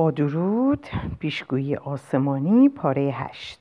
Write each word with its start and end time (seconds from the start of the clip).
با 0.00 0.10
درود 0.10 0.86
پیشگویی 1.18 1.76
آسمانی 1.76 2.68
پاره 2.68 3.02
هشت. 3.02 3.60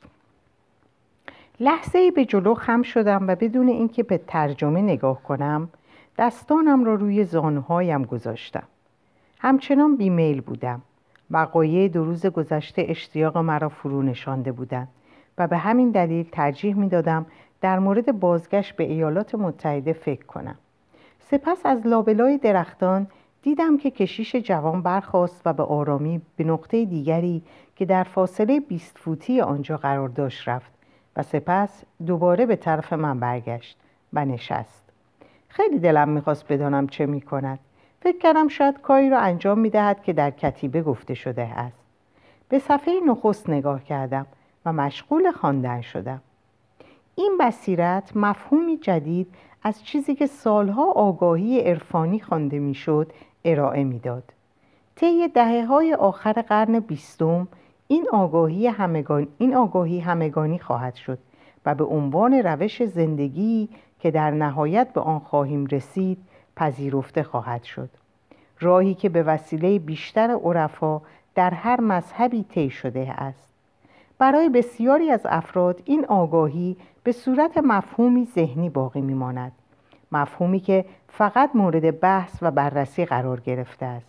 لحظه 1.59 1.99
ای 1.99 2.11
به 2.11 2.25
جلو 2.25 2.53
خم 2.53 2.81
شدم 2.81 3.27
و 3.27 3.35
بدون 3.35 3.67
اینکه 3.67 4.03
به 4.03 4.17
ترجمه 4.17 4.81
نگاه 4.81 5.23
کنم 5.23 5.69
دستانم 6.17 6.83
را 6.83 6.95
روی 6.95 7.23
زانوهایم 7.23 8.03
گذاشتم. 8.03 8.63
همچنان 9.39 9.95
بیمیل 9.95 10.41
بودم. 10.41 10.81
وقایع 11.31 11.87
دو 11.87 12.05
روز 12.05 12.25
گذشته 12.25 12.85
اشتیاق 12.87 13.37
مرا 13.37 13.69
فرو 13.69 14.01
نشانده 14.01 14.51
بودند 14.51 14.87
و 15.37 15.47
به 15.47 15.57
همین 15.57 15.91
دلیل 15.91 16.29
ترجیح 16.31 16.75
می 16.75 16.89
دادم 16.89 17.25
در 17.61 17.79
مورد 17.79 18.19
بازگشت 18.19 18.75
به 18.75 18.83
ایالات 18.83 19.35
متحده 19.35 19.93
فکر 19.93 20.25
کنم. 20.25 20.55
سپس 21.31 21.65
از 21.65 21.87
لابلای 21.87 22.37
درختان 22.37 23.07
دیدم 23.41 23.77
که 23.77 23.91
کشیش 23.91 24.35
جوان 24.35 24.81
برخاست 24.81 25.41
و 25.45 25.53
به 25.53 25.63
آرامی 25.63 26.21
به 26.35 26.43
نقطه 26.43 26.85
دیگری 26.85 27.43
که 27.75 27.85
در 27.85 28.03
فاصله 28.03 28.59
بیست 28.59 28.97
فوتی 28.97 29.41
آنجا 29.41 29.77
قرار 29.77 30.09
داشت 30.09 30.47
رفت 30.47 30.71
و 31.15 31.23
سپس 31.23 31.83
دوباره 32.05 32.45
به 32.45 32.55
طرف 32.55 32.93
من 32.93 33.19
برگشت 33.19 33.77
و 34.13 34.25
نشست. 34.25 34.83
خیلی 35.47 35.79
دلم 35.79 36.09
می‌خواست 36.09 36.47
بدانم 36.53 36.87
چه 36.87 37.05
می‌کند. 37.05 37.59
فکر 38.01 38.17
کردم 38.17 38.47
شاید 38.47 38.81
کاری 38.81 39.09
را 39.09 39.19
انجام 39.19 39.59
می‌دهد 39.59 40.03
که 40.03 40.13
در 40.13 40.31
کتیبه 40.31 40.81
گفته 40.81 41.13
شده 41.13 41.41
است. 41.41 41.83
به 42.49 42.59
صفحه 42.59 42.93
نخست 43.07 43.49
نگاه 43.49 43.83
کردم 43.83 44.25
و 44.65 44.73
مشغول 44.73 45.31
خواندن 45.31 45.81
شدم. 45.81 46.21
این 47.15 47.37
بصیرت 47.39 48.11
مفهومی 48.15 48.77
جدید 48.77 49.27
از 49.63 49.83
چیزی 49.83 50.15
که 50.15 50.27
سالها 50.27 50.91
آگاهی 50.91 51.59
عرفانی 51.59 52.19
خوانده 52.19 52.59
می‌شد 52.59 53.13
ارائه 53.51 53.83
می‌داد. 53.83 54.23
طی 54.95 55.27
دهه 55.27 55.65
های 55.65 55.93
آخر 55.93 56.33
قرن 56.33 56.79
بیستم 56.79 57.47
این 57.87 58.07
آگاهی 58.11 58.67
همگان 58.67 59.27
این 59.37 59.55
آگاهی 59.55 59.99
همگانی 59.99 60.59
خواهد 60.59 60.95
شد 60.95 61.19
و 61.65 61.75
به 61.75 61.83
عنوان 61.83 62.33
روش 62.33 62.83
زندگی 62.83 63.69
که 63.99 64.11
در 64.11 64.31
نهایت 64.31 64.93
به 64.93 65.01
آن 65.01 65.19
خواهیم 65.19 65.65
رسید 65.65 66.17
پذیرفته 66.55 67.23
خواهد 67.23 67.63
شد. 67.63 67.89
راهی 68.59 68.93
که 68.93 69.09
به 69.09 69.23
وسیله 69.23 69.79
بیشتر 69.79 70.31
عرفا 70.43 71.01
در 71.35 71.53
هر 71.53 71.81
مذهبی 71.81 72.43
طی 72.43 72.69
شده 72.69 73.11
است. 73.11 73.49
برای 74.17 74.49
بسیاری 74.49 75.11
از 75.11 75.21
افراد 75.25 75.81
این 75.85 76.05
آگاهی 76.05 76.77
به 77.03 77.11
صورت 77.11 77.57
مفهومی 77.57 78.27
ذهنی 78.35 78.69
باقی 78.69 79.01
میماند. 79.01 79.51
مفهومی 80.11 80.59
که 80.59 80.85
فقط 81.11 81.49
مورد 81.53 81.99
بحث 81.99 82.37
و 82.41 82.51
بررسی 82.51 83.05
قرار 83.05 83.39
گرفته 83.39 83.85
است 83.85 84.07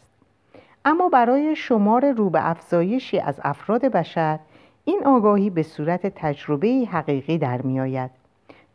اما 0.85 1.09
برای 1.09 1.57
شمار 1.57 2.13
رو 2.13 2.31
به 2.31 2.51
افزایشی 2.51 3.19
از 3.19 3.41
افراد 3.45 3.85
بشر 3.85 4.39
این 4.85 5.03
آگاهی 5.05 5.51
به 5.51 5.63
صورت 5.63 6.07
تجربه 6.07 6.69
حقیقی 6.91 7.39
در 7.39 7.63
می 7.63 7.81
آید 7.81 8.11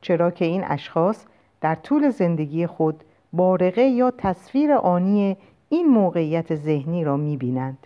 چرا 0.02 0.32
که 0.32 0.46
این 0.46 0.64
اشخاص 0.64 1.26
در 1.62 1.76
طول 1.76 2.10
زندگی 2.10 2.68
خود 2.68 3.04
بارقه 3.34 3.82
یا 3.82 4.12
تصویر 4.12 4.74
آنی 4.74 5.38
این 5.70 5.88
موقعیت 5.88 6.56
ذهنی 6.56 7.04
را 7.04 7.18
می 7.18 7.38
بینند. 7.38 7.78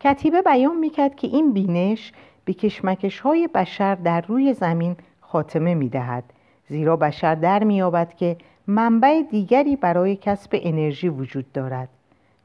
کتیبه 0.00 0.42
بیان 0.42 0.76
می 0.76 0.90
کرد 0.90 1.14
که 1.14 1.26
این 1.26 1.52
بینش 1.52 2.12
به 2.44 2.52
کشمکش 2.52 3.20
های 3.20 3.48
بشر 3.48 3.94
در 3.94 4.20
روی 4.20 4.54
زمین 4.54 4.96
خاتمه 5.20 5.74
می 5.74 5.88
دهد 5.88 6.24
زیرا 6.68 6.96
بشر 6.96 7.34
در 7.34 7.64
می 7.64 7.82
که 8.16 8.36
منبع 8.66 9.22
دیگری 9.22 9.76
برای 9.76 10.16
کسب 10.16 10.50
انرژی 10.62 11.08
وجود 11.08 11.52
دارد 11.52 11.88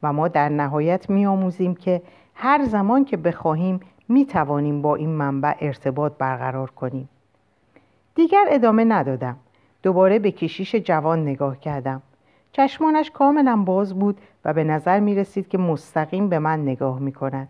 و 0.04 0.14
ما 0.14 0.28
در 0.28 0.50
نهایت 0.50 1.10
می 1.10 1.26
آموزیم 1.26 1.76
که 1.76 2.02
هر 2.34 2.66
زمان 2.66 3.06
که 3.06 3.18
بخواهیم 3.18 3.80
می 4.10 4.26
توانیم 4.26 4.82
با 4.82 4.96
این 4.96 5.10
منبع 5.10 5.54
ارتباط 5.62 6.14
برقرار 6.20 6.70
کنیم. 6.70 7.10
دیگر 8.16 8.46
ادامه 8.50 8.86
ندادم. 8.86 9.38
دوباره 9.84 10.20
به 10.20 10.32
کشیش 10.32 10.76
جوان 10.76 11.22
نگاه 11.22 11.60
کردم. 11.60 12.02
چشمانش 12.52 13.12
کاملا 13.12 13.56
باز 13.56 14.00
بود 14.00 14.18
و 14.46 14.54
به 14.54 14.64
نظر 14.64 15.00
می 15.00 15.16
رسید 15.16 15.48
که 15.48 15.58
مستقیم 15.58 16.30
به 16.30 16.40
من 16.40 16.62
نگاه 16.62 17.00
می 17.00 17.12
کند 17.12 17.48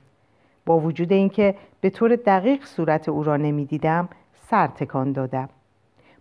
با 0.65 0.79
وجود 0.79 1.13
اینکه 1.13 1.55
به 1.81 1.89
طور 1.89 2.15
دقیق 2.15 2.65
صورت 2.65 3.09
او 3.09 3.23
را 3.23 3.37
نمی 3.37 3.65
دیدم 3.65 4.09
سر 4.49 4.67
تکان 4.67 5.11
دادم. 5.11 5.49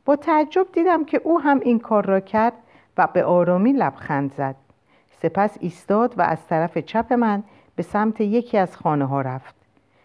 با 0.06 0.16
تعجب 0.16 0.66
دیدم 0.72 1.04
که 1.04 1.20
او 1.24 1.40
هم 1.40 1.60
این 1.60 1.78
کار 1.78 2.06
را 2.06 2.20
کرد 2.20 2.52
و 2.98 3.08
به 3.12 3.24
آرامی 3.24 3.72
لبخند 3.72 4.34
زد. 4.34 4.54
سپس 5.22 5.56
ایستاد 5.60 6.18
و 6.18 6.22
از 6.22 6.46
طرف 6.46 6.78
چپ 6.78 7.12
من 7.12 7.42
به 7.76 7.82
سمت 7.82 8.20
یکی 8.20 8.58
از 8.58 8.76
خانه 8.76 9.04
ها 9.04 9.20
رفت. 9.20 9.54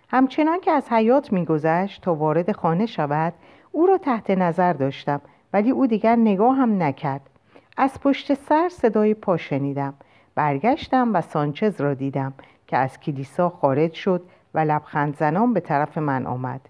همچنان 0.09 0.59
که 0.59 0.71
از 0.71 0.89
حیات 0.89 1.33
میگذشت 1.33 2.01
تا 2.01 2.15
وارد 2.15 2.51
خانه 2.51 2.85
شود 2.85 3.33
او 3.71 3.85
را 3.85 3.97
تحت 3.97 4.29
نظر 4.29 4.73
داشتم 4.73 5.21
ولی 5.53 5.71
او 5.71 5.87
دیگر 5.87 6.15
نگاه 6.15 6.55
هم 6.55 6.83
نکرد. 6.83 7.29
از 7.77 7.99
پشت 8.01 8.33
سر 8.33 8.69
صدای 8.69 9.13
پا 9.13 9.37
شنیدم. 9.37 9.93
برگشتم 10.35 11.13
و 11.13 11.21
سانچز 11.21 11.81
را 11.81 11.93
دیدم 11.93 12.33
که 12.67 12.77
از 12.77 12.99
کلیسا 12.99 13.49
خارج 13.49 13.93
شد 13.93 14.21
و 14.53 14.59
لبخند 14.59 15.17
زنان 15.17 15.53
به 15.53 15.59
طرف 15.59 15.97
من 15.97 16.25
آمد. 16.25 16.61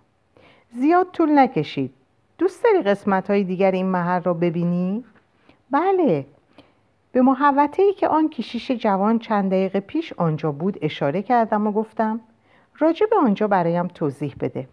زیاد 0.71 1.07
طول 1.11 1.39
نکشید. 1.39 1.93
دوست 2.41 2.63
داری 2.63 2.81
قسمت 2.81 3.29
های 3.29 3.43
دیگر 3.43 3.71
این 3.71 3.85
محل 3.85 4.21
را 4.21 4.33
ببینی؟ 4.33 5.03
بله. 5.71 6.25
به 7.11 7.21
محوطه 7.21 7.83
ای 7.83 7.93
که 7.93 8.07
آن 8.07 8.29
کشیش 8.29 8.71
جوان 8.71 9.19
چند 9.19 9.51
دقیقه 9.51 9.79
پیش 9.79 10.13
آنجا 10.13 10.51
بود 10.51 10.77
اشاره 10.81 11.21
کردم 11.21 11.67
و 11.67 11.71
گفتم 11.71 12.19
راجع 12.79 13.05
به 13.05 13.15
آنجا 13.15 13.47
برایم 13.47 13.87
توضیح 13.87 14.35
بده. 14.39 14.67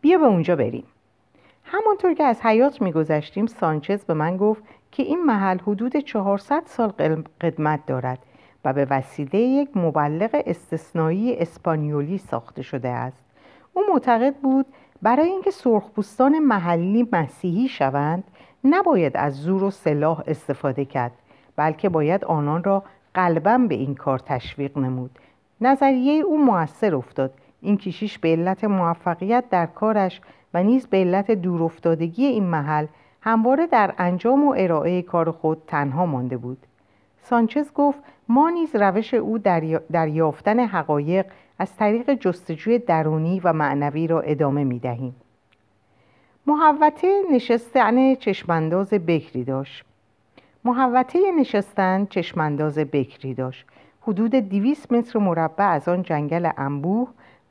بیا 0.00 0.18
به 0.18 0.24
اونجا 0.24 0.56
بریم. 0.56 0.84
همانطور 1.64 2.14
که 2.14 2.24
از 2.24 2.40
حیات 2.40 2.82
میگذشتیم 2.82 3.46
سانچز 3.46 4.04
به 4.04 4.14
من 4.14 4.36
گفت 4.36 4.62
که 4.92 5.02
این 5.02 5.24
محل 5.24 5.58
حدود 5.58 5.96
400 5.96 6.62
سال 6.66 6.92
قدمت 7.40 7.86
دارد 7.86 8.18
و 8.64 8.72
به 8.72 8.86
وسیله 8.90 9.38
یک 9.38 9.76
مبلغ 9.76 10.42
استثنایی 10.46 11.36
اسپانیولی 11.36 12.18
ساخته 12.18 12.62
شده 12.62 12.88
است. 12.88 13.24
او 13.72 13.82
معتقد 13.92 14.34
بود 14.36 14.66
برای 15.02 15.28
اینکه 15.28 15.50
سرخپوستان 15.50 16.38
محلی 16.38 17.08
مسیحی 17.12 17.68
شوند 17.68 18.24
نباید 18.64 19.16
از 19.16 19.34
زور 19.34 19.64
و 19.64 19.70
سلاح 19.70 20.22
استفاده 20.26 20.84
کرد 20.84 21.12
بلکه 21.56 21.88
باید 21.88 22.24
آنان 22.24 22.64
را 22.64 22.82
قلبا 23.14 23.58
به 23.58 23.74
این 23.74 23.94
کار 23.94 24.18
تشویق 24.18 24.78
نمود. 24.78 25.10
نظریه 25.60 26.22
او 26.22 26.44
موثر 26.44 26.94
افتاد. 26.94 27.34
این 27.60 27.76
کشیش 27.76 28.18
به 28.18 28.28
علت 28.28 28.64
موفقیت 28.64 29.44
در 29.50 29.66
کارش 29.66 30.20
و 30.54 30.62
نیز 30.62 30.86
به 30.86 30.96
علت 30.96 31.30
دورافتادگی 31.30 32.26
این 32.26 32.44
محل 32.44 32.86
همواره 33.20 33.66
در 33.66 33.94
انجام 33.98 34.48
و 34.48 34.54
ارائه 34.56 35.02
کار 35.02 35.30
خود 35.30 35.62
تنها 35.66 36.06
مانده 36.06 36.36
بود. 36.36 36.58
سانچز 37.22 37.72
گفت 37.72 37.98
ما 38.28 38.50
نیز 38.50 38.76
روش 38.76 39.14
او 39.14 39.38
در 39.92 40.08
یافتن 40.08 40.60
حقایق 40.60 41.26
از 41.62 41.76
طریق 41.76 42.14
جستجوی 42.14 42.78
درونی 42.78 43.40
و 43.40 43.52
معنوی 43.52 44.06
را 44.06 44.20
ادامه 44.20 44.64
می 44.64 44.78
دهیم. 44.78 45.16
محوطه 46.46 47.22
نشستن 47.32 48.14
چشمانداز 48.14 48.90
بکری 48.90 49.44
داشت. 49.44 49.84
محوطه 50.64 51.18
نشستن 51.38 52.06
چشمانداز 52.10 52.78
بکری 52.78 53.34
داشت. 53.34 53.66
حدود 54.00 54.34
دیویس 54.34 54.92
متر 54.92 55.18
مربع 55.18 55.64
از 55.64 55.88
آن 55.88 56.02
جنگل 56.02 56.50
انبوه 56.56 57.08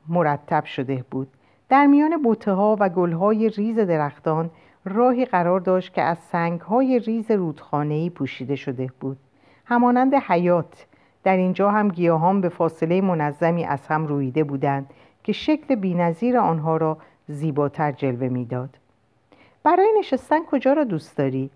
مرتب 0.08 0.64
شده 0.64 1.04
بود. 1.10 1.28
در 1.68 1.86
میان 1.86 2.22
بوته 2.22 2.52
ها 2.52 2.76
و 2.80 2.88
گل 2.88 3.12
های 3.12 3.48
ریز 3.48 3.78
درختان 3.78 4.50
راهی 4.84 5.24
قرار 5.24 5.60
داشت 5.60 5.94
که 5.94 6.02
از 6.02 6.18
سنگ 6.18 6.60
های 6.60 6.98
ریز 6.98 7.30
رودخانه‌ای 7.30 8.10
پوشیده 8.10 8.56
شده 8.56 8.88
بود. 9.00 9.18
همانند 9.64 10.14
حیات 10.14 10.86
در 11.24 11.36
اینجا 11.36 11.70
هم 11.70 11.88
گیاهان 11.88 12.40
به 12.40 12.48
فاصله 12.48 13.00
منظمی 13.00 13.64
از 13.64 13.86
هم 13.86 14.06
رویده 14.06 14.44
بودند 14.44 14.90
که 15.24 15.32
شکل 15.32 15.74
بینظیر 15.74 16.38
آنها 16.38 16.76
را 16.76 16.98
زیباتر 17.28 17.92
جلوه 17.92 18.28
می‌داد. 18.28 18.70
برای 19.62 19.88
نشستن 19.98 20.44
کجا 20.44 20.72
را 20.72 20.84
دوست 20.84 21.16
داری؟ 21.16 21.50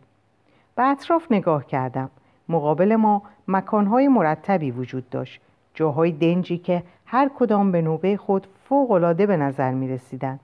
به 0.75 0.83
اطراف 0.83 1.33
نگاه 1.33 1.67
کردم. 1.67 2.11
مقابل 2.49 2.97
ما 2.97 3.23
مکانهای 3.49 4.09
مرتبی 4.09 4.71
وجود 4.71 5.11
داشت. 5.11 5.41
جاهای 5.75 6.13
دنجی 6.13 6.59
که 6.59 6.83
هر 7.07 7.31
کدام 7.39 7.73
به 7.73 7.83
نوبه 7.83 8.17
خود 8.17 8.47
فوقالعاده 8.69 9.27
به 9.27 9.37
نظر 9.37 9.71
می 9.71 9.89
رسیدن. 9.89 10.41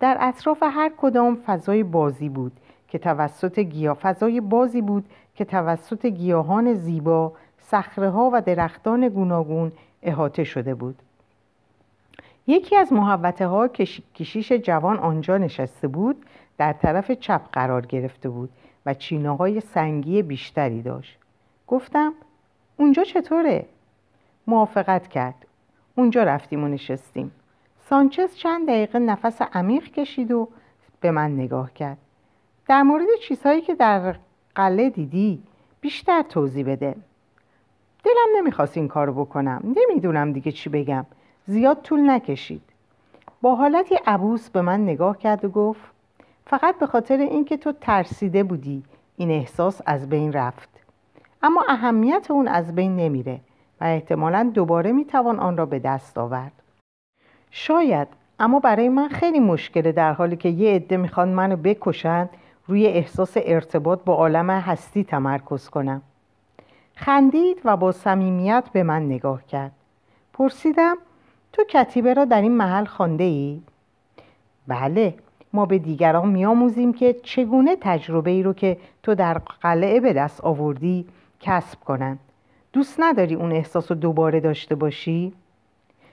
در 0.00 0.16
اطراف 0.20 0.62
هر 0.62 0.92
کدام 0.96 1.38
فضای 1.46 1.82
بازی 1.82 2.28
بود 2.28 2.52
که 2.88 2.98
توسط 2.98 3.58
گیاه 3.58 3.96
فضای 3.96 4.40
بازی 4.40 4.80
بود 4.80 5.04
که 5.34 5.44
توسط 5.44 6.06
گیاهان 6.06 6.74
زیبا 6.74 7.32
صخره 7.74 8.10
ها 8.10 8.30
و 8.32 8.42
درختان 8.42 9.08
گوناگون 9.08 9.72
احاطه 10.02 10.44
شده 10.44 10.74
بود. 10.74 11.02
یکی 12.46 12.76
از 12.76 12.92
محوطه 12.92 13.46
ها 13.46 13.68
که 13.68 13.84
کشیش 14.14 14.52
جوان 14.52 14.98
آنجا 14.98 15.38
نشسته 15.38 15.88
بود 15.88 16.26
در 16.58 16.72
طرف 16.72 17.10
چپ 17.10 17.40
قرار 17.52 17.86
گرفته 17.86 18.28
بود 18.28 18.50
و 18.86 18.94
چینه 18.94 19.36
های 19.36 19.60
سنگی 19.60 20.22
بیشتری 20.22 20.82
داشت. 20.82 21.18
گفتم 21.66 22.12
اونجا 22.76 23.04
چطوره؟ 23.04 23.66
موافقت 24.46 25.08
کرد. 25.08 25.46
اونجا 25.96 26.22
رفتیم 26.22 26.64
و 26.64 26.68
نشستیم. 26.68 27.32
سانچز 27.90 28.36
چند 28.36 28.68
دقیقه 28.68 28.98
نفس 28.98 29.42
عمیق 29.42 29.84
کشید 29.84 30.32
و 30.32 30.48
به 31.00 31.10
من 31.10 31.34
نگاه 31.34 31.72
کرد. 31.72 31.98
در 32.68 32.82
مورد 32.82 33.06
چیزهایی 33.28 33.60
که 33.60 33.74
در 33.74 34.16
قله 34.54 34.90
دیدی 34.90 35.42
بیشتر 35.80 36.22
توضیح 36.22 36.66
بده. 36.66 36.96
دلم 38.04 38.36
نمی‌خواست 38.36 38.76
این 38.76 38.88
کارو 38.88 39.24
بکنم. 39.24 39.74
نمی‌دونم 39.76 40.32
دیگه 40.32 40.52
چی 40.52 40.70
بگم. 40.70 41.06
زیاد 41.46 41.82
طول 41.82 42.10
نکشید. 42.10 42.62
با 43.42 43.54
حالتی 43.54 43.94
عبوس 44.06 44.50
به 44.50 44.62
من 44.62 44.80
نگاه 44.80 45.18
کرد 45.18 45.44
و 45.44 45.48
گفت 45.48 45.80
فقط 46.46 46.78
به 46.78 46.86
خاطر 46.86 47.16
اینکه 47.16 47.56
تو 47.56 47.72
ترسیده 47.72 48.42
بودی 48.42 48.82
این 49.16 49.30
احساس 49.30 49.80
از 49.86 50.08
بین 50.08 50.32
رفت. 50.32 50.68
اما 51.42 51.64
اهمیت 51.68 52.30
اون 52.30 52.48
از 52.48 52.74
بین 52.74 52.96
نمیره 52.96 53.40
و 53.80 53.84
احتمالا 53.84 54.50
دوباره 54.54 54.92
می‌توان 54.92 55.40
آن 55.40 55.56
را 55.56 55.66
به 55.66 55.78
دست 55.78 56.18
آورد. 56.18 56.52
شاید 57.50 58.08
اما 58.40 58.60
برای 58.60 58.88
من 58.88 59.08
خیلی 59.08 59.40
مشکله 59.40 59.92
در 59.92 60.12
حالی 60.12 60.36
که 60.36 60.48
یه 60.48 60.74
عده 60.74 60.96
می‌خوان 60.96 61.28
منو 61.28 61.56
بکشند 61.56 62.30
روی 62.66 62.86
احساس 62.86 63.32
ارتباط 63.36 64.00
با 64.04 64.14
عالم 64.14 64.50
هستی 64.50 65.04
تمرکز 65.04 65.68
کنم. 65.68 66.02
خندید 66.96 67.60
و 67.64 67.76
با 67.76 67.92
صمیمیت 67.92 68.64
به 68.72 68.82
من 68.82 69.06
نگاه 69.06 69.46
کرد. 69.46 69.72
پرسیدم 70.32 70.96
تو 71.52 71.64
کتیبه 71.64 72.14
را 72.14 72.24
در 72.24 72.42
این 72.42 72.52
محل 72.52 72.84
خانده 72.84 73.24
ای؟ 73.24 73.62
بله 74.66 75.14
ما 75.52 75.66
به 75.66 75.78
دیگران 75.78 76.28
میآموزیم 76.28 76.92
که 76.92 77.12
چگونه 77.22 77.76
تجربه 77.80 78.30
ای 78.30 78.42
رو 78.42 78.52
که 78.52 78.78
تو 79.02 79.14
در 79.14 79.38
قلعه 79.38 80.00
به 80.00 80.12
دست 80.12 80.40
آوردی 80.40 81.06
کسب 81.40 81.80
کنند. 81.80 82.18
دوست 82.72 82.96
نداری 82.98 83.34
اون 83.34 83.52
احساس 83.52 83.90
رو 83.90 83.96
دوباره 83.96 84.40
داشته 84.40 84.74
باشی؟ 84.74 85.32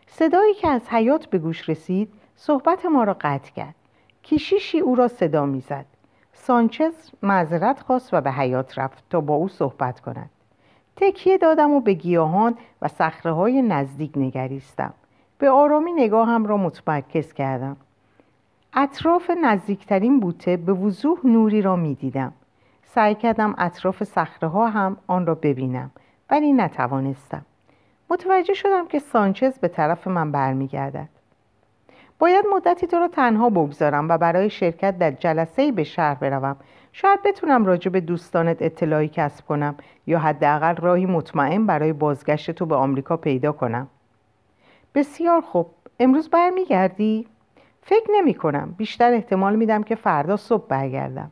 صدایی 0.07 0.53
که 0.53 0.67
از 0.67 0.81
حیات 0.89 1.25
به 1.25 1.37
گوش 1.37 1.69
رسید 1.69 2.13
صحبت 2.35 2.85
ما 2.85 3.03
را 3.03 3.17
قطع 3.21 3.51
کرد. 3.51 3.75
کیشیشی 4.23 4.79
او 4.79 4.95
را 4.95 5.07
صدا 5.07 5.45
می‌زد. 5.45 5.85
سانچز 6.33 6.93
معذرت 7.21 7.79
خواست 7.79 8.13
و 8.13 8.21
به 8.21 8.31
حیات 8.31 8.79
رفت 8.79 9.03
تا 9.09 9.21
با 9.21 9.33
او 9.33 9.47
صحبت 9.47 9.99
کند. 9.99 10.29
تکیه 11.01 11.37
دادم 11.37 11.71
و 11.71 11.79
به 11.79 11.93
گیاهان 11.93 12.57
و 12.81 12.87
صخره 12.87 13.31
های 13.31 13.61
نزدیک 13.61 14.11
نگریستم. 14.15 14.93
به 15.37 15.49
آرامی 15.49 15.91
نگاهم 15.91 16.45
را 16.45 16.57
متمرکز 16.57 17.33
کردم. 17.33 17.77
اطراف 18.73 19.31
نزدیکترین 19.43 20.19
بوته 20.19 20.57
به 20.57 20.73
وضوح 20.73 21.19
نوری 21.23 21.61
را 21.61 21.75
می 21.75 21.95
دیدم. 21.95 22.33
سعی 22.85 23.15
کردم 23.15 23.55
اطراف 23.57 24.03
صخره 24.03 24.49
ها 24.49 24.69
هم 24.69 24.97
آن 25.07 25.25
را 25.25 25.35
ببینم 25.35 25.91
ولی 26.29 26.53
نتوانستم. 26.53 27.45
متوجه 28.09 28.53
شدم 28.53 28.87
که 28.87 28.99
سانچز 28.99 29.59
به 29.59 29.67
طرف 29.67 30.07
من 30.07 30.31
برمیگردد. 30.31 31.09
باید 32.19 32.45
مدتی 32.55 32.87
تو 32.87 32.97
را 32.97 33.07
تنها 33.07 33.49
بگذارم 33.49 34.09
و 34.09 34.17
برای 34.17 34.49
شرکت 34.49 34.97
در 34.97 35.11
جلسه 35.11 35.71
به 35.71 35.83
شهر 35.83 36.15
بروم 36.15 36.55
شاید 36.93 37.23
بتونم 37.23 37.65
راجع 37.65 37.91
به 37.91 38.01
دوستانت 38.01 38.61
اطلاعی 38.61 39.07
کسب 39.07 39.45
کنم 39.45 39.75
یا 40.07 40.19
حداقل 40.19 40.75
راهی 40.75 41.05
مطمئن 41.05 41.65
برای 41.65 41.93
بازگشت 41.93 42.51
تو 42.51 42.65
به 42.65 42.75
آمریکا 42.75 43.17
پیدا 43.17 43.51
کنم. 43.51 43.87
بسیار 44.95 45.41
خوب. 45.41 45.67
امروز 45.99 46.29
برمیگردی؟ 46.29 47.27
فکر 47.81 48.07
نمی 48.11 48.33
کنم. 48.33 48.75
بیشتر 48.77 49.13
احتمال 49.13 49.55
میدم 49.55 49.83
که 49.83 49.95
فردا 49.95 50.37
صبح 50.37 50.67
برگردم. 50.67 51.31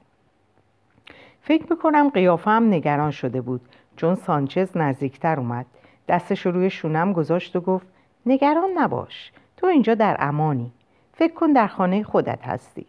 فکر 1.41 1.65
می‌کنم 1.69 2.09
قیافم 2.09 2.67
نگران 2.69 3.11
شده 3.11 3.41
بود 3.41 3.61
چون 3.95 4.15
سانچز 4.15 4.77
نزدیکتر 4.77 5.39
اومد. 5.39 5.65
دستش 6.07 6.45
روی 6.45 6.69
شونم 6.69 7.13
گذاشت 7.13 7.55
و 7.55 7.61
گفت 7.61 7.87
نگران 8.25 8.69
نباش 8.75 9.31
تو 9.57 9.67
اینجا 9.67 9.95
در 9.95 10.17
امانی. 10.19 10.71
فکر 11.13 11.33
کن 11.33 11.51
در 11.51 11.67
خانه 11.67 12.03
خودت 12.03 12.47
هستی 12.47 12.85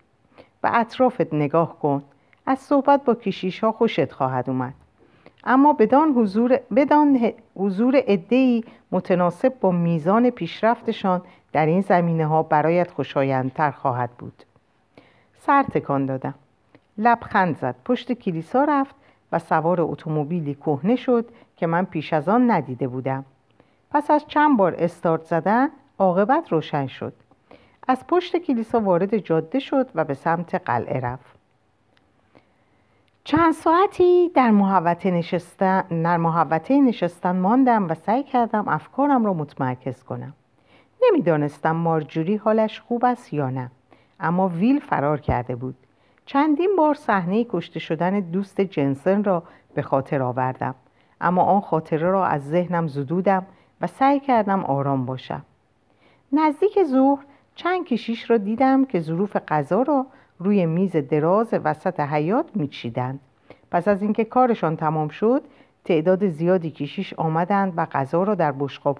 و 0.62 0.70
اطرافت 0.75 1.34
نگاه 1.34 1.78
کن. 1.78 2.02
از 2.46 2.58
صحبت 2.58 3.04
با 3.04 3.14
کشیش 3.14 3.64
ها 3.64 3.72
خوشت 3.72 4.12
خواهد 4.12 4.50
اومد. 4.50 4.75
اما 5.44 5.72
بدان 5.72 6.12
حضور, 6.12 6.60
بدان 6.76 7.32
حضور 7.56 8.02
ادهی 8.06 8.64
متناسب 8.92 9.60
با 9.60 9.70
میزان 9.70 10.31
پیشرفتشان 10.31 11.22
در 11.52 11.66
این 11.66 11.81
زمینه 11.81 12.26
ها 12.26 12.42
برایت 12.42 12.90
خوشایندتر 12.90 13.70
خواهد 13.70 14.10
بود. 14.10 14.42
سر 15.38 15.62
تکان 15.62 16.06
دادم. 16.06 16.34
لبخند 16.98 17.56
زد. 17.56 17.75
پشت 17.84 18.12
کلیسا 18.12 18.64
رفت 18.64 18.94
و 19.32 19.38
سوار 19.38 19.81
اتومبیلی 19.81 20.54
کهنه 20.54 20.96
شد 20.96 21.28
که 21.56 21.66
من 21.66 21.84
پیش 21.84 22.12
از 22.12 22.28
آن 22.28 22.50
ندیده 22.50 22.88
بودم. 22.88 23.25
پس 23.90 24.10
از 24.10 24.25
چند 24.26 24.56
بار 24.56 24.75
استارت 24.78 25.25
زدن 25.25 25.69
عاقبت 25.98 26.52
روشن 26.52 26.87
شد. 26.87 27.12
از 27.88 28.06
پشت 28.06 28.37
کلیسا 28.37 28.81
وارد 28.81 29.19
جاده 29.19 29.58
شد 29.58 29.90
و 29.94 30.04
به 30.04 30.14
سمت 30.14 30.54
قلعه 30.54 31.00
رفت. 31.00 31.39
چند 33.31 33.53
ساعتی 33.53 34.29
در 34.35 34.50
محوطه 34.50 35.11
نشستن, 35.11 36.03
در 36.03 36.17
محوطه 36.17 36.81
نشستن 36.81 37.37
ماندم 37.37 37.88
و 37.88 37.94
سعی 37.94 38.23
کردم 38.23 38.69
افکارم 38.69 39.25
را 39.25 39.35
متمرکز 39.35 40.03
کنم. 40.03 40.32
نمی‌دانستم 41.03 41.77
مارجوری 41.77 42.37
حالش 42.37 42.81
خوب 42.81 43.05
است 43.05 43.32
یا 43.32 43.50
نه 43.50 43.71
اما 44.21 44.49
ویل 44.49 44.81
فرار 44.81 45.21
کرده 45.21 45.56
بود. 45.56 45.75
چندین 46.27 46.71
بار 46.79 46.94
صحنه 46.94 47.47
کشته 47.50 47.81
شدن 47.81 48.21
دوست 48.21 48.61
جنسن 48.61 49.25
را 49.25 49.43
به 49.75 49.83
خاطر 49.83 50.23
آوردم 50.23 50.75
اما 51.21 51.43
آن 51.43 51.61
خاطره 51.61 52.11
را 52.11 52.26
از 52.26 52.49
ذهنم 52.49 52.87
زدودم 52.87 53.47
و 53.81 53.87
سعی 53.87 54.21
کردم 54.21 54.65
آرام 54.65 55.06
باشم. 55.06 55.43
نزدیک 56.33 56.85
ظهر 56.85 57.25
چند 57.55 57.87
کشیش 57.87 58.31
را 58.31 58.37
دیدم 58.37 58.85
که 58.85 59.00
ظروف 59.00 59.37
غذا 59.49 59.83
را 59.83 60.06
روی 60.40 60.66
میز 60.66 60.96
دراز 60.96 61.54
وسط 61.64 62.00
حیات 62.00 62.46
میچیدند. 62.54 63.20
پس 63.70 63.88
از 63.88 64.02
اینکه 64.02 64.25
کارشان 64.25 64.76
تمام 64.76 65.08
شد 65.08 65.42
تعداد 65.84 66.28
زیادی 66.28 66.70
کشیش 66.70 67.14
آمدند 67.14 67.72
و 67.76 67.87
غذا 67.87 68.22
را 68.22 68.34
در 68.34 68.54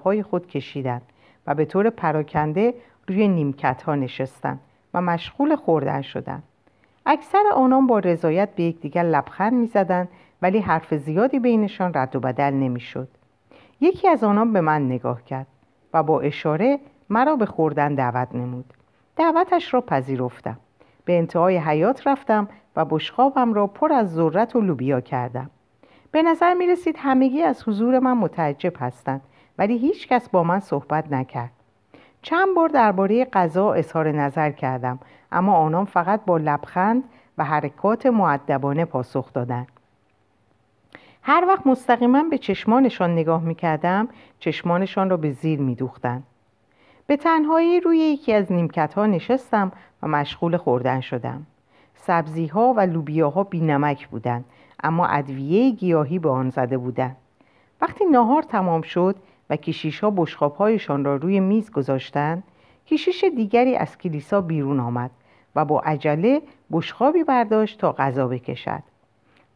های 0.05 0.23
خود 0.23 0.47
کشیدند 0.47 1.03
و 1.47 1.55
به 1.55 1.65
طور 1.65 1.91
پراکنده 1.91 2.75
روی 3.09 3.29
نیمکت 3.29 3.83
ها 3.83 3.95
نشستند 3.95 4.61
و 4.95 5.01
مشغول 5.01 5.57
خوردن 5.57 6.03
شدند. 6.03 6.43
اکثر 7.07 7.43
آنان 7.55 7.87
با 7.87 7.99
رضایت 7.99 8.55
به 8.55 8.63
یکدیگر 8.63 9.03
لبخند 9.03 9.53
می‌زدند 9.53 10.09
ولی 10.43 10.59
حرف 10.59 10.95
زیادی 10.95 11.39
بینشان 11.39 11.93
رد 11.95 12.17
و 12.17 12.21
بدل 12.21 12.51
نمی‌شد. 12.51 13.09
یکی 13.81 14.09
از 14.09 14.25
آنان 14.25 14.53
به 14.53 14.61
من 14.61 14.87
نگاه 14.87 15.25
کرد 15.25 15.47
و 15.95 16.03
با 16.03 16.21
اشاره 16.21 16.79
مرا 17.11 17.37
به 17.37 17.47
خوردن 17.47 17.95
دعوت 17.95 18.35
نمود. 18.35 18.65
دعوتش 19.17 19.75
را 19.75 19.81
پذیرفتم. 19.81 20.59
به 21.11 21.19
انتهای 21.19 21.57
حیات 21.57 22.07
رفتم 22.07 22.49
و 22.77 22.85
بشقابم 22.85 23.53
را 23.53 23.67
پر 23.67 23.93
از 23.93 24.15
ذرت 24.15 24.57
و 24.57 24.61
لوبیا 24.61 25.01
کردم. 25.01 25.51
به 26.11 26.23
نظر 26.23 26.55
می 26.55 26.67
رسید 26.67 26.97
همگی 26.99 27.43
از 27.43 27.69
حضور 27.69 27.99
من 27.99 28.13
متعجب 28.13 28.73
هستند 28.81 29.21
ولی 29.59 29.79
هیچ 29.79 30.09
کس 30.09 30.29
با 30.29 30.43
من 30.43 30.61
صحبت 30.61 31.13
نکرد. 31.13 31.51
چند 32.23 32.55
بار 32.57 32.69
درباره 32.69 33.25
غذا 33.25 33.73
اظهار 33.73 34.13
نظر 34.13 34.51
کردم 34.51 34.99
اما 35.33 35.57
آنان 35.57 35.85
فقط 35.85 36.25
با 36.25 36.37
لبخند 36.37 37.05
و 37.39 37.45
حرکات 37.45 38.07
معدبانه 38.07 38.85
پاسخ 38.85 39.33
دادند. 39.33 39.69
هر 41.23 41.45
وقت 41.49 41.67
مستقیما 41.67 42.23
به 42.23 42.39
چشمانشان 42.39 43.13
نگاه 43.13 43.43
می 43.43 43.55
کردم 43.55 44.09
چشمانشان 44.39 45.11
را 45.11 45.17
به 45.17 45.31
زیر 45.31 45.61
می 45.61 45.75
دوختن. 45.75 46.23
به 47.11 47.17
تنهایی 47.17 47.81
روی 47.81 47.99
یکی 47.99 48.33
از 48.33 48.53
نیمکت 48.53 48.95
ها 48.95 49.07
نشستم 49.07 49.73
و 50.03 50.09
مشغول 50.09 50.57
خوردن 50.57 51.01
شدم. 51.01 51.47
سبزی 51.95 52.47
ها 52.47 52.75
و 52.77 52.81
لوبیاها 52.81 53.45
بی 53.45 53.61
نمک 53.61 54.09
بودند 54.09 54.45
اما 54.83 55.07
ادویه 55.07 55.71
گیاهی 55.71 56.19
به 56.19 56.31
آن 56.31 56.51
زده 56.51 56.79
بودند. 56.79 57.17
وقتی 57.81 58.05
ناهار 58.05 58.43
تمام 58.43 58.83
شد 58.83 59.17
و 59.51 59.57
کشیش 59.57 60.01
ها 60.01 60.11
هایشان 60.59 61.05
را 61.05 61.17
روی 61.17 61.41
میز 61.41 61.71
گذاشتند 61.71 62.43
کشیش 62.87 63.25
دیگری 63.25 63.77
از 63.77 63.99
کلیسا 63.99 64.41
بیرون 64.41 64.81
آمد 64.81 65.11
و 65.57 65.65
با 65.65 65.81
عجله 65.81 66.43
بشخابی 66.73 67.25
برداشت 67.25 67.81
تا 67.81 67.93
غذا 67.93 68.29
بکشد. 68.29 68.83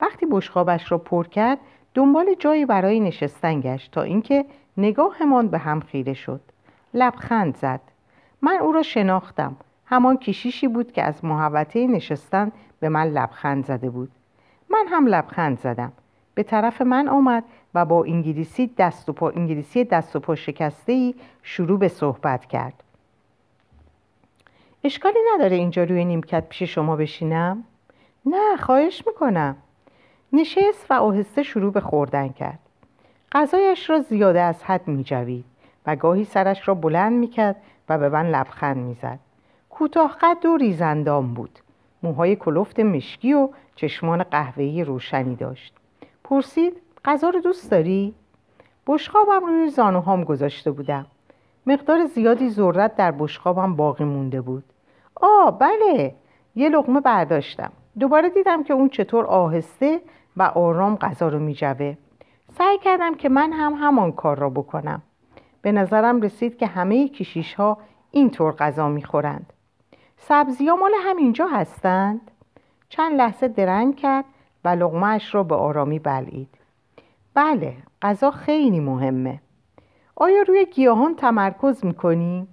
وقتی 0.01 0.27
بشخابش 0.27 0.93
را 0.93 0.99
پر 0.99 1.27
کرد 1.27 1.59
دنبال 1.95 2.35
جایی 2.39 2.67
برای 2.67 3.01
نشستن 3.01 3.61
گشت 3.61 3.93
تا 3.93 4.03
اینکه 4.03 4.45
نگاهمان 4.77 5.49
به 5.49 5.59
هم 5.59 5.81
خیره 5.81 6.15
شد. 6.15 6.41
لبخند 6.95 7.57
زد. 7.57 7.81
من 8.43 8.57
او 8.57 8.73
را 8.73 8.83
شناختم. 8.83 9.57
همان 9.87 10.17
کشیشی 10.17 10.69
بود 10.69 10.93
که 10.93 11.03
از 11.03 11.25
محوطه 11.25 11.87
نشستن 11.87 12.53
به 12.81 12.89
من 12.89 13.05
لبخند 13.05 13.65
زده 13.67 13.91
بود. 13.91 14.11
من 14.71 14.87
هم 14.89 15.07
لبخند 15.07 15.59
زدم. 15.59 15.93
به 16.35 16.43
طرف 16.43 16.83
من 16.83 17.09
آمد 17.09 17.45
و 17.75 17.85
با 17.85 18.05
انگلیسی 18.05 18.67
دست 18.79 19.09
و 19.09 19.13
پا, 19.13 19.31
انگلیسی 19.31 19.85
دست 19.85 20.17
و 20.17 20.21
پا 20.21 20.35
شکسته 20.35 20.93
ای 20.93 21.15
شروع 21.43 21.79
به 21.79 21.89
صحبت 21.89 22.47
کرد. 22.47 22.83
اشکالی 24.85 25.19
نداره 25.35 25.57
اینجا 25.57 25.85
روی 25.85 26.05
نیمکت 26.05 26.49
پیش 26.49 26.63
شما 26.63 26.97
بشینم؟ 26.97 27.65
نه 28.27 28.57
خواهش 28.57 29.03
می‌کنم. 29.07 29.57
نشست 30.33 30.87
و 30.91 30.95
آهسته 30.95 31.43
شروع 31.43 31.73
به 31.73 31.81
خوردن 31.81 32.29
کرد. 32.29 32.59
غذایش 33.33 33.91
را 33.91 34.01
زیاده 34.01 34.41
از 34.41 34.65
حد 34.65 34.89
می 34.89 35.05
جوید 35.05 35.54
و 35.87 35.97
گاهی 35.97 36.25
سرش 36.25 36.69
را 36.69 36.75
بلند 36.75 37.13
می 37.13 37.29
کرد 37.29 37.57
و 37.89 37.99
به 37.99 38.09
من 38.09 38.31
لبخند 38.31 38.77
می 38.77 38.95
زد. 38.95 39.19
کوتاه 39.71 40.17
قد 40.21 40.47
و 40.47 40.57
ریزندام 40.57 41.35
بود. 41.35 41.59
موهای 42.03 42.37
کلفت 42.37 42.81
مشکی 42.81 43.33
و 43.33 43.49
چشمان 43.75 44.23
قهوه‌ای 44.23 44.85
روشنی 44.85 45.37
داشت. 45.37 45.75
پرسید 46.25 46.77
غذا 47.05 47.29
رو 47.29 47.41
دوست 47.41 47.71
داری؟ 47.71 48.15
بشقابم 48.87 49.47
روی 49.47 49.71
زانوهام 49.71 50.25
گذاشته 50.25 50.71
بودم. 50.71 51.07
مقدار 51.67 52.05
زیادی 52.05 52.51
ذرت 52.51 52.97
در 52.97 53.11
بشقابم 53.11 53.77
باقی 53.77 54.05
مونده 54.05 54.41
بود. 54.41 54.65
آه 55.15 55.59
بله 55.59 56.15
یه 56.55 56.69
لغمه 56.69 57.01
برداشتم. 57.01 57.73
دوباره 57.99 58.29
دیدم 58.29 58.63
که 58.63 58.75
اون 58.75 58.89
چطور 58.89 59.27
آهسته 59.27 60.01
و 60.37 60.43
آرام 60.43 60.97
غذا 60.97 61.29
رو 61.29 61.39
میجوه. 61.39 61.97
سعی 62.59 62.79
کردم 62.79 63.15
که 63.15 63.29
من 63.29 63.53
هم 63.53 63.73
همان 63.73 64.13
کار 64.13 64.39
را 64.39 64.51
بکنم. 64.51 65.03
به 65.65 65.73
نظرم 65.73 66.21
رسید 66.21 66.57
که 66.57 66.67
همه 66.67 67.09
کشیش 67.09 67.55
ها 67.55 67.79
اینطور 68.11 68.53
غذا 68.53 68.89
می‌خورند. 68.89 69.53
سبزی 70.17 70.69
ها 70.69 70.77
مال 70.77 70.93
همینجا 71.01 71.47
هستند؟ 71.47 72.31
چند 72.89 73.17
لحظه 73.17 73.49
درنگ 73.49 73.97
کرد 73.97 74.25
و 74.65 74.69
لغمهش 74.69 75.35
را 75.35 75.43
به 75.43 75.55
آرامی 75.55 75.99
بلعید. 75.99 76.49
بله، 77.35 77.77
غذا 78.03 78.31
خیلی 78.31 78.81
مهمه. 78.81 79.41
آیا 80.17 80.43
روی 80.43 80.67
گیاهان 80.67 81.15
تمرکز 81.15 81.85
می‌کنی؟ 81.85 82.47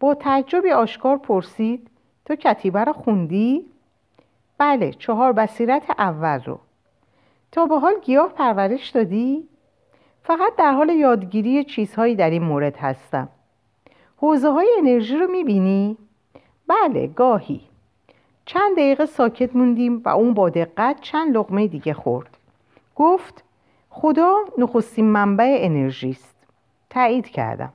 با 0.00 0.14
تعجبی 0.14 0.70
آشکار 0.70 1.16
پرسید 1.16 1.90
تو 2.24 2.36
کتیبه 2.36 2.84
را 2.84 2.92
خوندی؟ 2.92 3.66
بله، 4.58 4.92
چهار 4.92 5.32
بصیرت 5.32 5.90
اول 5.98 6.40
رو. 6.44 6.58
تا 7.52 7.66
به 7.66 7.78
حال 7.78 7.94
گیاه 8.02 8.28
پرورش 8.28 8.88
دادی؟ 8.88 9.48
فقط 10.22 10.56
در 10.56 10.72
حال 10.72 10.88
یادگیری 10.88 11.64
چیزهایی 11.64 12.14
در 12.14 12.30
این 12.30 12.42
مورد 12.42 12.76
هستم. 12.76 13.28
حوزه 14.16 14.50
های 14.50 14.68
انرژی 14.78 15.16
رو 15.16 15.26
می‌بینی؟ 15.26 15.96
بله 16.68 17.06
گاهی. 17.06 17.60
چند 18.46 18.72
دقیقه 18.72 19.06
ساکت 19.06 19.56
موندیم 19.56 20.02
و 20.04 20.08
اون 20.08 20.34
با 20.34 20.48
دقت 20.48 21.00
چند 21.00 21.36
لقمه 21.36 21.66
دیگه 21.66 21.94
خورد. 21.94 22.38
گفت 22.96 23.44
خدا 23.90 24.34
نخستین 24.58 25.04
منبع 25.04 25.58
انرژی 25.60 26.10
است. 26.10 26.36
تایید 26.90 27.26
کردم. 27.28 27.72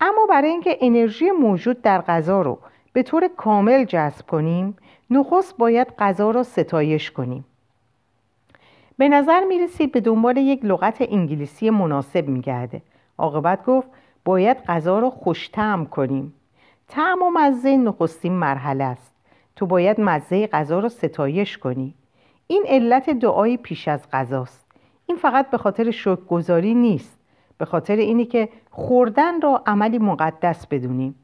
اما 0.00 0.26
برای 0.26 0.50
اینکه 0.50 0.78
انرژی 0.80 1.30
موجود 1.30 1.82
در 1.82 2.00
غذا 2.00 2.42
رو 2.42 2.58
به 2.92 3.02
طور 3.02 3.28
کامل 3.28 3.84
جذب 3.84 4.26
کنیم 4.26 4.76
نخست 5.10 5.56
باید 5.56 5.88
غذا 5.98 6.30
را 6.30 6.42
ستایش 6.42 7.10
کنیم. 7.10 7.44
به 8.98 9.08
نظر 9.08 9.44
می 9.44 9.58
رسید 9.58 9.92
به 9.92 10.00
دنبال 10.00 10.36
یک 10.36 10.64
لغت 10.64 10.96
انگلیسی 11.00 11.70
مناسب 11.70 12.28
می 12.28 12.40
گرده 12.40 12.82
عاقبت 13.18 13.64
گفت 13.64 13.88
باید 14.24 14.56
غذا 14.56 14.98
را 14.98 15.10
خوشتم 15.10 15.84
کنیم. 15.84 16.34
تعم 16.88 17.22
و 17.22 17.30
مزه 17.30 17.76
نخستین 17.76 18.32
مرحله 18.32 18.84
است. 18.84 19.14
تو 19.56 19.66
باید 19.66 20.00
مزه 20.00 20.46
غذا 20.46 20.78
را 20.80 20.88
ستایش 20.88 21.58
کنی. 21.58 21.94
این 22.46 22.64
علت 22.68 23.10
دعای 23.10 23.56
پیش 23.56 23.88
از 23.88 24.10
غذاست. 24.12 24.66
این 25.06 25.16
فقط 25.16 25.50
به 25.50 25.58
خاطر 25.58 25.90
شکرگزاری 25.90 26.74
نیست. 26.74 27.20
به 27.58 27.64
خاطر 27.64 27.96
اینی 27.96 28.24
که 28.24 28.48
خوردن 28.70 29.40
را 29.40 29.62
عملی 29.66 29.98
مقدس 29.98 30.66
بدونیم. 30.66 31.14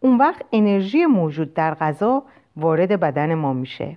اون 0.00 0.16
وقت 0.18 0.42
انرژی 0.52 1.06
موجود 1.06 1.54
در 1.54 1.74
غذا 1.74 2.22
وارد 2.56 3.00
بدن 3.00 3.34
ما 3.34 3.52
میشه. 3.52 3.96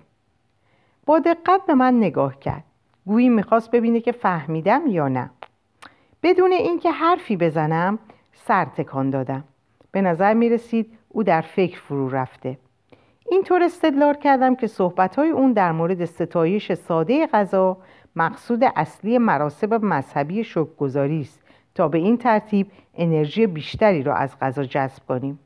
با 1.06 1.20
دقت 1.20 1.66
به 1.68 1.74
من 1.74 1.98
نگاه 1.98 2.40
کرد. 2.40 2.64
گویی 3.06 3.30
می‌خواست 3.30 3.72
ببینه 3.72 4.00
که 4.00 4.12
فهمیدم 4.12 4.82
یا 4.88 5.08
نه. 5.08 5.30
بدون 6.24 6.52
اینکه 6.52 6.92
حرفی 6.92 7.38
بزنم 7.38 8.00
سر 8.34 8.66
تکان 8.66 9.10
دادم. 9.10 9.44
به 9.92 10.02
نظر 10.02 10.34
می‌رسید 10.34 10.98
او 11.10 11.24
در 11.24 11.42
فکر 11.42 11.80
فرو 11.80 12.10
رفته. 12.10 12.58
اینطور 13.30 13.64
استدلال 13.64 14.14
کردم 14.14 14.56
که 14.56 14.68
صحبتهای 14.68 15.30
اون 15.30 15.54
در 15.54 15.72
مورد 15.72 16.06
ستایش 16.06 16.74
ساده 16.74 17.28
غذا 17.28 17.78
مقصود 18.16 18.64
اصلی 18.76 19.18
مراسب 19.18 19.74
مذهبی 19.74 20.44
شکرگزاری 20.44 21.22
است 21.22 21.40
تا 21.76 21.88
به 21.88 21.98
این 21.98 22.18
ترتیب 22.18 22.72
انرژی 22.96 23.48
بیشتری 23.48 24.04
را 24.04 24.16
از 24.16 24.40
غذا 24.40 24.64
جذب 24.64 25.04
کنیم. 25.08 25.40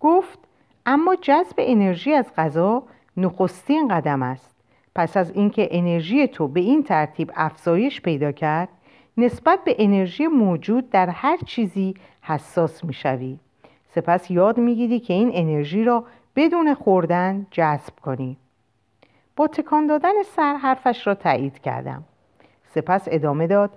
گفت 0.00 0.38
اما 0.86 1.16
جذب 1.16 1.54
انرژی 1.58 2.12
از 2.12 2.32
غذا 2.36 2.82
نخستین 3.16 3.88
قدم 3.88 4.22
است. 4.22 4.55
پس 4.96 5.16
از 5.16 5.30
اینکه 5.30 5.68
انرژی 5.70 6.26
تو 6.26 6.48
به 6.48 6.60
این 6.60 6.82
ترتیب 6.82 7.32
افزایش 7.34 8.00
پیدا 8.00 8.32
کرد 8.32 8.68
نسبت 9.16 9.64
به 9.64 9.76
انرژی 9.78 10.26
موجود 10.26 10.90
در 10.90 11.08
هر 11.10 11.36
چیزی 11.36 11.94
حساس 12.22 12.84
می‌شوی. 12.84 13.38
سپس 13.88 14.30
یاد 14.30 14.58
می‌گیری 14.58 15.00
که 15.00 15.14
این 15.14 15.30
انرژی 15.34 15.84
را 15.84 16.04
بدون 16.36 16.74
خوردن 16.74 17.46
جذب 17.50 17.94
کنی. 18.02 18.36
با 19.36 19.46
تکان 19.46 19.86
دادن 19.86 20.22
سر 20.22 20.54
حرفش 20.54 21.06
را 21.06 21.14
تایید 21.14 21.58
کردم. 21.58 22.04
سپس 22.64 23.08
ادامه 23.10 23.46
داد 23.46 23.70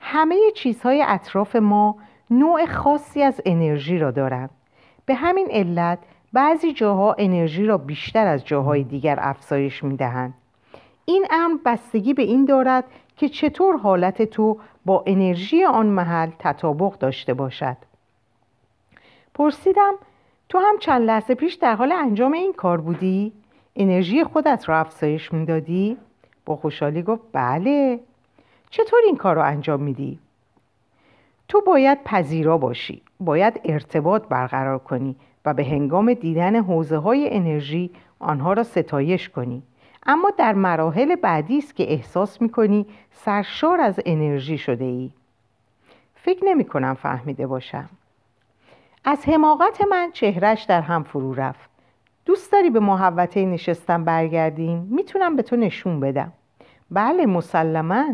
همه 0.00 0.36
چیزهای 0.54 1.04
اطراف 1.08 1.56
ما 1.56 1.96
نوع 2.30 2.66
خاصی 2.66 3.22
از 3.22 3.40
انرژی 3.44 3.98
را 3.98 4.10
دارند 4.10 4.50
به 5.06 5.14
همین 5.14 5.48
علت 5.50 5.98
بعضی 6.32 6.72
جاها 6.72 7.14
انرژی 7.18 7.66
را 7.66 7.78
بیشتر 7.78 8.26
از 8.26 8.44
جاهای 8.44 8.84
دیگر 8.84 9.18
افزایش 9.20 9.84
می 9.84 9.96
دهند. 9.96 10.34
این 11.04 11.26
امر 11.30 11.58
بستگی 11.64 12.14
به 12.14 12.22
این 12.22 12.44
دارد 12.44 12.84
که 13.16 13.28
چطور 13.28 13.76
حالت 13.76 14.22
تو 14.22 14.58
با 14.84 15.04
انرژی 15.06 15.64
آن 15.64 15.86
محل 15.86 16.30
تطابق 16.38 16.98
داشته 16.98 17.34
باشد. 17.34 17.76
پرسیدم 19.34 19.94
تو 20.48 20.58
هم 20.58 20.78
چند 20.78 21.02
لحظه 21.02 21.34
پیش 21.34 21.54
در 21.54 21.74
حال 21.74 21.92
انجام 21.92 22.32
این 22.32 22.52
کار 22.52 22.80
بودی؟ 22.80 23.32
انرژی 23.76 24.24
خودت 24.24 24.68
را 24.68 24.78
افزایش 24.78 25.32
می‌دادی؟ 25.32 25.96
با 26.46 26.56
خوشحالی 26.56 27.02
گفت 27.02 27.22
بله 27.32 28.00
چطور 28.70 29.00
این 29.06 29.16
کار 29.16 29.36
را 29.36 29.44
انجام 29.44 29.82
میدی؟ 29.82 30.18
تو 31.48 31.60
باید 31.60 32.04
پذیرا 32.04 32.58
باشی 32.58 33.02
باید 33.20 33.60
ارتباط 33.64 34.28
برقرار 34.28 34.78
کنی 34.78 35.16
و 35.44 35.54
به 35.54 35.64
هنگام 35.64 36.14
دیدن 36.14 36.56
حوزه 36.56 36.96
های 36.96 37.28
انرژی 37.30 37.90
آنها 38.18 38.52
را 38.52 38.62
ستایش 38.62 39.28
کنی 39.28 39.62
اما 40.06 40.30
در 40.38 40.52
مراحل 40.52 41.16
بعدی 41.16 41.58
است 41.58 41.76
که 41.76 41.92
احساس 41.92 42.42
می‌کنی 42.42 42.86
سرشار 43.10 43.80
از 43.80 44.00
انرژی 44.06 44.58
شده 44.58 44.84
ای 44.84 45.10
فکر 46.14 46.44
نمی 46.44 46.64
کنم 46.64 46.94
فهمیده 46.94 47.46
باشم. 47.46 47.88
از 49.04 49.28
حماقت 49.28 49.80
من 49.90 50.10
چهرش 50.12 50.62
در 50.62 50.80
هم 50.80 51.02
فرو 51.02 51.34
رفت. 51.34 51.70
دوست 52.24 52.52
داری 52.52 52.70
به 52.70 52.80
محوطه 52.80 53.44
نشستن 53.44 54.04
برگردیم؟ 54.04 54.88
می‌تونم 54.90 55.36
به 55.36 55.42
تو 55.42 55.56
نشون 55.56 56.00
بدم. 56.00 56.32
بله 56.90 57.26
مسلما. 57.26 58.04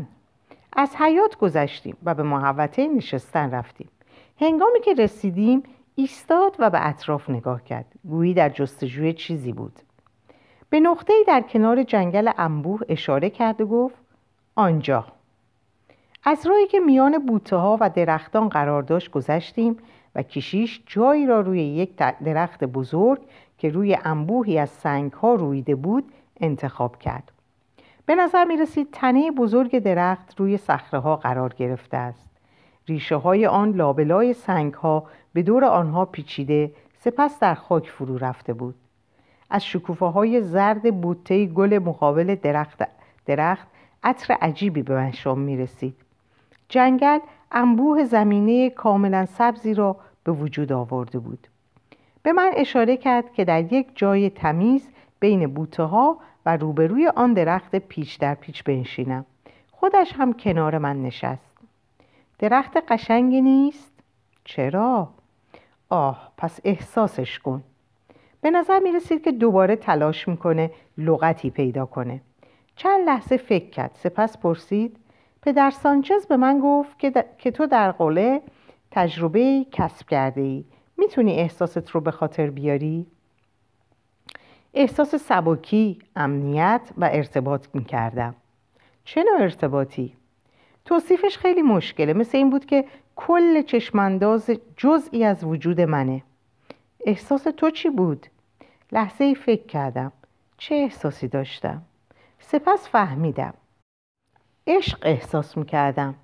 از 0.72 0.96
حیات 0.96 1.36
گذشتیم 1.36 1.96
و 2.04 2.14
به 2.14 2.22
محوطه 2.22 2.88
نشستن 2.88 3.50
رفتیم. 3.50 3.88
هنگامی 4.40 4.80
که 4.80 4.94
رسیدیم 4.94 5.62
ایستاد 5.94 6.56
و 6.58 6.70
به 6.70 6.88
اطراف 6.88 7.30
نگاه 7.30 7.64
کرد. 7.64 7.86
گویی 8.08 8.34
در 8.34 8.48
جستجوی 8.48 9.12
چیزی 9.12 9.52
بود. 9.52 9.80
به 10.70 10.80
نقطه 10.80 11.12
در 11.26 11.40
کنار 11.40 11.82
جنگل 11.82 12.30
انبوه 12.38 12.80
اشاره 12.88 13.30
کرد 13.30 13.60
و 13.60 13.66
گفت 13.66 13.96
آنجا. 14.54 15.04
از 16.24 16.46
راهی 16.46 16.66
که 16.66 16.80
میان 16.80 17.26
بوته 17.26 17.56
ها 17.56 17.78
و 17.80 17.90
درختان 17.90 18.48
قرار 18.48 18.82
داشت 18.82 19.10
گذشتیم 19.10 19.76
و 20.14 20.22
کشیش 20.22 20.82
جایی 20.86 21.26
را 21.26 21.40
روی 21.40 21.62
یک 21.62 21.96
درخت 21.96 22.64
بزرگ 22.64 23.20
که 23.58 23.68
روی 23.68 23.98
انبوهی 24.04 24.58
از 24.58 24.70
سنگ 24.70 25.12
ها 25.12 25.34
رویده 25.34 25.74
بود 25.74 26.04
انتخاب 26.40 26.98
کرد. 26.98 27.32
به 28.06 28.14
نظر 28.14 28.44
می 28.44 28.56
رسید 28.56 28.88
تنه 28.92 29.30
بزرگ 29.30 29.78
درخت 29.78 30.40
روی 30.40 30.56
صخره 30.56 31.00
ها 31.00 31.16
قرار 31.16 31.54
گرفته 31.54 31.96
است. 31.96 32.30
ریشه 32.88 33.16
های 33.16 33.46
آن 33.46 33.72
لابلای 33.72 34.32
سنگ 34.32 34.74
ها 34.74 35.06
به 35.32 35.42
دور 35.42 35.64
آنها 35.64 36.04
پیچیده 36.04 36.72
سپس 36.98 37.38
در 37.38 37.54
خاک 37.54 37.88
فرو 37.88 38.18
رفته 38.18 38.52
بود. 38.52 38.74
از 39.50 39.64
شکوفه 39.64 40.06
های 40.06 40.42
زرد 40.42 41.00
بوته 41.00 41.46
گل 41.46 41.78
مقابل 41.78 42.34
درخت 42.34 42.82
درخت 43.26 43.66
عطر 44.02 44.34
عجیبی 44.34 44.82
به 44.82 44.94
من 44.94 45.38
می 45.38 45.56
رسید 45.56 45.96
جنگل 46.68 47.18
انبوه 47.52 48.04
زمینه 48.04 48.70
کاملا 48.70 49.26
سبزی 49.26 49.74
را 49.74 49.96
به 50.24 50.32
وجود 50.32 50.72
آورده 50.72 51.18
بود. 51.18 51.46
به 52.22 52.32
من 52.32 52.50
اشاره 52.56 52.96
کرد 52.96 53.32
که 53.32 53.44
در 53.44 53.72
یک 53.72 53.86
جای 53.94 54.30
تمیز 54.30 54.88
بین 55.20 55.54
بوته 55.54 55.82
ها 55.82 56.18
و 56.46 56.56
روبروی 56.56 57.08
آن 57.08 57.32
درخت 57.32 57.76
پیچ 57.76 58.18
در 58.18 58.34
پیچ 58.34 58.64
بنشینم. 58.64 59.24
خودش 59.72 60.12
هم 60.12 60.32
کنار 60.32 60.78
من 60.78 61.02
نشست. 61.02 61.58
درخت 62.38 62.76
قشنگی 62.88 63.40
نیست؟ 63.40 63.92
چرا؟ 64.44 65.08
آه 65.88 66.32
پس 66.36 66.60
احساسش 66.64 67.38
کن. 67.38 67.62
به 68.40 68.50
نظر 68.50 68.78
می 68.78 68.92
رسید 68.92 69.24
که 69.24 69.32
دوباره 69.32 69.76
تلاش 69.76 70.28
می‌کنه 70.28 70.70
لغتی 70.98 71.50
پیدا 71.50 71.86
کنه. 71.86 72.20
چند 72.76 73.06
لحظه 73.06 73.36
فکر 73.36 73.70
کرد 73.70 73.90
سپس 73.94 74.38
پرسید 74.38 74.96
پدر 75.42 75.70
سانچز 75.70 76.26
به 76.26 76.36
من 76.36 76.60
گفت 76.60 76.98
که, 76.98 77.24
که 77.38 77.50
تو 77.50 77.66
در 77.66 77.92
قله 77.92 78.42
تجربه 78.90 79.66
کسب 79.72 80.08
کرده 80.08 80.40
ای 80.40 80.64
می‌تونی 80.96 81.32
احساست 81.32 81.90
رو 81.90 82.00
به 82.00 82.10
خاطر 82.10 82.50
بیاری؟ 82.50 83.06
احساس 84.74 85.14
سبکی، 85.14 85.98
امنیت 86.16 86.90
و 86.96 87.10
ارتباط 87.12 87.66
می‌کردم. 87.74 88.34
چه 89.04 89.22
نوع 89.22 89.40
ارتباطی؟ 89.42 90.16
توصیفش 90.84 91.38
خیلی 91.38 91.62
مشکله. 91.62 92.12
مثل 92.12 92.38
این 92.38 92.50
بود 92.50 92.66
که 92.66 92.84
کل 93.16 93.62
چشمانداز 93.62 94.50
جزئی 94.76 95.24
از 95.24 95.44
وجود 95.44 95.80
منه. 95.80 96.22
احساس 97.06 97.42
تو 97.42 97.70
چی 97.70 97.90
بود؟ 97.90 98.26
لحظه 98.92 99.24
ای 99.24 99.34
فکر 99.34 99.66
کردم. 99.66 100.12
چه 100.58 100.74
احساسی 100.74 101.28
داشتم؟ 101.28 101.82
سپس 102.40 102.88
فهمیدم. 102.88 103.54
عشق 104.66 104.98
احساس 105.02 105.56
می‌کردم. 105.56 106.14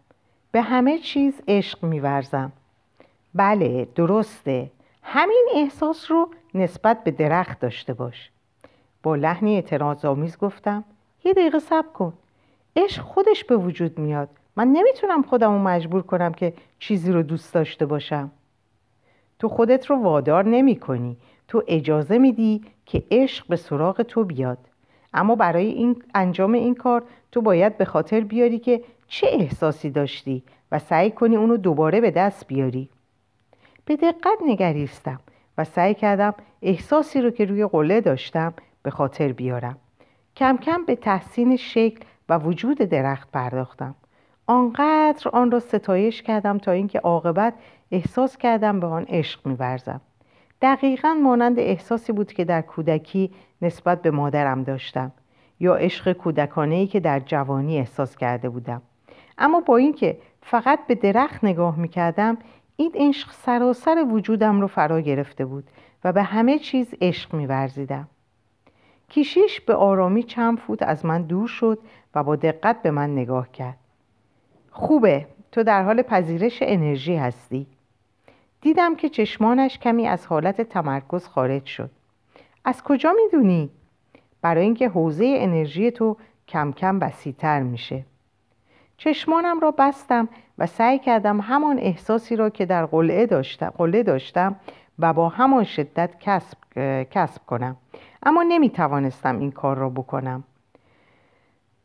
به 0.52 0.62
همه 0.62 0.98
چیز 0.98 1.40
عشق 1.48 1.84
میورزم. 1.84 2.52
بله 3.34 3.88
درسته. 3.94 4.70
همین 5.02 5.48
احساس 5.54 6.10
رو 6.10 6.30
نسبت 6.54 7.04
به 7.04 7.10
درخت 7.10 7.60
داشته 7.60 7.94
باش. 7.94 8.30
با 9.02 9.16
لحنی 9.16 9.54
اعتراض 9.54 10.04
آمیز 10.04 10.38
گفتم 10.38 10.84
یه 11.24 11.32
دقیقه 11.32 11.58
صبر 11.58 11.88
کن. 11.88 12.12
عشق 12.76 13.02
خودش 13.02 13.44
به 13.44 13.56
وجود 13.56 13.98
میاد. 13.98 14.28
من 14.56 14.68
نمی‌تونم 14.68 15.22
خودم 15.22 15.52
رو 15.52 15.58
مجبور 15.58 16.02
کنم 16.02 16.32
که 16.32 16.52
چیزی 16.78 17.12
رو 17.12 17.22
دوست 17.22 17.54
داشته 17.54 17.86
باشم. 17.86 18.30
تو 19.38 19.48
خودت 19.48 19.86
رو 19.86 19.96
وادار 19.96 20.44
نمی 20.44 20.76
کنی 20.76 21.16
تو 21.48 21.62
اجازه 21.68 22.18
میدی 22.18 22.62
که 22.86 23.02
عشق 23.10 23.46
به 23.48 23.56
سراغ 23.56 24.02
تو 24.02 24.24
بیاد. 24.24 24.58
اما 25.14 25.34
برای 25.34 25.66
این 25.66 26.02
انجام 26.14 26.52
این 26.52 26.74
کار 26.74 27.02
تو 27.32 27.40
باید 27.40 27.78
به 27.78 27.84
خاطر 27.84 28.20
بیاری 28.20 28.58
که 28.58 28.82
چه 29.06 29.26
احساسی 29.30 29.90
داشتی 29.90 30.42
و 30.72 30.78
سعی 30.78 31.10
کنی 31.10 31.36
اونو 31.36 31.56
دوباره 31.56 32.00
به 32.00 32.10
دست 32.10 32.46
بیاری. 32.46 32.88
به 33.84 33.96
دقت 33.96 34.38
نگریستم 34.46 35.20
و 35.58 35.64
سعی 35.64 35.94
کردم 35.94 36.34
احساسی 36.62 37.20
رو 37.20 37.30
که 37.30 37.44
روی 37.44 37.66
قله 37.66 38.00
داشتم 38.00 38.54
به 38.82 38.90
خاطر 38.90 39.32
بیارم. 39.32 39.78
کم 40.36 40.56
کم 40.56 40.84
به 40.84 40.96
تحسین 40.96 41.56
شکل 41.56 42.04
و 42.28 42.38
وجود 42.38 42.78
درخت 42.78 43.30
پرداختم. 43.32 43.94
آنقدر 44.46 45.28
آن 45.32 45.50
را 45.50 45.60
ستایش 45.60 46.22
کردم 46.22 46.58
تا 46.58 46.72
اینکه 46.72 46.98
عاقبت 46.98 47.54
احساس 47.90 48.36
کردم 48.36 48.80
به 48.80 48.86
آن 48.86 49.04
عشق 49.08 49.46
میورزم. 49.46 50.00
دقیقا 50.62 51.14
مانند 51.14 51.58
احساسی 51.58 52.12
بود 52.12 52.32
که 52.32 52.44
در 52.44 52.62
کودکی 52.62 53.30
نسبت 53.62 54.02
به 54.02 54.10
مادرم 54.10 54.62
داشتم 54.62 55.12
یا 55.60 55.74
عشق 55.74 56.12
کودکانه 56.12 56.74
ای 56.74 56.86
که 56.86 57.00
در 57.00 57.20
جوانی 57.20 57.78
احساس 57.78 58.16
کرده 58.16 58.48
بودم. 58.48 58.82
اما 59.38 59.60
با 59.60 59.76
اینکه 59.76 60.18
فقط 60.42 60.86
به 60.86 60.94
درخت 60.94 61.44
نگاه 61.44 61.78
می‌کردم 61.78 62.38
این 62.76 62.92
عشق 62.94 63.32
سراسر 63.32 64.06
وجودم 64.10 64.60
رو 64.60 64.66
فرا 64.66 65.00
گرفته 65.00 65.44
بود 65.44 65.64
و 66.04 66.12
به 66.12 66.22
همه 66.22 66.58
چیز 66.58 66.94
عشق 67.00 67.34
میورزیدم. 67.34 68.08
کیشیش 69.08 69.60
به 69.60 69.74
آرامی 69.74 70.22
چند 70.22 70.58
فوت 70.58 70.82
از 70.82 71.06
من 71.06 71.22
دور 71.22 71.48
شد 71.48 71.78
و 72.14 72.22
با 72.22 72.36
دقت 72.36 72.82
به 72.82 72.90
من 72.90 73.12
نگاه 73.12 73.52
کرد. 73.52 73.76
خوبه 74.70 75.26
تو 75.52 75.62
در 75.62 75.82
حال 75.82 76.02
پذیرش 76.02 76.58
انرژی 76.62 77.16
هستی. 77.16 77.66
دیدم 78.66 78.96
که 78.96 79.08
چشمانش 79.08 79.78
کمی 79.78 80.06
از 80.06 80.26
حالت 80.26 80.60
تمرکز 80.60 81.26
خارج 81.26 81.66
شد. 81.66 81.90
از 82.64 82.82
کجا 82.82 83.14
می‌دونی؟ 83.24 83.70
برای 84.42 84.64
اینکه 84.64 84.88
حوزه 84.88 85.34
انرژی 85.38 85.90
تو 85.90 86.16
کم 86.48 86.72
کم 86.72 87.00
وسیعتر 87.00 87.62
میشه. 87.62 88.04
چشمانم 88.96 89.60
را 89.60 89.70
بستم 89.70 90.28
و 90.58 90.66
سعی 90.66 90.98
کردم 90.98 91.40
همان 91.40 91.78
احساسی 91.78 92.36
را 92.36 92.50
که 92.50 92.66
در 92.66 92.86
قلعه 92.86 93.26
داشتم, 93.26 93.72
قلعه 93.78 94.02
داشتم 94.02 94.56
و 94.98 95.12
با 95.12 95.28
همان 95.28 95.64
شدت 95.64 96.10
کسب, 96.20 96.58
کسب 97.10 97.46
کنم. 97.46 97.76
اما 98.22 98.42
نمی 98.42 98.70
توانستم 98.70 99.38
این 99.38 99.50
کار 99.50 99.76
را 99.76 99.90
بکنم. 99.90 100.44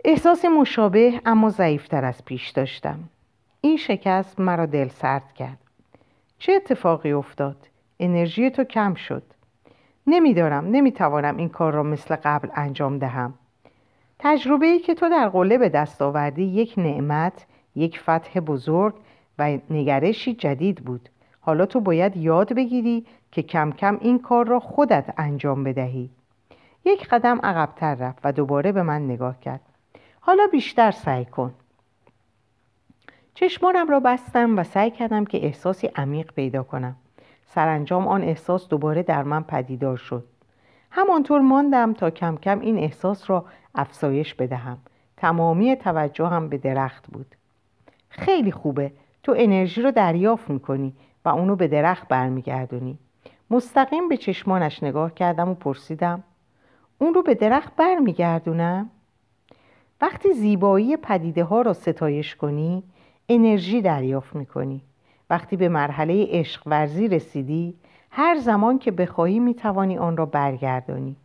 احساس 0.05 0.45
مشابه 0.45 1.21
اما 1.25 1.49
ضعیفتر 1.49 2.05
از 2.05 2.25
پیش 2.25 2.49
داشتم. 2.49 2.99
این 3.61 3.77
شکست 3.77 4.39
مرا 4.39 4.65
دل 4.65 4.87
سرد 4.87 5.33
کرد. 5.33 5.57
چه 6.41 6.53
اتفاقی 6.53 7.11
افتاد؟ 7.11 7.55
انرژی 7.99 8.49
تو 8.49 8.63
کم 8.63 8.93
شد. 8.93 9.23
نمیدارم 10.07 10.67
نمی‌توانم 10.67 11.37
این 11.37 11.49
کار 11.49 11.73
را 11.73 11.83
مثل 11.83 12.15
قبل 12.15 12.49
انجام 12.55 12.97
دهم. 12.97 13.33
تجربه 14.19 14.65
ای 14.65 14.79
که 14.79 14.93
تو 14.93 15.09
در 15.09 15.29
قله 15.29 15.57
به 15.57 15.69
دست 15.69 16.01
آوردی 16.01 16.43
یک 16.43 16.73
نعمت 16.77 17.45
یک 17.75 17.99
فتح 17.99 18.39
بزرگ 18.39 18.93
و 19.39 19.57
نگرشی 19.69 20.33
جدید 20.33 20.85
بود. 20.85 21.09
حالا 21.41 21.65
تو 21.65 21.79
باید 21.79 22.17
یاد 22.17 22.53
بگیری 22.53 23.05
که 23.31 23.41
کم 23.41 23.71
کم 23.71 23.97
این 24.01 24.19
کار 24.19 24.47
را 24.47 24.59
خودت 24.59 25.13
انجام 25.17 25.63
بدهی. 25.63 26.09
یک 26.85 27.07
قدم 27.07 27.39
عقبتر 27.43 27.95
رفت 27.95 28.19
و 28.23 28.31
دوباره 28.31 28.71
به 28.71 28.83
من 28.83 29.05
نگاه 29.05 29.39
کرد. 29.39 29.61
حالا 30.19 30.47
بیشتر 30.51 30.91
سعی 30.91 31.25
کن. 31.25 31.53
چشمانم 33.33 33.87
را 33.87 33.99
بستم 33.99 34.59
و 34.59 34.63
سعی 34.63 34.91
کردم 34.91 35.25
که 35.25 35.45
احساسی 35.45 35.87
عمیق 35.87 36.31
پیدا 36.33 36.63
کنم. 36.63 36.95
سرانجام 37.45 38.07
آن 38.07 38.23
احساس 38.23 38.67
دوباره 38.67 39.03
در 39.03 39.23
من 39.23 39.43
پدیدار 39.43 39.97
شد. 39.97 40.23
همانطور 40.91 41.41
ماندم 41.41 41.93
تا 41.93 42.09
کم 42.09 42.37
کم 42.37 42.59
این 42.59 42.77
احساس 42.77 43.29
را 43.29 43.45
افزایش 43.75 44.33
بدهم. 44.33 44.77
تمامی 45.17 45.75
توجهم 45.75 46.49
به 46.49 46.57
درخت 46.57 47.07
بود. 47.07 47.35
خیلی 48.09 48.51
خوبه. 48.51 48.91
تو 49.23 49.33
انرژی 49.37 49.81
رو 49.81 49.91
دریافت 49.91 50.49
می‌کنی 50.49 50.93
و 51.25 51.29
اونو 51.29 51.55
به 51.55 51.67
درخت 51.67 52.07
برمیگردونی. 52.07 52.97
مستقیم 53.49 54.09
به 54.09 54.17
چشمانش 54.17 54.83
نگاه 54.83 55.13
کردم 55.13 55.49
و 55.49 55.53
پرسیدم 55.53 56.23
اون 56.97 57.13
رو 57.13 57.21
به 57.21 57.35
درخت 57.35 57.75
برمیگردونم؟ 57.75 58.89
وقتی 60.01 60.33
زیبایی 60.33 60.97
پدیده 60.97 61.43
ها 61.43 61.61
را 61.61 61.73
ستایش 61.73 62.35
کنی 62.35 62.83
انرژی 63.33 63.81
دریافت 63.81 64.35
می‌کنی. 64.35 64.81
وقتی 65.29 65.57
به 65.57 65.69
مرحله 65.69 66.27
عشق 66.29 66.61
ورزی 66.65 67.07
رسیدی 67.07 67.75
هر 68.11 68.37
زمان 68.37 68.79
که 68.79 68.91
بخواهی 68.91 69.39
می‌توانی 69.39 69.97
آن 69.97 70.17
را 70.17 70.25
برگردانی. 70.25 71.15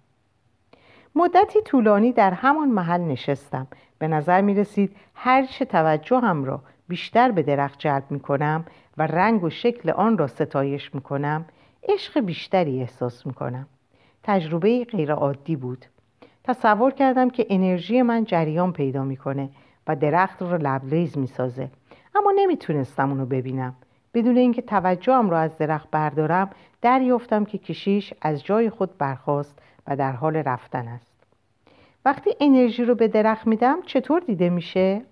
مدتی 1.14 1.61
طولانی 1.61 2.12
در 2.12 2.31
همان 2.31 2.69
محل 2.69 3.01
نشستم. 3.01 3.66
به 3.99 4.09
نظر 4.09 4.40
می 4.40 4.55
رسید 4.55 4.97
هرچه 5.14 5.64
توجهم 5.64 6.45
را 6.45 6.61
بیشتر 6.88 7.31
به 7.31 7.42
درخت 7.42 7.79
جلب 7.79 8.05
می 8.11 8.21
کنم 8.21 8.64
و 8.99 9.07
رنگ 9.07 9.45
و 9.45 9.51
شکل 9.51 9.90
آن 9.90 10.19
را 10.19 10.27
ستایش 10.27 10.95
می 10.95 11.01
کنم 11.01 11.45
عشق 11.88 12.21
بیشتری 12.21 12.81
احساس 12.81 13.27
می 13.27 13.35
کنم 13.35 13.66
تجربه 14.23 14.85
غیر 14.85 15.12
عادی 15.12 15.57
بود. 15.57 15.87
تصور 16.45 16.90
کردم 16.90 17.31
که 17.31 17.47
انرژی 17.51 18.03
من 18.03 18.25
جریان 18.25 18.73
پیدا 18.73 19.05
می‌کنه 19.05 19.49
و 19.87 19.97
درخت 19.97 20.42
رو 20.42 20.59
لبریز 20.61 21.19
می‌سازه. 21.19 21.71
اما 22.16 22.33
نمی‌تونستم 22.37 23.11
اونو 23.11 23.26
ببینم. 23.26 23.74
بدون 24.14 24.37
اینکه 24.37 24.62
توجهم 24.62 25.31
را 25.31 25.38
از 25.38 25.59
درخت 25.59 25.90
بردارم 25.90 26.50
دریافتم 26.83 27.44
که 27.44 27.59
کشیش 27.59 28.14
از 28.22 28.44
جای 28.44 28.70
خود 28.70 28.98
برخاست 28.98 29.59
و 29.87 29.96
در 29.96 30.12
حال 30.12 30.37
رفتن 30.37 30.88
است. 30.88 31.12
وقتی 32.05 32.31
انرژی 32.40 32.85
رو 32.85 32.94
به 32.94 33.09
درخت 33.09 33.46
میدم 33.46 33.83
چطور 33.83 34.20
دیده 34.20 34.50
میشه؟ 34.50 35.02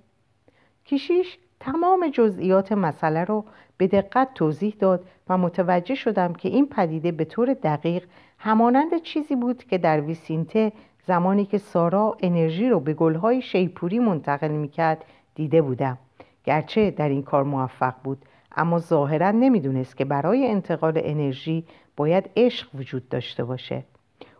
کشیش 0.86 1.38
تمام 1.60 2.08
جزئیات 2.08 2.72
مسئله 2.72 3.24
رو 3.24 3.44
به 3.76 3.86
دقت 3.86 4.34
توضیح 4.34 4.74
داد 4.78 5.04
و 5.28 5.38
متوجه 5.38 5.94
شدم 5.94 6.32
که 6.32 6.48
این 6.48 6.68
پدیده 6.68 7.12
به 7.12 7.24
طور 7.24 7.54
دقیق 7.54 8.04
همانند 8.38 9.02
چیزی 9.02 9.36
بود 9.36 9.64
که 9.64 9.78
در 9.78 10.00
ویسینته 10.00 10.72
زمانی 11.06 11.44
که 11.44 11.58
سارا 11.58 12.16
انرژی 12.20 12.68
رو 12.68 12.80
به 12.80 12.94
گلهای 12.94 13.42
شیپوری 13.42 13.98
منتقل 13.98 14.50
می‌کرد 14.50 15.04
دیده 15.34 15.62
بودم. 15.62 15.98
گرچه 16.44 16.90
در 16.90 17.08
این 17.08 17.22
کار 17.22 17.44
موفق 17.44 17.94
بود 18.04 18.18
اما 18.56 18.78
ظاهرا 18.78 19.30
نمی‌دونست 19.30 19.96
که 19.96 20.04
برای 20.04 20.46
انتقال 20.46 21.00
انرژی 21.04 21.66
باید 21.96 22.30
عشق 22.36 22.74
وجود 22.74 23.08
داشته 23.08 23.44
باشه. 23.44 23.84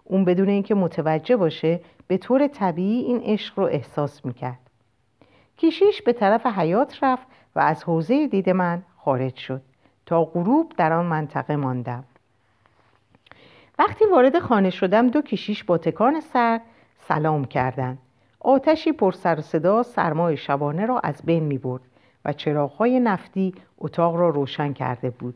اون 0.05 0.25
بدون 0.25 0.49
اینکه 0.49 0.75
متوجه 0.75 1.37
باشه 1.37 1.81
به 2.07 2.19
طور 2.19 2.47
طبیعی 2.47 3.03
این 3.05 3.21
عشق 3.25 3.59
رو 3.59 3.65
احساس 3.65 4.25
می‌کرد. 4.25 4.59
کیشیش 5.57 6.03
به 6.03 6.13
طرف 6.13 6.47
حیات 6.47 6.99
رفت 7.03 7.27
و 7.57 7.61
از 7.61 7.85
حوزه 7.85 8.27
دید 8.27 8.51
من 8.51 8.83
خارج 8.99 9.37
شد. 9.37 9.63
تا 10.07 10.25
غروب 10.25 10.73
در 10.77 10.93
آن 10.93 11.07
منطقه 11.07 11.57
ماندم. 11.57 12.05
وقتی 13.79 14.05
وارد 14.05 14.39
خانه 14.39 14.71
شدم 14.71 15.09
دو 15.09 15.23
کشیش 15.23 15.65
با 15.65 15.79
تکان 15.79 16.21
سر 16.21 16.61
سلام 16.99 17.45
کردند. 17.45 17.99
آتشی 18.41 18.93
پر 18.93 19.13
سر 19.13 19.41
صدا 19.41 19.83
سرمای 19.83 20.37
شبانه 20.37 20.87
را 20.87 20.99
از 20.99 21.23
بین 21.25 21.45
می 21.45 21.59
برد 21.59 21.83
و 22.25 22.33
چراغهای 22.33 23.01
نفتی 23.01 23.55
اتاق 23.79 24.17
را 24.17 24.29
روشن 24.29 24.73
کرده 24.73 25.11
بود. 25.11 25.35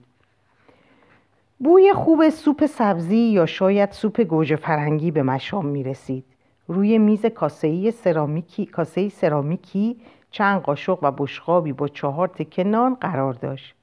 بوی 1.58 1.92
خوب 1.92 2.28
سوپ 2.28 2.66
سبزی 2.66 3.16
یا 3.16 3.46
شاید 3.46 3.92
سوپ 3.92 4.20
گوجه 4.20 4.56
فرنگی 4.56 5.10
به 5.10 5.22
مشام 5.22 5.66
می 5.66 5.84
رسید. 5.84 6.24
روی 6.68 6.98
میز 6.98 7.26
کاسهی 7.26 7.90
سرامیکی 7.90 8.66
کاسه 8.66 9.08
سرامیکی 9.08 9.96
چند 10.30 10.62
قاشق 10.62 10.98
و 11.02 11.10
بشقابی 11.10 11.72
با 11.72 11.88
چهار 11.88 12.28
تکه 12.28 12.64
نان 12.64 12.94
قرار 12.94 13.32
داشت. 13.32 13.74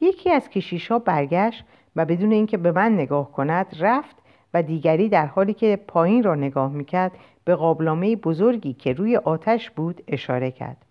یکی 0.00 0.30
از 0.30 0.48
کشیشها 0.48 0.98
برگشت 0.98 1.64
و 1.96 2.04
بدون 2.04 2.32
اینکه 2.32 2.56
به 2.56 2.72
من 2.72 2.94
نگاه 2.94 3.32
کند 3.32 3.76
رفت 3.80 4.16
و 4.54 4.62
دیگری 4.62 5.08
در 5.08 5.26
حالی 5.26 5.54
که 5.54 5.76
پایین 5.88 6.22
را 6.22 6.34
نگاه 6.34 6.72
می‌کرد 6.72 7.12
به 7.44 7.54
قابلامه 7.54 8.16
بزرگی 8.16 8.72
که 8.72 8.92
روی 8.92 9.16
آتش 9.16 9.70
بود 9.70 10.02
اشاره 10.08 10.50
کرد. 10.50 10.83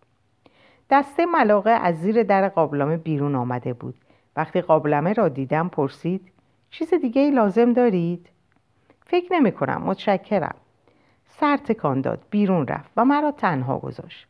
دسته 0.90 1.26
ملاقه 1.26 1.70
از 1.70 1.96
زیر 2.02 2.24
در 2.24 2.50
قابلمه 2.50 2.98
بیرون 2.98 3.36
آمده 3.36 3.74
بود. 3.74 3.96
وقتی 4.36 4.62
قابلمه 4.62 5.14
را 5.14 5.30
دیدم 5.30 5.70
پرسید 5.70 6.32
چیز 6.70 6.94
دیگه 6.94 7.22
ای 7.22 7.32
لازم 7.32 7.74
دارید؟ 7.74 8.30
فکر 9.06 9.34
نمی 9.34 9.52
کنم 9.52 9.82
متشکرم. 9.82 10.56
سر 11.28 11.58
تکان 11.58 12.02
داد 12.02 12.26
بیرون 12.30 12.68
رفت 12.68 12.92
و 12.98 13.06
مرا 13.06 13.32
تنها 13.32 13.78
گذاشت. 13.80 14.28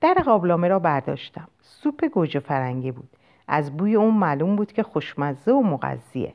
در 0.00 0.14
قابلمه 0.14 0.68
را 0.68 0.78
برداشتم. 0.78 1.48
سوپ 1.60 2.04
گوجه 2.04 2.40
فرنگی 2.40 2.90
بود. 2.90 3.08
از 3.48 3.76
بوی 3.76 3.94
اون 3.94 4.14
معلوم 4.14 4.56
بود 4.56 4.72
که 4.72 4.82
خوشمزه 4.82 5.52
و 5.52 5.62
مغذیه. 5.62 6.34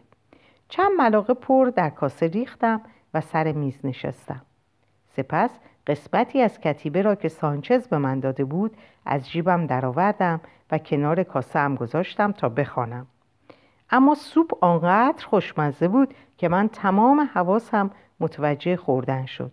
چند 0.69 0.91
ملاقه 0.97 1.33
پر 1.33 1.71
در 1.75 1.89
کاسه 1.89 2.27
ریختم 2.27 2.81
و 3.13 3.21
سر 3.21 3.51
میز 3.51 3.79
نشستم. 3.83 4.41
سپس 5.15 5.49
قسمتی 5.87 6.41
از 6.41 6.59
کتیبه 6.59 7.01
را 7.01 7.15
که 7.15 7.29
سانچز 7.29 7.87
به 7.87 7.97
من 7.97 8.19
داده 8.19 8.45
بود 8.45 8.77
از 9.05 9.29
جیبم 9.29 9.67
درآوردم 9.67 10.41
و 10.71 10.77
کنار 10.77 11.23
کاسه 11.23 11.59
هم 11.59 11.75
گذاشتم 11.75 12.31
تا 12.31 12.49
بخوانم. 12.49 13.07
اما 13.89 14.15
سوپ 14.15 14.63
آنقدر 14.63 15.25
خوشمزه 15.25 15.87
بود 15.87 16.13
که 16.37 16.49
من 16.49 16.67
تمام 16.67 17.29
حواسم 17.33 17.91
متوجه 18.19 18.75
خوردن 18.75 19.25
شد. 19.25 19.51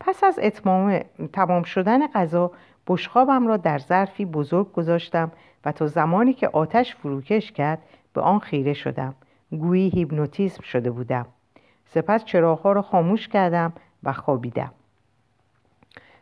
پس 0.00 0.24
از 0.24 0.38
اتمام 0.42 1.00
تمام 1.32 1.62
شدن 1.62 2.06
غذا 2.06 2.50
بشخابم 2.86 3.46
را 3.46 3.56
در 3.56 3.78
ظرفی 3.78 4.24
بزرگ 4.24 4.72
گذاشتم 4.72 5.32
و 5.64 5.72
تا 5.72 5.86
زمانی 5.86 6.32
که 6.32 6.48
آتش 6.48 6.96
فروکش 6.96 7.52
کرد 7.52 7.82
به 8.12 8.20
آن 8.20 8.38
خیره 8.38 8.72
شدم. 8.72 9.14
گویی 9.50 9.88
هیپنوتیزم 9.88 10.62
شده 10.62 10.90
بودم. 10.90 11.26
سپس 11.84 12.24
چراغها 12.24 12.72
را 12.72 12.82
خاموش 12.82 13.28
کردم 13.28 13.72
و 14.02 14.12
خوابیدم. 14.12 14.72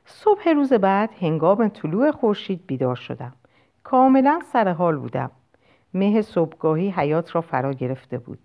صبح 0.07 0.49
روز 0.49 0.73
بعد 0.73 1.11
هنگام 1.21 1.69
طلوع 1.69 2.11
خورشید 2.11 2.67
بیدار 2.67 2.97
شدم. 2.97 3.33
کاملا 3.85 4.41
سر 4.53 4.69
حال 4.69 4.97
بودم. 4.97 5.31
مه 5.95 6.23
صبحگاهی 6.23 6.91
حیات 6.91 7.35
را 7.35 7.41
فرا 7.41 7.73
گرفته 7.73 8.19
بود. 8.19 8.39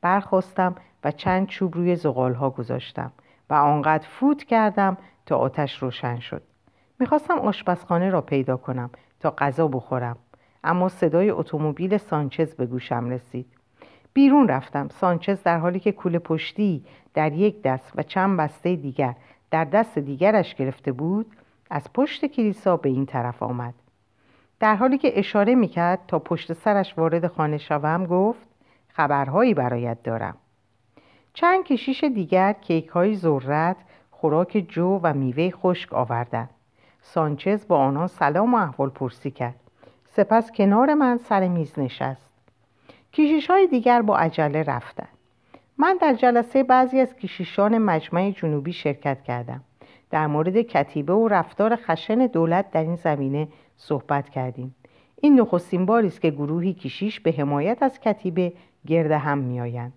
برخواستم 0.00 0.74
و 1.04 1.10
چند 1.10 1.46
چوب 1.46 1.74
روی 1.74 1.96
زغالها 1.96 2.50
گذاشتم 2.50 3.12
و 3.50 3.54
آنقدر 3.54 4.06
فوت 4.08 4.44
کردم 4.44 4.96
تا 5.26 5.36
آتش 5.36 5.82
روشن 5.82 6.18
شد. 6.18 6.42
می‌خواستم 6.98 7.38
آشپزخانه 7.38 8.10
را 8.10 8.20
پیدا 8.20 8.56
کنم 8.56 8.90
تا 9.20 9.34
غذا 9.38 9.68
بخورم 9.68 10.16
اما 10.64 10.88
صدای 10.88 11.30
اتومبیل 11.30 11.96
سانچز 11.96 12.54
به 12.54 12.66
گوشم 12.66 13.10
رسید. 13.10 13.46
بیرون 14.12 14.48
رفتم. 14.48 14.88
سانچز 14.88 15.42
در 15.42 15.58
حالی 15.58 15.80
که 15.80 15.92
کوله 15.92 16.18
پشتی 16.18 16.84
در 17.14 17.32
یک 17.32 17.62
دست 17.62 17.92
و 17.96 18.02
چند 18.02 18.38
بسته 18.38 18.76
دیگر 18.76 19.14
در 19.52 19.64
دست 19.64 19.98
دیگرش 19.98 20.54
گرفته 20.54 20.92
بود 20.92 21.26
از 21.70 21.92
پشت 21.92 22.26
کلیسا 22.26 22.76
به 22.76 22.88
این 22.88 23.06
طرف 23.06 23.42
آمد. 23.42 23.74
در 24.60 24.76
حالی 24.76 24.98
که 24.98 25.18
اشاره 25.18 25.54
می‌کرد 25.54 25.98
تا 26.08 26.18
پشت 26.18 26.52
سرش 26.52 26.98
وارد 26.98 27.26
خانه 27.26 27.58
شوم 27.58 28.06
گفت 28.06 28.46
خبرهایی 28.88 29.54
برایت 29.54 30.02
دارم. 30.02 30.36
چند 31.34 31.64
کشیش 31.64 32.04
دیگر 32.04 32.52
کیک 32.52 32.88
های 32.88 33.16
ذرت 33.16 33.76
خوراک 34.10 34.66
جو 34.68 35.00
و 35.02 35.14
میوه 35.14 35.50
خشک 35.50 35.92
آوردند. 35.92 36.50
سانچز 37.00 37.66
با 37.68 37.78
آنها 37.78 38.06
سلام 38.06 38.54
و 38.54 38.56
احوال 38.56 38.90
پرسی 38.90 39.30
کرد. 39.30 39.60
سپس 40.04 40.52
کنار 40.52 40.94
من 40.94 41.16
سر 41.16 41.48
میز 41.48 41.78
نشست. 41.78 42.30
کشیش 43.12 43.50
های 43.50 43.66
دیگر 43.66 44.02
با 44.02 44.16
عجله 44.16 44.62
رفتند. 44.62 45.21
من 45.78 45.98
در 46.00 46.14
جلسه 46.14 46.62
بعضی 46.62 47.00
از 47.00 47.16
کشیشان 47.16 47.78
مجمع 47.78 48.30
جنوبی 48.30 48.72
شرکت 48.72 49.22
کردم. 49.22 49.60
در 50.10 50.26
مورد 50.26 50.62
کتیبه 50.62 51.12
و 51.12 51.28
رفتار 51.28 51.76
خشن 51.76 52.26
دولت 52.26 52.70
در 52.70 52.82
این 52.82 52.96
زمینه 52.96 53.48
صحبت 53.76 54.28
کردیم. 54.28 54.74
این 55.20 55.40
نخستین 55.40 55.86
باری 55.86 56.06
است 56.06 56.20
که 56.20 56.30
گروهی 56.30 56.74
کشیش 56.74 57.20
به 57.20 57.32
حمایت 57.32 57.82
از 57.82 58.00
کتیبه 58.00 58.52
گرد 58.86 59.10
هم 59.10 59.38
میآیند. 59.38 59.92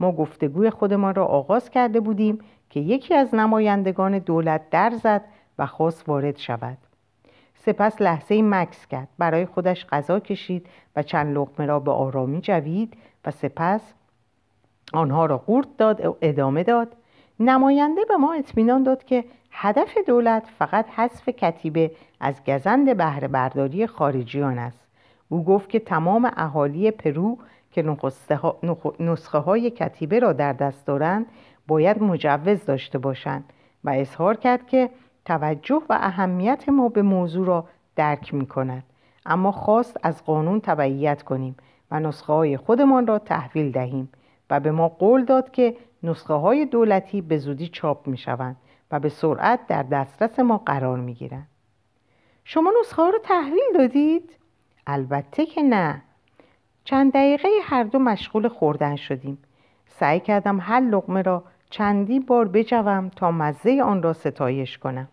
ما 0.00 0.12
گفتگوی 0.12 0.70
خودمان 0.70 1.14
را 1.14 1.26
آغاز 1.26 1.70
کرده 1.70 2.00
بودیم 2.00 2.38
که 2.70 2.80
یکی 2.80 3.14
از 3.14 3.34
نمایندگان 3.34 4.18
دولت 4.18 4.70
در 4.70 4.90
زد 4.90 5.24
و 5.58 5.66
خواست 5.66 6.08
وارد 6.08 6.36
شود. 6.36 6.78
سپس 7.54 8.02
لحظه 8.02 8.42
مکس 8.42 8.86
کرد. 8.86 9.08
برای 9.18 9.46
خودش 9.46 9.86
غذا 9.86 10.20
کشید 10.20 10.66
و 10.96 11.02
چند 11.02 11.36
لقمه 11.36 11.66
را 11.66 11.80
به 11.80 11.90
آرامی 11.90 12.40
جوید 12.40 12.96
و 13.24 13.30
سپس 13.30 13.94
آنها 14.92 15.26
را 15.26 15.38
قورت 15.38 15.76
داد 15.78 16.06
و 16.06 16.16
ادامه 16.22 16.62
داد. 16.62 16.96
نماینده 17.40 18.00
به 18.08 18.16
ما 18.16 18.32
اطمینان 18.32 18.82
داد 18.82 19.04
که 19.04 19.24
هدف 19.50 19.98
دولت 20.06 20.46
فقط 20.58 20.86
حذف 20.90 21.28
کتیبه 21.28 21.90
از 22.20 22.44
گزند 22.44 22.96
بهره 22.96 23.28
برداری 23.28 23.86
خارجیان 23.86 24.58
است. 24.58 24.86
او 25.28 25.44
گفت 25.44 25.70
که 25.70 25.78
تمام 25.78 26.30
اهالی 26.36 26.90
پرو 26.90 27.38
که 27.70 27.96
نسخه 29.00 29.38
های 29.38 29.70
کتیبه 29.70 30.18
را 30.18 30.32
در 30.32 30.52
دست 30.52 30.86
دارند 30.86 31.26
باید 31.66 32.02
مجوز 32.02 32.64
داشته 32.64 32.98
باشند 32.98 33.44
و 33.84 33.90
اظهار 33.90 34.36
کرد 34.36 34.66
که 34.66 34.90
توجه 35.24 35.82
و 35.88 35.98
اهمیت 36.00 36.68
ما 36.68 36.88
به 36.88 37.02
موضوع 37.02 37.46
را 37.46 37.64
درک 37.96 38.34
می 38.34 38.46
کند 38.46 38.82
اما 39.26 39.52
خواست 39.52 39.96
از 40.02 40.24
قانون 40.24 40.60
تبعیت 40.60 41.22
کنیم 41.22 41.56
و 41.90 42.00
نسخه 42.00 42.32
های 42.32 42.56
خودمان 42.56 43.06
را 43.06 43.18
تحویل 43.18 43.72
دهیم. 43.72 44.08
و 44.50 44.60
به 44.60 44.70
ما 44.70 44.88
قول 44.88 45.24
داد 45.24 45.50
که 45.50 45.76
نسخه 46.02 46.34
های 46.34 46.66
دولتی 46.66 47.20
به 47.20 47.38
زودی 47.38 47.68
چاپ 47.68 48.06
می 48.06 48.16
شوند 48.16 48.56
و 48.90 49.00
به 49.00 49.08
سرعت 49.08 49.66
در 49.66 49.82
دسترس 49.82 50.38
ما 50.38 50.58
قرار 50.58 50.98
می 50.98 51.14
گیرند. 51.14 51.48
شما 52.44 52.72
نسخه 52.80 53.02
ها 53.02 53.08
رو 53.08 53.18
تحویل 53.18 53.72
دادید؟ 53.74 54.30
البته 54.86 55.46
که 55.46 55.62
نه 55.62 56.02
چند 56.84 57.12
دقیقه 57.12 57.48
هر 57.62 57.82
دو 57.82 57.98
مشغول 57.98 58.48
خوردن 58.48 58.96
شدیم 58.96 59.38
سعی 59.86 60.20
کردم 60.20 60.60
هر 60.60 60.80
لقمه 60.80 61.22
را 61.22 61.44
چندی 61.70 62.20
بار 62.20 62.48
بجوم 62.48 63.08
تا 63.16 63.30
مزه 63.30 63.82
آن 63.82 64.02
را 64.02 64.12
ستایش 64.12 64.78
کنم 64.78 65.08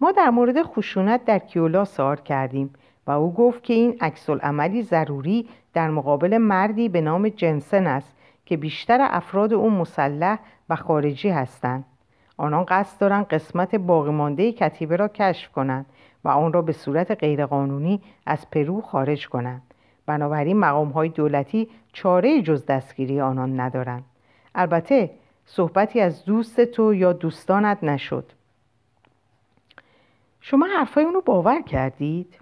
ما 0.00 0.12
در 0.12 0.30
مورد 0.30 0.62
خشونت 0.62 1.24
در 1.24 1.38
کیولا 1.38 1.84
سوار 1.84 2.20
کردیم 2.20 2.74
و 3.06 3.10
او 3.10 3.34
گفت 3.34 3.62
که 3.62 3.74
این 3.74 3.96
عکس 4.00 4.30
عملی 4.30 4.82
ضروری 4.82 5.48
در 5.74 5.90
مقابل 5.90 6.38
مردی 6.38 6.88
به 6.88 7.00
نام 7.00 7.28
جنسن 7.28 7.86
است 7.86 8.16
که 8.52 8.56
بیشتر 8.56 8.98
افراد 9.10 9.52
او 9.52 9.70
مسلح 9.70 10.38
و 10.68 10.76
خارجی 10.76 11.28
هستند. 11.28 11.84
آنان 12.36 12.64
قصد 12.68 13.00
دارند 13.00 13.26
قسمت 13.26 13.74
باقی 13.74 14.10
مانده 14.10 14.52
کتیبه 14.52 14.96
را 14.96 15.08
کشف 15.08 15.52
کنند 15.52 15.86
و 16.24 16.28
آن 16.28 16.52
را 16.52 16.62
به 16.62 16.72
صورت 16.72 17.10
غیرقانونی 17.10 18.00
از 18.26 18.50
پرو 18.50 18.80
خارج 18.80 19.28
کنند. 19.28 19.62
بنابراین 20.06 20.58
مقام 20.58 20.88
های 20.88 21.08
دولتی 21.08 21.68
چاره 21.92 22.42
جز 22.42 22.66
دستگیری 22.66 23.20
آنان 23.20 23.60
ندارند. 23.60 24.04
البته 24.54 25.10
صحبتی 25.46 26.00
از 26.00 26.24
دوست 26.24 26.60
تو 26.60 26.94
یا 26.94 27.12
دوستانت 27.12 27.84
نشد. 27.84 28.32
شما 30.40 30.66
حرفای 30.66 31.04
اونو 31.04 31.20
باور 31.20 31.62
کردید؟ 31.62 32.38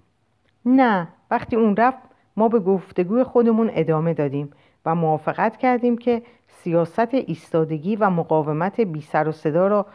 نه. 0.65 1.07
وقتی 1.31 1.55
اون 1.55 1.75
رفت 1.75 1.99
ما 2.37 2.47
به 2.47 2.59
گفتگوی 2.59 3.23
خودمون 3.23 3.71
ادامه 3.73 4.13
دادیم. 4.13 4.51
و 4.85 4.95
موافقت 4.95 5.57
کردیم 5.57 5.97
که 5.97 6.21
سیاست 6.47 7.13
ایستادگی 7.13 7.95
و 7.95 8.09
مقاومت 8.09 8.81
بی 8.81 9.01
سر 9.01 9.27
و 9.27 9.31
صدا 9.31 9.67
را 9.67 9.85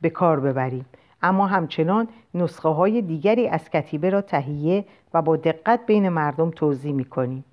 به 0.00 0.10
کار 0.10 0.40
ببریم 0.40 0.86
اما 1.22 1.46
همچنان 1.46 2.08
نسخه 2.34 2.68
های 2.68 3.02
دیگری 3.02 3.48
از 3.48 3.70
کتیبه 3.70 4.10
را 4.10 4.20
تهیه 4.20 4.84
و 5.14 5.22
با 5.22 5.36
دقت 5.36 5.86
بین 5.86 6.08
مردم 6.08 6.50
توضیح 6.50 6.92
می 6.92 7.04
کنیم. 7.04 7.44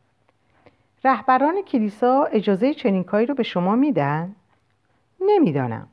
رهبران 1.03 1.61
کلیسا 1.61 2.23
اجازه 2.23 2.73
چنین 2.73 3.03
کاری 3.03 3.25
را 3.25 3.35
به 3.35 3.43
شما 3.43 3.75
میدن؟ 3.75 4.35
نمی‌دانم. 5.21 5.87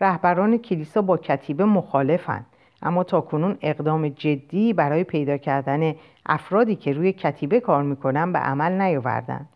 رهبران 0.00 0.58
کلیسا 0.58 1.02
با 1.02 1.16
کتیبه 1.16 1.64
مخالفند 1.64 2.46
اما 2.82 3.04
تاکنون 3.04 3.58
اقدام 3.60 4.08
جدی 4.08 4.72
برای 4.72 5.04
پیدا 5.04 5.36
کردن 5.36 5.94
افرادی 6.26 6.76
که 6.76 6.92
روی 6.92 7.12
کتیبه 7.12 7.60
کار 7.60 7.82
می‌کنن 7.82 8.32
به 8.32 8.38
عمل 8.38 8.72
نیاوردند. 8.72 9.48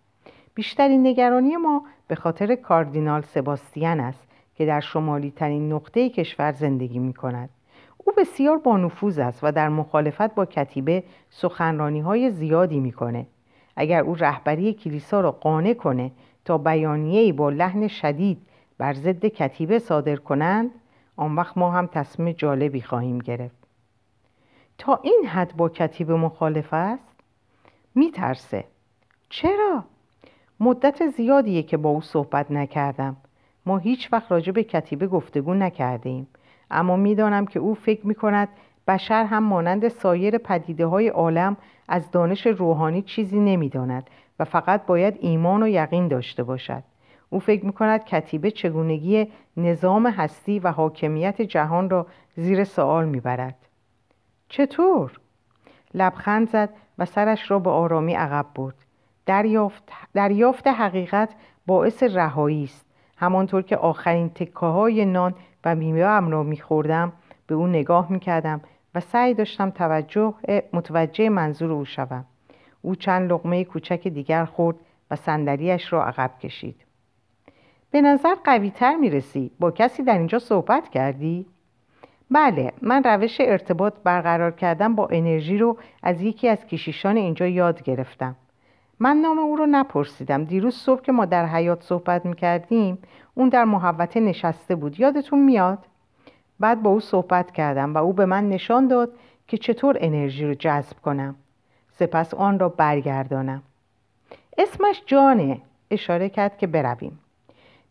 بیشترین 0.56 1.06
نگرانی 1.06 1.56
ما 1.56 1.82
به 2.08 2.14
خاطر 2.14 2.54
کاردینال 2.54 3.22
سباستیان 3.22 4.00
است 4.00 4.28
که 4.54 4.66
در 4.66 4.80
شمالی 4.80 5.30
ترین 5.30 5.72
نقطه 5.72 6.10
کشور 6.10 6.52
زندگی 6.52 6.98
می 6.98 7.14
کند. 7.14 7.48
او 7.96 8.12
بسیار 8.16 8.58
بانفوذ 8.58 9.18
است 9.18 9.38
و 9.42 9.52
در 9.52 9.68
مخالفت 9.68 10.34
با 10.34 10.44
کتیبه 10.46 11.04
سخنرانی 11.30 12.00
های 12.00 12.30
زیادی 12.30 12.80
می‌کنه. 12.80 13.26
اگر 13.76 14.00
او 14.00 14.14
رهبری 14.14 14.72
کلیسا 14.72 15.20
را 15.20 15.30
قانع 15.30 15.74
کنه 15.74 16.10
تا 16.44 16.58
بیانیه‌ای 16.58 17.32
با 17.32 17.50
لحن 17.50 17.88
شدید 17.88 18.38
بر 18.78 18.92
ضد 18.92 19.26
کتیبه 19.26 19.78
صادر 19.78 20.16
کنند 20.16 20.70
آن 21.16 21.36
وقت 21.36 21.58
ما 21.58 21.70
هم 21.70 21.86
تصمیم 21.86 22.32
جالبی 22.32 22.82
خواهیم 22.82 23.18
گرفت 23.18 23.66
تا 24.78 25.00
این 25.02 25.26
حد 25.26 25.56
با 25.56 25.68
کتیبه 25.68 26.14
مخالف 26.14 26.68
است 26.74 27.08
میترسه 27.94 28.64
چرا 29.28 29.84
مدت 30.60 31.06
زیادیه 31.06 31.62
که 31.62 31.76
با 31.76 31.90
او 31.90 32.00
صحبت 32.00 32.50
نکردم. 32.50 33.16
ما 33.66 33.78
هیچ 33.78 34.12
وقت 34.12 34.32
راجع 34.32 34.52
به 34.52 34.64
کتیبه 34.64 35.06
گفتگو 35.06 35.54
نکردیم. 35.54 36.26
اما 36.70 36.96
می‌دانم 36.96 37.46
که 37.46 37.58
او 37.58 37.74
فکر 37.74 38.06
می 38.06 38.14
کند 38.14 38.48
بشر 38.88 39.24
هم 39.24 39.42
مانند 39.42 39.88
سایر 39.88 40.38
پدیده 40.38 40.86
های 40.86 41.08
عالم 41.08 41.56
از 41.88 42.10
دانش 42.10 42.46
روحانی 42.46 43.02
چیزی 43.02 43.40
نمی‌داند 43.40 44.10
و 44.38 44.44
فقط 44.44 44.86
باید 44.86 45.18
ایمان 45.20 45.62
و 45.62 45.68
یقین 45.68 46.08
داشته 46.08 46.42
باشد. 46.42 46.82
او 47.30 47.40
فکر 47.40 47.66
می 47.66 47.72
کند 47.72 48.04
کتیبه 48.04 48.50
چگونگی 48.50 49.28
نظام 49.56 50.06
هستی 50.06 50.58
و 50.58 50.72
حاکمیت 50.72 51.42
جهان 51.42 51.90
را 51.90 52.06
زیر 52.36 52.64
سوال 52.64 53.08
می‌برد. 53.08 53.56
چطور؟ 54.48 55.20
لبخند 55.94 56.48
زد 56.48 56.70
و 56.98 57.04
سرش 57.04 57.50
را 57.50 57.58
به 57.58 57.70
آرامی 57.70 58.14
عقب 58.14 58.46
برد. 58.54 58.85
دریافت, 59.26 59.92
دریافت 60.14 60.66
حقیقت 60.66 61.28
باعث 61.66 62.02
رهایی 62.02 62.64
است. 62.64 62.86
همانطور 63.16 63.62
که 63.62 63.76
آخرین 63.76 64.28
تکه 64.28 64.66
های 64.66 65.04
نان 65.04 65.34
و 65.64 65.74
میوه 65.74 66.06
ام 66.06 66.30
را 66.30 66.42
میخوردم 66.42 67.12
به 67.46 67.54
او 67.54 67.66
نگاه 67.66 68.12
می‌کردم 68.12 68.60
و 68.94 69.00
سعی 69.00 69.34
داشتم 69.34 69.70
توجه 69.70 70.34
متوجه 70.72 71.28
منظور 71.28 71.72
او 71.72 71.84
شوم. 71.84 72.24
او 72.82 72.94
چند 72.94 73.32
لقمه 73.32 73.64
کوچک 73.64 74.08
دیگر 74.08 74.44
خورد 74.44 74.76
و 75.10 75.16
صندلیاش 75.16 75.92
را 75.92 76.04
عقب 76.04 76.30
کشید. 76.38 76.76
به 77.90 78.00
نظر 78.00 78.34
قوی 78.44 78.70
تر 78.70 78.96
می 78.96 79.10
رسی 79.10 79.50
با 79.60 79.70
کسی 79.70 80.02
در 80.02 80.18
اینجا 80.18 80.38
صحبت 80.38 80.88
کردی؟ 80.88 81.46
بله. 82.30 82.72
من 82.82 83.02
روش 83.04 83.36
ارتباط 83.40 83.94
برقرار 84.04 84.50
کردن 84.50 84.94
با 84.94 85.08
انرژی 85.10 85.58
رو 85.58 85.78
از 86.02 86.22
یکی 86.22 86.48
از 86.48 86.66
کشیشان 86.66 87.16
اینجا 87.16 87.46
یاد 87.46 87.82
گرفتم. 87.82 88.36
من 89.00 89.16
نام 89.16 89.38
او 89.38 89.56
رو 89.56 89.66
نپرسیدم. 89.66 90.44
دیروز 90.44 90.74
صبح 90.74 91.02
که 91.02 91.12
ما 91.12 91.24
در 91.24 91.46
حیات 91.46 91.82
صحبت 91.82 92.26
می‌کردیم 92.26 92.98
اون 93.34 93.48
در 93.48 93.64
محوطه 93.64 94.20
نشسته 94.20 94.74
بود. 94.74 95.00
یادتون 95.00 95.38
میاد؟ 95.38 95.78
بعد 96.60 96.82
با 96.82 96.90
او 96.90 97.00
صحبت 97.00 97.50
کردم 97.50 97.94
و 97.94 97.98
او 97.98 98.12
به 98.12 98.26
من 98.26 98.48
نشان 98.48 98.88
داد 98.88 99.12
که 99.48 99.58
چطور 99.58 99.96
انرژی 100.00 100.46
رو 100.46 100.54
جذب 100.54 100.96
کنم. 101.04 101.34
سپس 101.90 102.34
آن 102.34 102.58
را 102.58 102.68
برگردانم. 102.68 103.62
اسمش 104.58 105.02
جانه 105.06 105.60
اشاره 105.90 106.28
کرد 106.28 106.58
که 106.58 106.66
برویم. 106.66 107.18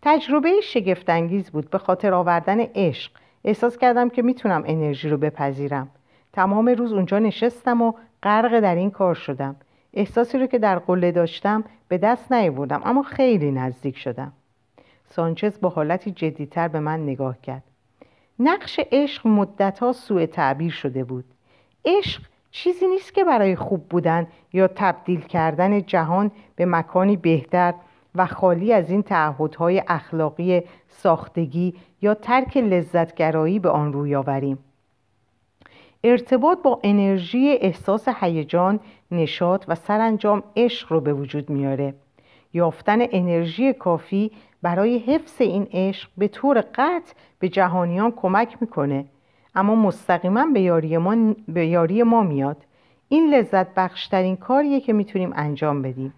تجربه 0.01 0.61
شگفتانگیز 0.63 1.49
بود. 1.51 1.69
به 1.69 1.77
خاطر 1.77 2.13
آوردن 2.13 2.59
عشق 2.59 3.11
احساس 3.43 3.77
کردم 3.77 4.09
که 4.09 4.21
می‌تونم 4.21 4.63
انرژی 4.65 5.09
رو 5.09 5.17
بپذیرم. 5.17 5.87
تمام 6.33 6.69
روز 6.69 6.93
اونجا 6.93 7.19
نشستم 7.19 7.81
و 7.81 7.93
غرق 8.23 8.59
در 8.59 8.75
این 8.75 8.91
کار 8.91 9.15
شدم. 9.15 9.55
احساسی 9.95 10.37
رو 10.37 10.45
که 10.45 10.59
در 10.59 10.79
قله 10.79 11.11
داشتم 11.11 11.63
به 11.87 11.97
دست 11.97 12.31
نیاوردم 12.31 12.81
اما 12.85 13.03
خیلی 13.03 13.51
نزدیک 13.51 13.97
شدم. 13.97 14.33
سانچز 15.09 15.59
با 15.61 15.69
حالتی 15.69 16.11
جدیتر 16.11 16.67
به 16.67 16.79
من 16.79 17.03
نگاه 17.03 17.41
کرد. 17.41 17.63
نقش 18.39 18.79
عشق 18.91 19.27
مدتها 19.27 19.93
سوء 19.93 20.25
تعبیر 20.25 20.71
شده 20.71 21.03
بود. 21.03 21.25
عشق 21.85 22.21
چیزی 22.51 22.87
نیست 22.87 23.13
که 23.13 23.23
برای 23.23 23.55
خوب 23.55 23.89
بودن 23.89 24.27
یا 24.53 24.67
تبدیل 24.67 25.21
کردن 25.21 25.81
جهان 25.81 26.31
به 26.55 26.65
مکانی 26.65 27.17
بهتر 27.17 27.73
و 28.15 28.25
خالی 28.25 28.73
از 28.73 28.89
این 28.89 29.03
تعهدهای 29.03 29.83
اخلاقی 29.87 30.61
ساختگی 30.89 31.73
یا 32.01 32.13
ترک 32.13 32.57
لذتگرایی 32.57 33.59
به 33.59 33.69
آن 33.69 33.93
روی 33.93 34.15
آوریم. 34.15 34.57
ارتباط 36.07 36.61
با 36.61 36.79
انرژی 36.83 37.57
احساس 37.61 38.07
هیجان 38.07 38.79
نشاط 39.11 39.65
و 39.67 39.75
سرانجام 39.75 40.43
عشق 40.55 40.91
رو 40.91 41.01
به 41.01 41.13
وجود 41.13 41.49
میاره. 41.49 41.93
یافتن 42.53 42.99
انرژی 43.01 43.73
کافی 43.73 44.31
برای 44.61 44.97
حفظ 44.97 45.41
این 45.41 45.67
عشق 45.73 46.09
به 46.17 46.27
طور 46.27 46.61
قطع 46.61 47.13
به 47.39 47.49
جهانیان 47.49 48.11
کمک 48.11 48.57
می‌کنه. 48.61 49.05
اما 49.55 49.75
مستقیما 49.75 50.45
به 50.53 50.61
یاری 50.61 50.97
ما, 50.97 51.33
به 51.47 51.67
یاری 51.67 52.03
ما 52.03 52.23
میاد. 52.23 52.57
این 53.09 53.35
لذت 53.35 53.73
بخشترین 53.73 54.35
کاریه 54.35 54.79
که 54.79 54.93
می‌تونیم 54.93 55.33
انجام 55.35 55.81
بدیم. 55.81 56.13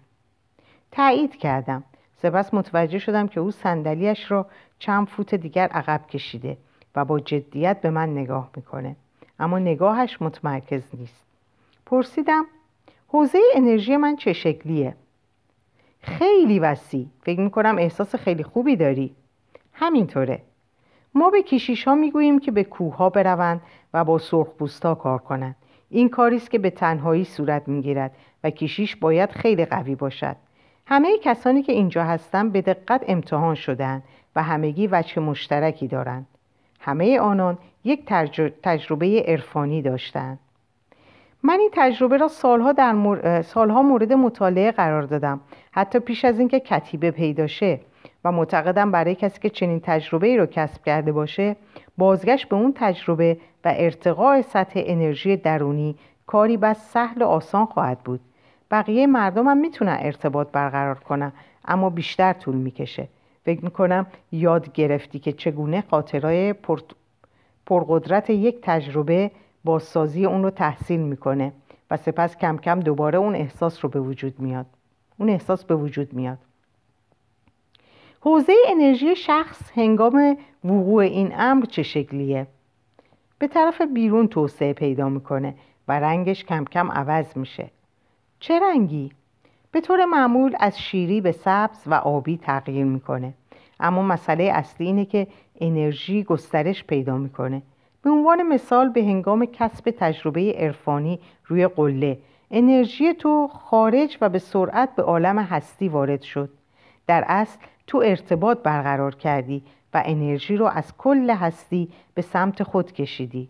تایید 0.92 1.36
کردم. 1.36 1.84
سپس 2.16 2.54
متوجه 2.54 2.98
شدم 2.98 3.28
که 3.28 3.40
او 3.40 3.50
صندلیاش 3.50 4.30
را 4.30 4.46
چند 4.78 5.06
فوت 5.06 5.34
دیگر 5.34 5.68
عقب 5.68 6.06
کشیده 6.06 6.56
و 6.96 7.04
با 7.04 7.20
جدیت 7.20 7.80
به 7.80 7.90
من 7.90 8.08
نگاه 8.12 8.50
می‌کنه. 8.56 8.96
اما 9.38 9.58
نگاهش 9.58 10.22
متمرکز 10.22 10.82
نیست. 10.98 11.26
پرسیدم 11.86 12.46
حوزه 13.08 13.38
انرژی 13.54 13.96
من 13.96 14.16
چه 14.16 14.32
شکلیه؟ 14.32 14.94
خیلی 16.00 16.58
وسیع. 16.58 17.06
فکر 17.22 17.40
می‌کنم 17.40 17.78
احساس 17.78 18.14
خیلی 18.14 18.42
خوبی 18.42 18.76
داری. 18.76 19.14
همینطوره. 19.72 20.42
ما 21.14 21.30
به 21.30 21.42
کشیش 21.42 21.88
ها 21.88 21.94
می‌گوییم 21.94 22.38
که 22.38 22.50
به 22.50 22.64
کوه 22.64 22.96
ها 22.96 23.10
بروند 23.10 23.60
و 23.94 24.04
با 24.04 24.18
سرخ 24.18 24.48
کار 24.82 25.18
کنند. 25.18 25.56
این 25.90 26.08
کاری 26.08 26.36
است 26.36 26.50
که 26.50 26.58
به 26.58 26.70
تنهایی 26.70 27.24
صورت 27.24 27.68
می‌گیرد 27.68 28.12
و 28.44 28.50
کشیش 28.50 28.96
باید 28.96 29.30
خیلی 29.30 29.64
قوی 29.64 29.94
باشد. 29.94 30.36
همه 30.86 31.18
کسانی 31.18 31.62
که 31.62 31.72
اینجا 31.72 32.04
هستند 32.04 32.52
به 32.52 32.62
دقت 32.62 33.04
امتحان 33.08 33.54
شدند 33.54 34.02
و 34.36 34.42
همگی 34.42 34.86
وجه 34.86 35.20
مشترکی 35.20 35.88
دارند. 35.88 36.26
همه 36.80 37.20
آنان 37.20 37.58
یک 37.84 38.04
تجربه 38.62 39.24
عرفانی 39.26 39.82
داشتند. 39.82 40.38
من 41.42 41.58
این 41.60 41.70
تجربه 41.72 42.16
را 42.16 42.28
سالها, 42.28 42.72
در 42.72 42.92
مور... 42.92 43.42
سالها 43.42 43.82
مورد 43.82 44.12
مطالعه 44.12 44.72
قرار 44.72 45.02
دادم 45.02 45.40
حتی 45.70 45.98
پیش 45.98 46.24
از 46.24 46.38
اینکه 46.38 46.60
کتیبه 46.60 47.10
پیدا 47.10 47.46
شه 47.46 47.80
و 48.24 48.32
معتقدم 48.32 48.90
برای 48.90 49.14
کسی 49.14 49.40
که 49.40 49.50
چنین 49.50 49.80
تجربه 49.80 50.26
ای 50.26 50.36
رو 50.36 50.46
کسب 50.46 50.84
کرده 50.84 51.12
باشه 51.12 51.56
بازگشت 51.98 52.48
به 52.48 52.56
اون 52.56 52.72
تجربه 52.76 53.36
و 53.64 53.72
ارتقاء 53.76 54.42
سطح 54.42 54.82
انرژی 54.84 55.36
درونی 55.36 55.96
کاری 56.26 56.56
بس 56.56 56.92
سهل 56.92 57.22
و 57.22 57.26
آسان 57.26 57.66
خواهد 57.66 57.98
بود. 57.98 58.20
بقیه 58.70 59.06
مردم 59.06 59.48
هم 59.48 59.56
می‌تونن 59.56 59.98
ارتباط 60.00 60.48
برقرار 60.52 60.98
کنن 60.98 61.32
اما 61.64 61.90
بیشتر 61.90 62.32
طول 62.32 62.54
می‌کشه. 62.54 63.08
فکر 63.48 63.64
می‌کنم 63.64 64.06
یاد 64.32 64.72
گرفتی 64.72 65.18
که 65.18 65.32
چگونه 65.32 65.84
خاطرهای 65.90 66.52
پر... 66.52 66.80
پرقدرت 67.66 68.30
یک 68.30 68.58
تجربه 68.62 69.30
بازسازی 69.64 70.26
اون 70.26 70.42
رو 70.42 70.50
تحصیل 70.50 71.00
می‌کنه 71.00 71.52
و 71.90 71.96
سپس 71.96 72.36
کم 72.36 72.56
کم 72.56 72.80
دوباره 72.80 73.18
اون 73.18 73.34
احساس 73.34 73.84
رو 73.84 73.90
به 73.90 74.00
وجود 74.00 74.40
میاد 74.40 74.66
اون 75.18 75.28
احساس 75.28 75.64
به 75.64 75.74
وجود 75.74 76.12
میاد 76.12 76.38
حوزه 78.20 78.54
انرژی 78.68 79.16
شخص 79.16 79.70
هنگام 79.74 80.36
وقوع 80.64 81.02
این 81.02 81.32
امر 81.36 81.64
چه 81.64 81.82
شکلیه؟ 81.82 82.46
به 83.38 83.48
طرف 83.48 83.80
بیرون 83.80 84.28
توسعه 84.28 84.72
پیدا 84.72 85.08
می‌کنه 85.08 85.54
و 85.88 86.00
رنگش 86.00 86.44
کم 86.44 86.64
کم 86.64 86.92
عوض 86.92 87.36
میشه 87.36 87.70
چه 88.40 88.60
رنگی؟ 88.60 89.12
به 89.72 89.80
طور 89.80 90.04
معمول 90.04 90.56
از 90.60 90.80
شیری 90.80 91.20
به 91.20 91.32
سبز 91.32 91.82
و 91.86 91.94
آبی 91.94 92.36
تغییر 92.36 92.84
می‌کنه 92.84 93.34
اما 93.80 94.02
مسئله 94.02 94.44
اصلی 94.44 94.86
اینه 94.86 95.04
که 95.04 95.26
انرژی 95.60 96.24
گسترش 96.24 96.84
پیدا 96.84 97.16
می‌کنه. 97.16 97.62
به 98.02 98.10
عنوان 98.10 98.42
مثال 98.42 98.88
به 98.88 99.00
هنگام 99.02 99.46
کسب 99.46 99.94
تجربه 99.98 100.54
عرفانی 100.58 101.18
روی 101.46 101.66
قله 101.66 102.18
انرژی 102.50 103.14
تو 103.14 103.48
خارج 103.48 104.18
و 104.20 104.28
به 104.28 104.38
سرعت 104.38 104.94
به 104.96 105.02
عالم 105.02 105.38
هستی 105.38 105.88
وارد 105.88 106.22
شد. 106.22 106.50
در 107.06 107.24
اصل 107.26 107.58
تو 107.86 107.98
ارتباط 107.98 108.58
برقرار 108.58 109.14
کردی 109.14 109.62
و 109.94 110.02
انرژی 110.06 110.56
رو 110.56 110.66
از 110.66 110.96
کل 110.96 111.30
هستی 111.30 111.88
به 112.14 112.22
سمت 112.22 112.62
خود 112.62 112.92
کشیدی. 112.92 113.48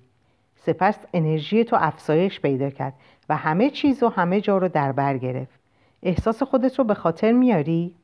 سپس 0.57 0.99
انرژی 1.14 1.64
تو 1.64 1.77
افزایش 1.81 2.41
پیدا 2.41 2.71
کرد 2.71 2.93
و 3.29 3.37
همه 3.37 3.71
چیز 3.71 4.03
و 4.03 4.09
همه 4.09 4.41
جا 4.41 4.59
رو 4.59 4.69
در 4.69 4.93
بر 4.93 5.19
گرفت. 5.19 5.59
احساس 6.03 6.43
خودت 6.43 6.79
رو 6.79 6.85
به 6.85 6.95
خاطر 6.95 7.33
میاری؟ 7.33 7.95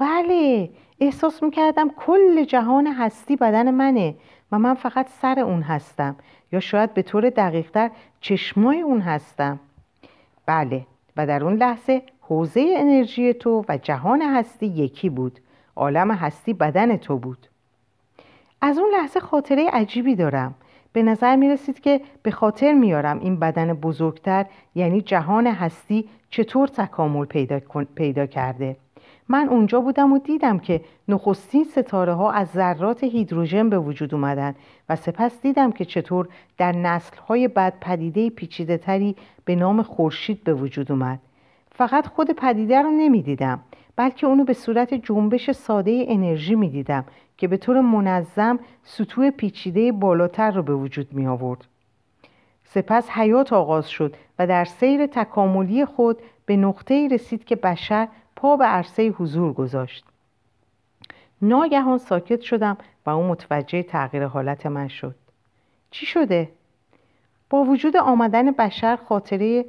بله 0.00 0.70
احساس 1.00 1.42
می‌کردم 1.42 1.90
کل 1.96 2.44
جهان 2.44 2.86
هستی 2.86 3.36
بدن 3.36 3.70
منه 3.70 4.14
و 4.52 4.58
من 4.58 4.74
فقط 4.74 5.08
سر 5.08 5.40
اون 5.40 5.62
هستم 5.62 6.16
یا 6.52 6.60
شاید 6.60 6.94
به 6.94 7.02
طور 7.02 7.30
دقیقتر 7.30 7.90
چشمای 8.20 8.80
اون 8.80 9.00
هستم. 9.00 9.60
بله 10.46 10.86
و 11.16 11.26
در 11.26 11.44
اون 11.44 11.54
لحظه 11.54 12.02
حوزه 12.20 12.74
انرژی 12.76 13.34
تو 13.34 13.64
و 13.68 13.78
جهان 13.78 14.22
هستی 14.22 14.66
یکی 14.66 15.08
بود 15.08 15.40
عالم 15.76 16.10
هستی 16.10 16.52
بدن 16.52 16.96
تو 16.96 17.18
بود. 17.18 17.46
از 18.60 18.78
اون 18.78 18.90
لحظه 18.92 19.20
خاطره 19.20 19.70
عجیبی 19.72 20.14
دارم. 20.14 20.54
به 20.92 21.02
نظر 21.02 21.36
می 21.36 21.48
رسید 21.48 21.80
که 21.80 22.00
به 22.22 22.30
خاطر 22.30 22.72
میارم 22.72 23.20
این 23.20 23.38
بدن 23.38 23.72
بزرگتر 23.72 24.46
یعنی 24.74 25.00
جهان 25.00 25.46
هستی 25.46 26.08
چطور 26.30 26.68
تکامل 26.68 27.24
پیدا, 27.24 27.60
پیدا 27.94 28.26
کرده. 28.26 28.76
من 29.30 29.48
اونجا 29.48 29.80
بودم 29.80 30.12
و 30.12 30.18
دیدم 30.18 30.58
که 30.58 30.80
نخستین 31.08 31.64
ستاره 31.64 32.12
ها 32.12 32.30
از 32.30 32.48
ذرات 32.48 33.04
هیدروژن 33.04 33.68
به 33.68 33.78
وجود 33.78 34.14
اومدن 34.14 34.54
و 34.88 34.96
سپس 34.96 35.42
دیدم 35.42 35.72
که 35.72 35.84
چطور 35.84 36.28
در 36.58 36.72
نسل 36.72 37.16
های 37.16 37.48
بعد 37.48 37.74
پدیده 37.80 38.30
پیچیده 38.30 38.78
تری 38.78 39.16
به 39.44 39.54
نام 39.54 39.82
خورشید 39.82 40.44
به 40.44 40.54
وجود 40.54 40.92
اومد 40.92 41.18
فقط 41.72 42.06
خود 42.06 42.30
پدیده 42.30 42.82
رو 42.82 42.90
نمی‌دیدم 42.90 43.60
بلکه 43.96 44.26
اونو 44.26 44.44
به 44.44 44.52
صورت 44.52 44.94
جنبش 44.94 45.50
ساده 45.50 46.04
انرژی 46.08 46.54
می‌دیدم 46.54 47.04
که 47.36 47.48
به 47.48 47.56
طور 47.56 47.80
منظم 47.80 48.58
سطوح 48.84 49.30
پیچیده 49.30 49.92
بالاتر 49.92 50.50
رو 50.50 50.62
به 50.62 50.74
وجود 50.74 51.12
می 51.12 51.26
آورد. 51.26 51.66
سپس 52.64 53.10
حیات 53.10 53.52
آغاز 53.52 53.90
شد 53.90 54.16
و 54.38 54.46
در 54.46 54.64
سیر 54.64 55.06
تکاملی 55.06 55.84
خود 55.84 56.18
به 56.46 56.56
نقطه 56.56 57.08
رسید 57.08 57.44
که 57.44 57.56
بشر 57.56 58.08
پا 58.40 58.56
به 58.56 58.64
عرصه 58.64 59.08
حضور 59.08 59.52
گذاشت. 59.52 60.04
ناگهان 61.42 61.98
ساکت 61.98 62.40
شدم 62.40 62.76
و 63.06 63.10
او 63.10 63.22
متوجه 63.22 63.82
تغییر 63.82 64.26
حالت 64.26 64.66
من 64.66 64.88
شد. 64.88 65.14
چی 65.90 66.06
شده؟ 66.06 66.48
با 67.50 67.64
وجود 67.64 67.96
آمدن 67.96 68.50
بشر 68.50 68.96
خاطره 68.96 69.64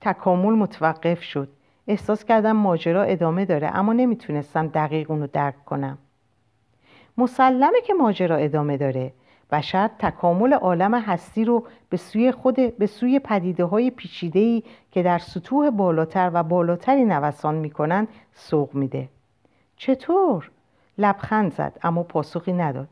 تکامل 0.00 0.52
متوقف 0.52 1.22
شد. 1.22 1.48
احساس 1.86 2.24
کردم 2.24 2.52
ماجرا 2.52 3.02
ادامه 3.02 3.44
داره 3.44 3.76
اما 3.76 3.92
نمی‌تونستم 3.92 4.66
دقیق 4.68 5.10
اونو 5.10 5.26
درک 5.26 5.64
کنم. 5.64 5.98
مسلمه 7.18 7.80
که 7.86 7.94
ماجرا 7.94 8.36
ادامه 8.36 8.76
داره. 8.76 9.12
بشر 9.50 9.90
تکامل 9.98 10.52
عالم 10.52 10.94
هستی 10.94 11.44
رو 11.44 11.64
به 11.88 11.96
سوی 11.96 12.32
خود 12.32 12.54
به 12.78 12.86
سوی 12.86 13.18
پدیده 13.18 13.64
های 13.64 13.90
پیچیده 13.90 14.62
که 14.90 15.02
در 15.02 15.18
سطوح 15.18 15.70
بالاتر 15.70 16.30
و 16.34 16.42
بالاتری 16.42 17.04
نوسان 17.04 17.54
می‌کنن 17.54 18.08
سوق 18.34 18.74
میده. 18.74 19.08
چطور؟ 19.76 20.50
لبخند 20.98 21.52
زد 21.52 21.78
اما 21.82 22.02
پاسخی 22.02 22.52
نداد. 22.52 22.88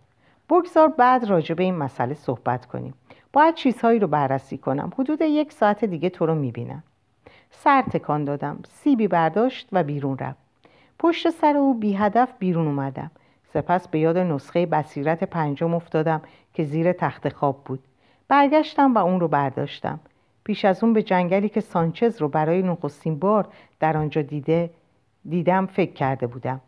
بگذار 0.50 0.88
بعد 0.88 1.24
راجع 1.24 1.54
به 1.54 1.62
این 1.62 1.74
مسئله 1.74 2.14
صحبت 2.14 2.66
کنیم. 2.66 2.94
باید 3.32 3.54
چیزهایی 3.54 3.98
رو 3.98 4.06
بررسی 4.06 4.58
کنم. 4.58 4.92
حدود 4.98 5.20
یک 5.20 5.52
ساعت 5.52 5.84
دیگه 5.84 6.10
تو 6.10 6.26
رو 6.26 6.34
می‌بینم. 6.34 6.82
سر 7.50 7.82
تکان 7.82 8.24
دادم. 8.24 8.58
سیبی 8.68 9.08
برداشت 9.08 9.68
و 9.72 9.84
بیرون 9.84 10.18
رفت. 10.18 10.38
پشت 10.98 11.30
سر 11.30 11.56
او 11.56 11.74
بی 11.74 11.94
هدف 11.94 12.32
بیرون 12.38 12.66
اومدم. 12.66 13.10
سپس 13.52 13.88
به 13.88 13.98
یاد 13.98 14.18
نسخه 14.18 14.66
بصیرت 14.66 15.24
پنجم 15.24 15.74
افتادم 15.74 16.22
که 16.54 16.64
زیر 16.64 16.92
تخت 16.92 17.28
خواب 17.28 17.64
بود. 17.64 17.80
برگشتم 18.28 18.94
و 18.94 18.98
اون 18.98 19.20
رو 19.20 19.28
برداشتم. 19.28 20.00
پیش 20.44 20.64
از 20.64 20.84
اون 20.84 20.92
به 20.92 21.02
جنگلی 21.02 21.48
که 21.48 21.60
سانچز 21.60 22.20
رو 22.20 22.28
برای 22.28 22.62
نخستین 22.62 23.18
بار 23.18 23.48
در 23.80 23.96
آنجا 23.96 24.22
دیده 24.22 24.70
دیدم 25.28 25.66
فکر 25.66 25.92
کرده 25.92 26.26
بودم. 26.26 26.60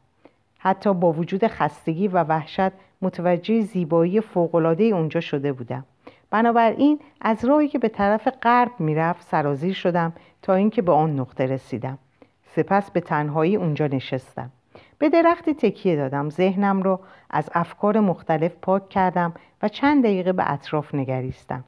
حتی 0.59 0.95
با 0.95 1.13
وجود 1.13 1.47
خستگی 1.47 2.09
و 2.09 2.23
وحشت 2.23 2.73
متوجه 3.03 3.61
زیبایی 3.61 4.21
فوقالعاده 4.21 4.85
اونجا 4.85 5.21
شده 5.21 5.53
بودم. 5.53 5.85
بنابراین 6.31 7.01
از 7.21 7.45
راهی 7.45 7.69
که 7.69 7.79
به 7.79 7.89
طرف 7.89 8.29
غرب 8.43 8.73
می‌رفت 8.79 9.23
سرازیر 9.23 9.75
شدم 9.75 10.13
تا 10.43 10.55
اینکه 10.55 10.83
به 10.83 10.93
آن 10.93 11.21
نقطه 11.21 11.47
رسیدم. 11.47 11.99
سپس 12.47 12.91
به 12.91 13.01
تنهایی 13.01 13.57
اونجا 13.57 13.87
نشستم. 13.87 14.51
به 14.99 15.09
درختی 15.09 15.55
تکیه 15.55 15.97
دادم 15.97 16.31
ذهنم 16.31 16.83
رو 16.83 17.01
از 17.31 17.51
افکار 17.55 18.01
مختلف 18.01 18.53
پاک 18.63 18.89
کردم 18.89 19.35
و 19.63 19.69
چند 19.69 20.05
دقیقه 20.05 20.33
به 20.33 20.53
اطراف 20.53 20.95
نگریستم 20.95 21.65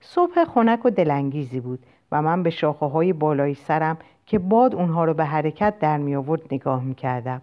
صبح 0.00 0.44
خنک 0.44 0.86
و 0.86 0.90
دلانگیزی 0.90 1.60
بود 1.60 1.86
و 2.12 2.22
من 2.22 2.42
به 2.42 2.50
شاخه 2.50 2.86
های 2.86 3.12
بالای 3.12 3.54
سرم 3.54 3.98
که 4.26 4.38
باد 4.38 4.74
اونها 4.74 5.04
رو 5.04 5.14
به 5.14 5.24
حرکت 5.24 5.78
در 5.78 5.98
می 5.98 6.16
آورد 6.16 6.42
نگاه 6.52 6.84
می 6.84 6.94
کردم. 6.94 7.42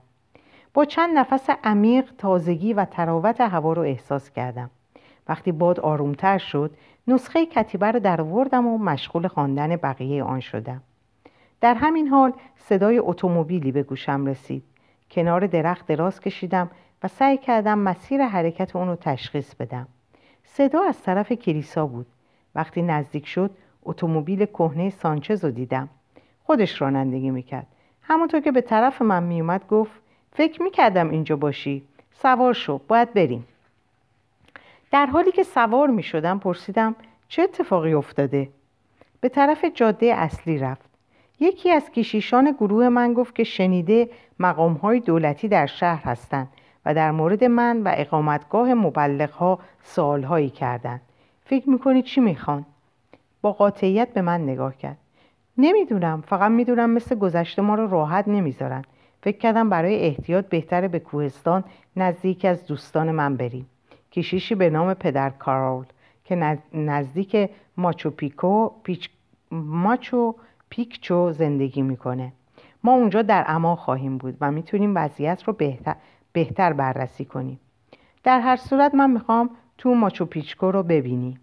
با 0.74 0.86
چند 0.86 1.18
نفس 1.18 1.50
عمیق 1.64 2.12
تازگی 2.18 2.74
و 2.74 2.86
تراوت 2.86 3.42
هوا 3.42 3.74
رو 3.74 3.82
احساس 3.82 4.32
کردم. 4.32 4.70
وقتی 5.28 5.52
باد 5.52 5.80
آرومتر 5.80 6.38
شد 6.38 6.72
نسخه 7.08 7.46
کتیبه 7.46 7.92
رو 7.92 8.00
در 8.00 8.22
وردم 8.22 8.68
و 8.68 8.78
مشغول 8.78 9.28
خواندن 9.28 9.76
بقیه 9.76 10.24
آن 10.24 10.40
شدم. 10.40 10.82
در 11.62 11.74
همین 11.74 12.08
حال 12.08 12.34
صدای 12.56 13.00
اتومبیلی 13.00 13.72
به 13.72 13.84
گوشم 13.84 14.26
رسید. 14.26 14.64
کنار 15.12 15.48
درخت 15.48 15.88
دراز 15.88 16.20
کشیدم 16.20 16.70
و 17.04 17.08
سعی 17.08 17.38
کردم 17.38 17.80
مسیر 17.80 18.22
حرکت 18.22 18.76
اون 18.76 18.88
رو 18.88 18.96
تشخیص 18.96 19.56
بدم. 19.56 19.88
صدا 20.44 20.82
از 20.84 21.04
طرف 21.04 21.32
کلیسا 21.32 21.88
بود. 21.88 22.06
وقتی 22.56 22.82
نزدیک 22.82 23.28
شد 23.28 23.52
اتومبیل 23.84 24.46
کهنه 24.46 24.90
سانچز 24.90 25.46
رو 25.46 25.52
دیدم. 25.52 25.90
خودش 26.44 26.82
رانندگی 26.82 27.30
می‌کرد. 27.30 27.68
همونطور 28.02 28.40
که 28.40 28.52
به 28.52 28.62
طرف 28.62 29.02
من 29.02 29.24
میومد 29.24 29.68
گفت 29.68 30.02
فکر 30.34 30.62
می‌کردم 30.62 31.10
اینجا 31.10 31.36
باشی. 31.36 31.84
سوار 32.12 32.54
شو. 32.54 32.82
باید 32.88 33.14
بریم. 33.14 33.48
در 34.92 35.06
حالی 35.06 35.32
که 35.32 35.44
سوار 35.44 35.90
می‌شدم 35.90 36.40
پرسیدم 36.40 36.96
چه 37.28 37.42
اتفاقی 37.42 37.94
افتاده؟ 37.94 38.50
به 39.22 39.30
طرف 39.30 39.66
جاده 39.74 40.06
اصلی 40.06 40.58
رفت. 40.58 40.85
یکی 41.40 41.72
از 41.72 41.92
کشیشان 41.92 42.52
گروه 42.52 42.90
من 42.90 43.14
گفت 43.14 43.36
که 43.36 43.44
شنیده 43.44 44.10
مقامهای 44.40 45.00
دولتی 45.00 45.48
در 45.48 45.66
شهر 45.66 46.04
هستند 46.04 46.48
و 46.86 46.94
در 46.94 47.12
مورد 47.12 47.44
من 47.44 47.82
و 47.84 47.94
اقامتگاه 47.98 48.74
مبلغها 48.74 49.60
سوالهایی 49.84 50.50
کردند. 50.50 51.02
فکر 51.46 51.70
می‌کنی 51.70 52.02
چی 52.02 52.22
می‌خوان؟ 52.22 52.66
با 53.42 53.52
قاطعیت 53.52 54.14
به 54.14 54.22
من 54.22 54.44
نگاه 54.44 54.78
کرد. 54.78 54.98
نمی‌دونم 55.58 56.24
فقط 56.28 56.52
می‌دونم 56.52 56.90
مثل 56.90 57.16
گذشته 57.16 57.62
ما 57.62 57.76
رو 57.76 57.88
راحت 57.88 58.28
نمی‌ذارن. 58.28 58.84
فکر 59.22 59.38
کردم 59.38 59.70
برای 59.70 60.02
احتیاط 60.02 60.46
بهتره 60.46 60.88
به 60.88 61.00
کوهستان 61.00 61.64
نزدیک 61.96 62.46
از 62.46 62.66
دوستان 62.68 63.12
من 63.12 63.36
بریم. 63.36 63.70
کشیشی 64.12 64.56
به 64.56 64.70
نام 64.70 64.94
پدر 64.94 65.30
کارول 65.30 65.86
که 66.26 66.58
نزدیک 66.74 67.50
ماچو 67.78 68.10
پیکو 68.10 68.70
پیچ 68.84 69.10
ماچو 69.52 70.36
پیکچو 70.76 71.32
زندگی 71.32 71.82
می‌کنه. 71.82 72.34
ما 72.84 72.92
اونجا 72.92 73.22
در 73.22 73.46
اما 73.48 73.76
خواهیم 73.76 74.18
بود 74.18 74.38
و 74.42 74.52
می‌تونیم 74.52 74.96
وضعیت 74.96 75.44
رو 75.44 75.54
بهتر, 75.54 75.96
بهتر 76.34 76.74
بررسی 76.74 77.26
کنیم. 77.26 77.60
در 78.24 78.40
هر 78.40 78.56
صورت 78.56 78.96
من 78.96 79.12
می‌خوام 79.12 79.50
تو 79.78 79.94
ماچو 79.94 80.26
پیچکو 80.26 80.72
رو 80.72 80.84
ببینی. 80.84 81.38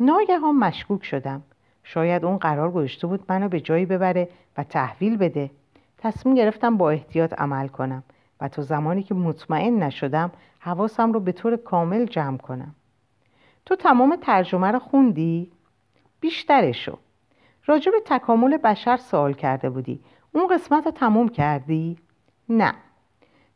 ناگهان 0.00 0.54
مشکوک 0.54 1.04
شدم. 1.04 1.42
شاید 1.82 2.24
اون 2.24 2.36
قرار 2.38 2.70
گذاشته 2.70 3.06
بود 3.06 3.24
منو 3.28 3.48
به 3.48 3.60
جایی 3.60 3.86
ببره 3.86 4.28
و 4.56 4.64
تحویل 4.64 5.16
بده. 5.16 5.50
تصمیم 5.98 6.34
گرفتم 6.34 6.76
با 6.76 6.90
احتیاط 6.90 7.32
عمل 7.32 7.68
کنم 7.68 8.02
و 8.40 8.48
تا 8.48 8.62
زمانی 8.62 9.02
که 9.02 9.14
مطمئن 9.14 9.82
نشدم 9.82 10.32
حواسم 10.58 11.12
رو 11.12 11.20
به 11.20 11.32
طور 11.32 11.56
کامل 11.56 12.04
جمع 12.04 12.36
کنم. 12.36 12.74
تو 13.66 13.76
تمام 13.76 14.16
ترجمه 14.16 14.70
رو 14.70 14.78
خوندی؟ 14.78 15.52
بیشترشو. 16.20 16.98
راجع 17.66 17.92
به 17.92 18.00
تکامل 18.04 18.56
بشر 18.56 18.96
سوال 18.96 19.32
کرده 19.32 19.70
بودی. 19.70 20.00
اون 20.32 20.46
قسمت 20.54 20.86
رو 20.86 20.92
تموم 20.92 21.28
کردی؟ 21.28 21.96
نه. 22.48 22.74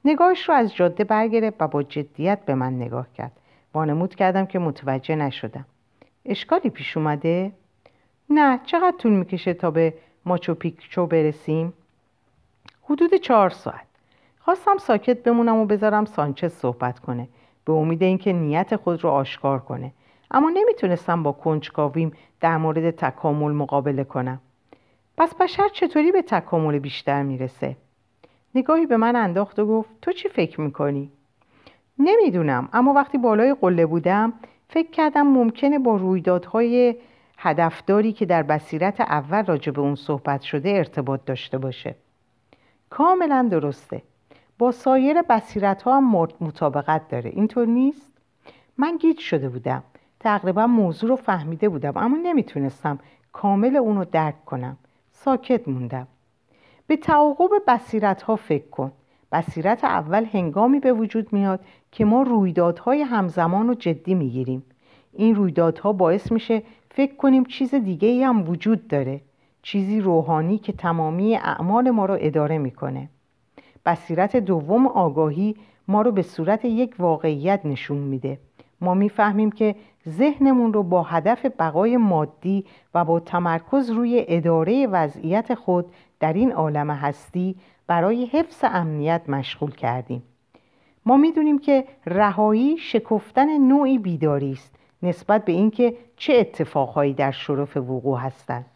نگاهش 0.04 0.48
رو 0.48 0.54
از 0.54 0.74
جاده 0.74 1.04
برگرفت 1.04 1.56
و 1.60 1.68
با 1.68 1.82
جدیت 1.82 2.44
به 2.44 2.54
من 2.54 2.76
نگاه 2.76 3.06
کرد. 3.12 3.32
وانمود 3.74 4.14
کردم 4.14 4.46
که 4.46 4.58
متوجه 4.58 5.16
نشدم. 5.16 5.64
اشکالی 6.24 6.70
پیش 6.70 6.96
اومده؟ 6.96 7.52
نه. 8.30 8.60
چقدر 8.64 8.96
طول 8.98 9.12
می‌کشه 9.12 9.54
تا 9.54 9.70
به 9.70 9.94
ماچو 10.24 10.54
پیکچو 10.54 11.06
برسیم؟ 11.06 11.72
حدود 12.82 13.14
چهار 13.14 13.50
ساعت. 13.50 13.86
خواستم 14.40 14.76
ساکت 14.78 15.22
بمونم 15.22 15.56
و 15.56 15.66
بذارم 15.66 16.04
سانچز 16.04 16.52
صحبت 16.52 16.98
کنه. 16.98 17.28
به 17.64 17.72
امید 17.72 18.02
اینکه 18.02 18.32
نیت 18.32 18.76
خود 18.76 19.04
رو 19.04 19.10
آشکار 19.10 19.58
کنه. 19.58 19.92
اما 20.30 20.50
نمی‌تونستم 20.50 21.22
با 21.22 21.32
کنجکاویم 21.32 22.12
در 22.40 22.56
مورد 22.56 22.90
تکامل 22.90 23.52
مقابله 23.52 24.04
کنم 24.04 24.40
پس 25.16 25.34
بشر 25.34 25.68
چطوری 25.68 26.12
به 26.12 26.22
تکامل 26.22 26.78
بیشتر 26.78 27.22
می‌رسه؟ 27.22 27.76
نگاهی 28.54 28.86
به 28.86 28.96
من 28.96 29.16
انداخت 29.16 29.58
و 29.58 29.66
گفت 29.66 29.90
تو 30.02 30.12
چی 30.12 30.28
فکر 30.28 30.60
می‌کنی؟ 30.60 31.10
نمی‌دونم 31.98 32.68
اما 32.72 32.92
وقتی 32.92 33.18
بالای 33.18 33.56
قله 33.60 33.86
بودم 33.86 34.32
فکر 34.68 34.90
کردم 34.90 35.26
ممکنه 35.26 35.78
با 35.78 35.96
رویدادهای 35.96 36.96
هدفداری 37.38 38.12
که 38.12 38.26
در 38.26 38.42
بصیرت 38.42 39.00
اول 39.00 39.44
راجع 39.44 39.72
به 39.72 39.80
اون 39.80 39.94
صحبت 39.94 40.40
شده 40.40 40.70
ارتباط 40.70 41.20
داشته 41.26 41.58
باشه 41.58 41.94
کاملا 42.90 43.48
درسته 43.50 44.02
با 44.58 44.72
سایر 44.72 45.22
بصیرت 45.22 45.82
ها 45.82 45.96
هم 45.96 46.28
مطابقت 46.40 47.08
داره 47.08 47.30
اینطور 47.30 47.66
نیست؟ 47.66 48.12
من 48.78 48.96
گیج 48.96 49.18
شده 49.18 49.48
بودم 49.48 49.82
تقریبا 50.20 50.66
موضوع 50.66 51.10
رو 51.10 51.16
فهمیده 51.16 51.68
بودم 51.68 51.92
اما 51.96 52.16
نمی‌تونستم 52.22 52.98
کامل 53.32 53.76
اونو 53.76 54.04
درک 54.04 54.44
کنم. 54.44 54.76
ساکت 55.10 55.68
موندم. 55.68 56.06
به 56.86 56.96
تعاقب 56.96 57.50
بصیرت 57.68 58.22
ها 58.22 58.36
فکر 58.36 58.68
کن. 58.68 58.92
بصیرت 59.32 59.84
اول 59.84 60.24
هنگامی 60.24 60.80
به 60.80 60.92
وجود 60.92 61.32
میاد 61.32 61.60
که 61.92 62.04
ما 62.04 62.22
رویدادهای 62.22 63.02
همزمان 63.02 63.68
رو 63.68 63.74
جدی 63.74 64.14
می‌گیریم. 64.14 64.62
این 65.12 65.34
رویدادها 65.34 65.92
باعث 65.92 66.32
میشه 66.32 66.62
فکر 66.90 67.14
کنیم 67.14 67.44
چیز 67.44 67.74
دیگه 67.74 68.08
ای 68.08 68.22
هم 68.22 68.48
وجود 68.48 68.88
داره. 68.88 69.20
چیزی 69.62 70.00
روحانی 70.00 70.58
که 70.58 70.72
تمامی 70.72 71.36
اعمال 71.36 71.90
ما 71.90 72.06
رو 72.06 72.16
اداره 72.20 72.58
می‌کنه. 72.58 73.08
بصیرت 73.86 74.36
دوم 74.36 74.86
آگاهی 74.86 75.56
ما 75.88 76.02
رو 76.02 76.12
به 76.12 76.22
صورت 76.22 76.64
یک 76.64 76.94
واقعیت 76.98 77.60
نشون 77.64 77.98
میده. 77.98 78.38
ما 78.80 78.94
می‌فهمیم 78.94 79.52
که 79.52 79.74
ذهنمون 80.08 80.72
رو 80.72 80.82
با 80.82 81.02
هدف 81.02 81.46
بقای 81.58 81.96
مادی 81.96 82.64
و 82.94 83.04
با 83.04 83.20
تمرکز 83.20 83.90
روی 83.90 84.24
اداره 84.28 84.86
وضعیت 84.86 85.54
خود 85.54 85.86
در 86.20 86.32
این 86.32 86.52
عالم 86.52 86.90
هستی 86.90 87.56
برای 87.86 88.26
حفظ 88.26 88.64
امنیت 88.64 89.22
مشغول 89.28 89.70
کردیم. 89.70 90.22
ما 91.06 91.16
می‌دونیم 91.16 91.58
که 91.58 91.84
رهایی 92.06 92.78
شکفتن 92.78 93.58
نوعی 93.58 93.98
بیداری 93.98 94.52
است 94.52 94.74
نسبت 95.02 95.44
به 95.44 95.52
اینکه 95.52 95.96
چه 96.16 96.34
اتفاقهایی 96.34 97.12
در 97.12 97.30
شرف 97.30 97.76
وقوع 97.76 98.18
هستند. 98.18 98.66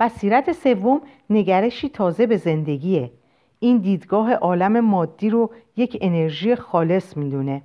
بصیرت 0.00 0.52
سوم 0.52 1.00
نگرشی 1.30 1.88
تازه 1.88 2.26
به 2.26 2.36
زندگیه. 2.36 3.10
این 3.58 3.78
دیدگاه 3.78 4.34
عالم 4.34 4.80
مادی 4.80 5.30
رو 5.30 5.50
یک 5.76 5.98
انرژی 6.00 6.54
خالص 6.54 7.16
می‌دونه. 7.16 7.62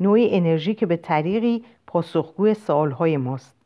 نوعی 0.00 0.36
انرژی 0.36 0.74
که 0.74 0.86
به 0.86 0.96
طریقی 0.96 1.64
پاسخگوی 1.86 2.54
سالهای 2.54 3.16
ماست 3.16 3.56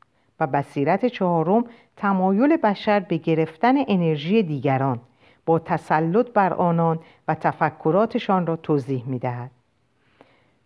و 0.41 0.47
بصیرت 0.47 1.07
چهارم 1.07 1.65
تمایل 1.97 2.57
بشر 2.57 3.01
به 3.01 3.17
گرفتن 3.17 3.75
انرژی 3.89 4.43
دیگران 4.43 5.01
با 5.47 5.59
تسلط 5.59 6.33
بر 6.33 6.53
آنان 6.53 6.99
و 7.29 7.35
تفکراتشان 7.35 8.47
را 8.47 8.57
توضیح 8.57 9.05
می 9.07 9.19
دهد. 9.19 9.51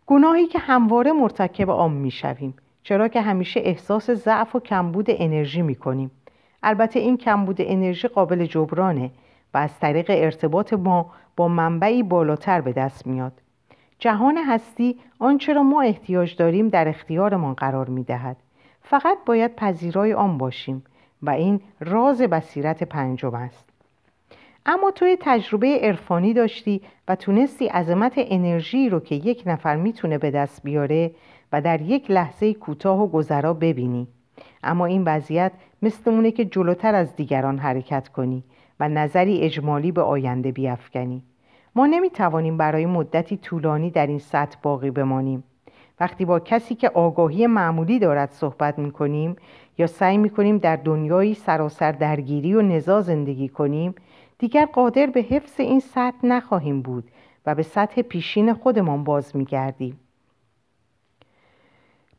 گناهی 0.07 0.47
که 0.47 0.59
همواره 0.59 1.13
مرتکب 1.13 1.71
آن 1.71 1.93
می 1.93 2.11
شویم 2.11 2.55
چرا 2.83 3.09
که 3.09 3.21
همیشه 3.21 3.61
احساس 3.61 4.11
ضعف 4.11 4.57
و 4.57 4.61
کمبود 4.61 5.07
انرژی 5.09 5.63
می 5.63 5.75
کنیم. 5.75 6.11
البته 6.63 7.01
این 7.01 7.17
کمبود 7.17 7.57
انرژی 7.59 8.09
قابل 8.09 8.47
جبرانه 8.47 9.11
و 9.55 9.59
از 9.59 9.79
طریق 9.79 10.07
ارتباط 10.09 10.73
ما 10.73 11.11
با 11.37 11.49
منبعی 11.49 12.03
بالاتر 12.03 12.61
به 12.61 12.73
دست 12.73 13.07
میاد. 13.07 13.33
جهان 13.99 14.39
هستی 14.47 14.99
آنچه 15.19 15.53
را 15.53 15.63
ما 15.63 15.83
احتیاج 15.83 16.37
داریم 16.37 16.69
در 16.69 16.89
اختیارمان 16.89 17.55
قرار 17.55 17.89
می 17.89 18.05
دهد. 18.05 18.37
فقط 18.83 19.19
باید 19.27 19.57
پذیرای 19.57 20.15
آن 20.15 20.39
باشیم 20.39 20.85
و 21.23 21.31
این 21.31 21.61
راز 21.81 22.23
بصیرت 22.23 22.83
پنجم 22.83 23.35
است. 23.35 23.69
اما 24.67 24.91
توی 24.91 25.17
تجربه 25.21 25.79
عرفانی 25.83 26.35
داشتی 26.35 26.83
و 27.09 27.17
تونستی 27.17 27.67
عظمت 27.67 28.13
انرژی 28.17 28.89
رو 28.89 29.01
که 29.01 29.15
یک 29.15 29.43
نفر 29.47 29.77
می‌تونه 29.77 30.19
به 30.19 30.31
دست 30.31 30.63
بیاره 30.63 31.11
و 31.53 31.61
در 31.61 31.81
یک 31.81 32.11
لحظه 32.11 32.55
کوتاه 32.55 33.03
و 33.03 33.07
گذرا 33.07 33.55
ببینی 33.55 34.09
اما 34.63 34.87
این 34.87 35.05
وضعیت 35.05 35.53
مثل 35.83 36.11
اونه 36.11 36.31
که 36.31 36.45
جلوتر 36.45 36.95
از 36.95 37.17
دیگران 37.17 37.59
حرکت 37.59 38.09
کنی 38.09 38.45
و 38.81 38.89
نظری 38.89 39.41
اجمالی 39.41 39.93
به 39.93 40.03
آینده 40.03 40.53
بیافکنی 40.53 41.23
ما 41.77 41.87
نمی‌توانیم 41.87 42.57
برای 42.57 42.87
مدتی 42.87 43.37
طولانی 43.37 43.91
در 43.91 44.07
این 44.07 44.19
سطح 44.19 44.59
باقی 44.63 44.91
بمانیم. 44.91 45.45
وقتی 46.01 46.25
با 46.25 46.41
کسی 46.41 46.75
که 46.75 46.89
آگاهی 46.89 47.47
معمولی 47.47 47.99
دارد 47.99 48.31
صحبت 48.31 48.79
می‌کنیم 48.79 49.37
یا 49.79 49.87
سعی 49.87 50.19
می‌کنیم 50.19 50.59
در 50.59 50.77
دنیایی 50.77 51.35
سراسر 51.35 51.93
درگیری 51.93 52.55
و 52.55 52.63
نزا 52.63 53.01
زندگی 53.01 53.49
کنیم 53.49 53.95
دیگر 54.39 54.67
قادر 54.67 55.07
به 55.07 55.21
حفظ 55.21 55.61
این 55.61 55.81
سطح 55.81 56.27
نخواهیم 56.27 56.83
بود 56.83 57.05
و 57.47 57.55
به 57.55 57.63
سطح 57.63 58.03
پیشین 58.03 58.55
خودمان 58.55 59.05
باز 59.05 59.37
میگردیم. 59.37 60.01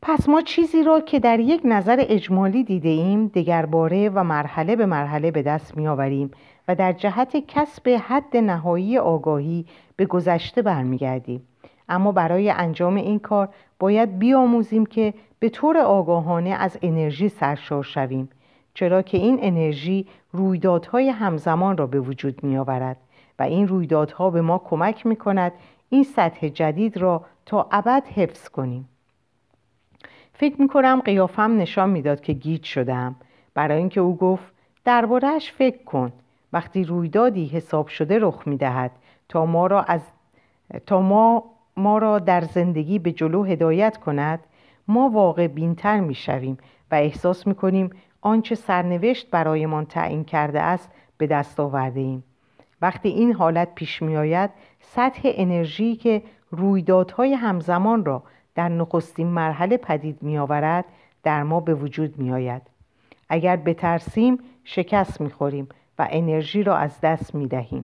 پس 0.02 0.28
ما 0.28 0.40
چیزی 0.40 0.82
را 0.82 1.00
که 1.00 1.18
در 1.18 1.40
یک 1.40 1.60
نظر 1.64 2.04
اجمالی 2.08 2.64
دیده 2.64 2.88
ایم 2.88 3.26
دگرباره 3.26 4.08
و 4.08 4.24
مرحله 4.24 4.76
به 4.76 4.86
مرحله 4.86 5.30
به 5.30 5.42
دست 5.42 5.76
می 5.76 5.88
آوریم 5.88 6.30
و 6.68 6.74
در 6.74 6.92
جهت 6.92 7.36
کسب 7.36 7.88
حد 8.08 8.36
نهایی 8.36 8.98
آگاهی 8.98 9.66
به 9.96 10.06
گذشته 10.06 10.62
برمیگردیم. 10.62 11.46
اما 11.88 12.12
برای 12.12 12.50
انجام 12.50 12.94
این 12.94 13.18
کار 13.18 13.48
باید 13.78 14.18
بیاموزیم 14.18 14.86
که 14.86 15.14
به 15.38 15.48
طور 15.48 15.78
آگاهانه 15.78 16.50
از 16.50 16.78
انرژی 16.82 17.28
سرشار 17.28 17.82
شویم 17.82 18.28
چرا 18.74 19.02
که 19.02 19.18
این 19.18 19.38
انرژی 19.42 20.06
رویدادهای 20.32 21.08
همزمان 21.08 21.76
را 21.76 21.86
به 21.86 22.00
وجود 22.00 22.42
می 22.42 22.58
آورد 22.58 22.96
و 23.38 23.42
این 23.42 23.68
رویدادها 23.68 24.30
به 24.30 24.40
ما 24.40 24.58
کمک 24.58 25.06
می 25.06 25.16
کند 25.16 25.52
این 25.88 26.02
سطح 26.02 26.48
جدید 26.48 26.96
را 26.96 27.24
تا 27.46 27.68
ابد 27.72 28.04
حفظ 28.14 28.48
کنیم. 28.48 28.88
فکر 30.32 30.60
می 30.60 30.68
کنم 30.68 31.00
قیافم 31.04 31.56
نشان 31.56 31.90
می‌داد 31.90 32.20
که 32.20 32.32
گیج 32.32 32.64
شدم 32.64 33.16
برای 33.54 33.78
اینکه 33.78 34.00
او 34.00 34.16
گفت 34.16 34.52
دربارهش 34.84 35.52
فکر 35.52 35.84
کن. 35.84 36.12
وقتی 36.52 36.84
رویدادی 36.84 37.46
حساب 37.46 37.88
شده 37.88 38.18
رخ 38.18 38.42
می 38.46 38.56
دهد 38.56 38.90
تا 39.28 39.46
ما 39.46 39.66
را 39.66 39.82
از 39.82 40.00
تا 40.86 41.00
ما, 41.00 41.44
ما 41.76 41.98
را 41.98 42.18
در 42.18 42.40
زندگی 42.40 42.98
به 42.98 43.12
جلو 43.12 43.44
هدایت 43.44 43.96
کند 43.96 44.40
ما 44.88 45.08
واقع 45.08 45.46
بینتر 45.46 46.00
می 46.00 46.14
شویم 46.14 46.58
و 46.90 46.94
احساس 46.94 47.46
می 47.46 47.54
کنیم 47.54 47.90
آنچه 48.20 48.54
سرنوشت 48.54 49.30
برایمان 49.30 49.86
تعیین 49.86 50.24
کرده 50.24 50.62
است 50.62 50.90
به 51.18 51.26
دست 51.26 51.60
آورده 51.60 52.00
ایم. 52.00 52.24
وقتی 52.82 53.08
این 53.08 53.32
حالت 53.32 53.74
پیش 53.74 54.02
می 54.02 54.16
آید 54.16 54.50
سطح 54.80 55.20
انرژی 55.24 55.96
که 55.96 56.22
رویدادهای 56.50 57.34
همزمان 57.34 58.04
را 58.04 58.22
در 58.54 58.68
نخستین 58.68 59.26
مرحله 59.26 59.76
پدید 59.76 60.22
می 60.22 60.38
آورد 60.38 60.84
در 61.22 61.42
ما 61.42 61.60
به 61.60 61.74
وجود 61.74 62.18
می 62.18 62.32
آید 62.32 62.62
اگر 63.28 63.56
بترسیم 63.56 64.38
شکست 64.64 65.20
می 65.20 65.30
خوریم 65.30 65.68
و 65.98 66.08
انرژی 66.10 66.62
را 66.62 66.76
از 66.76 67.00
دست 67.00 67.34
می 67.34 67.46
دهیم 67.46 67.82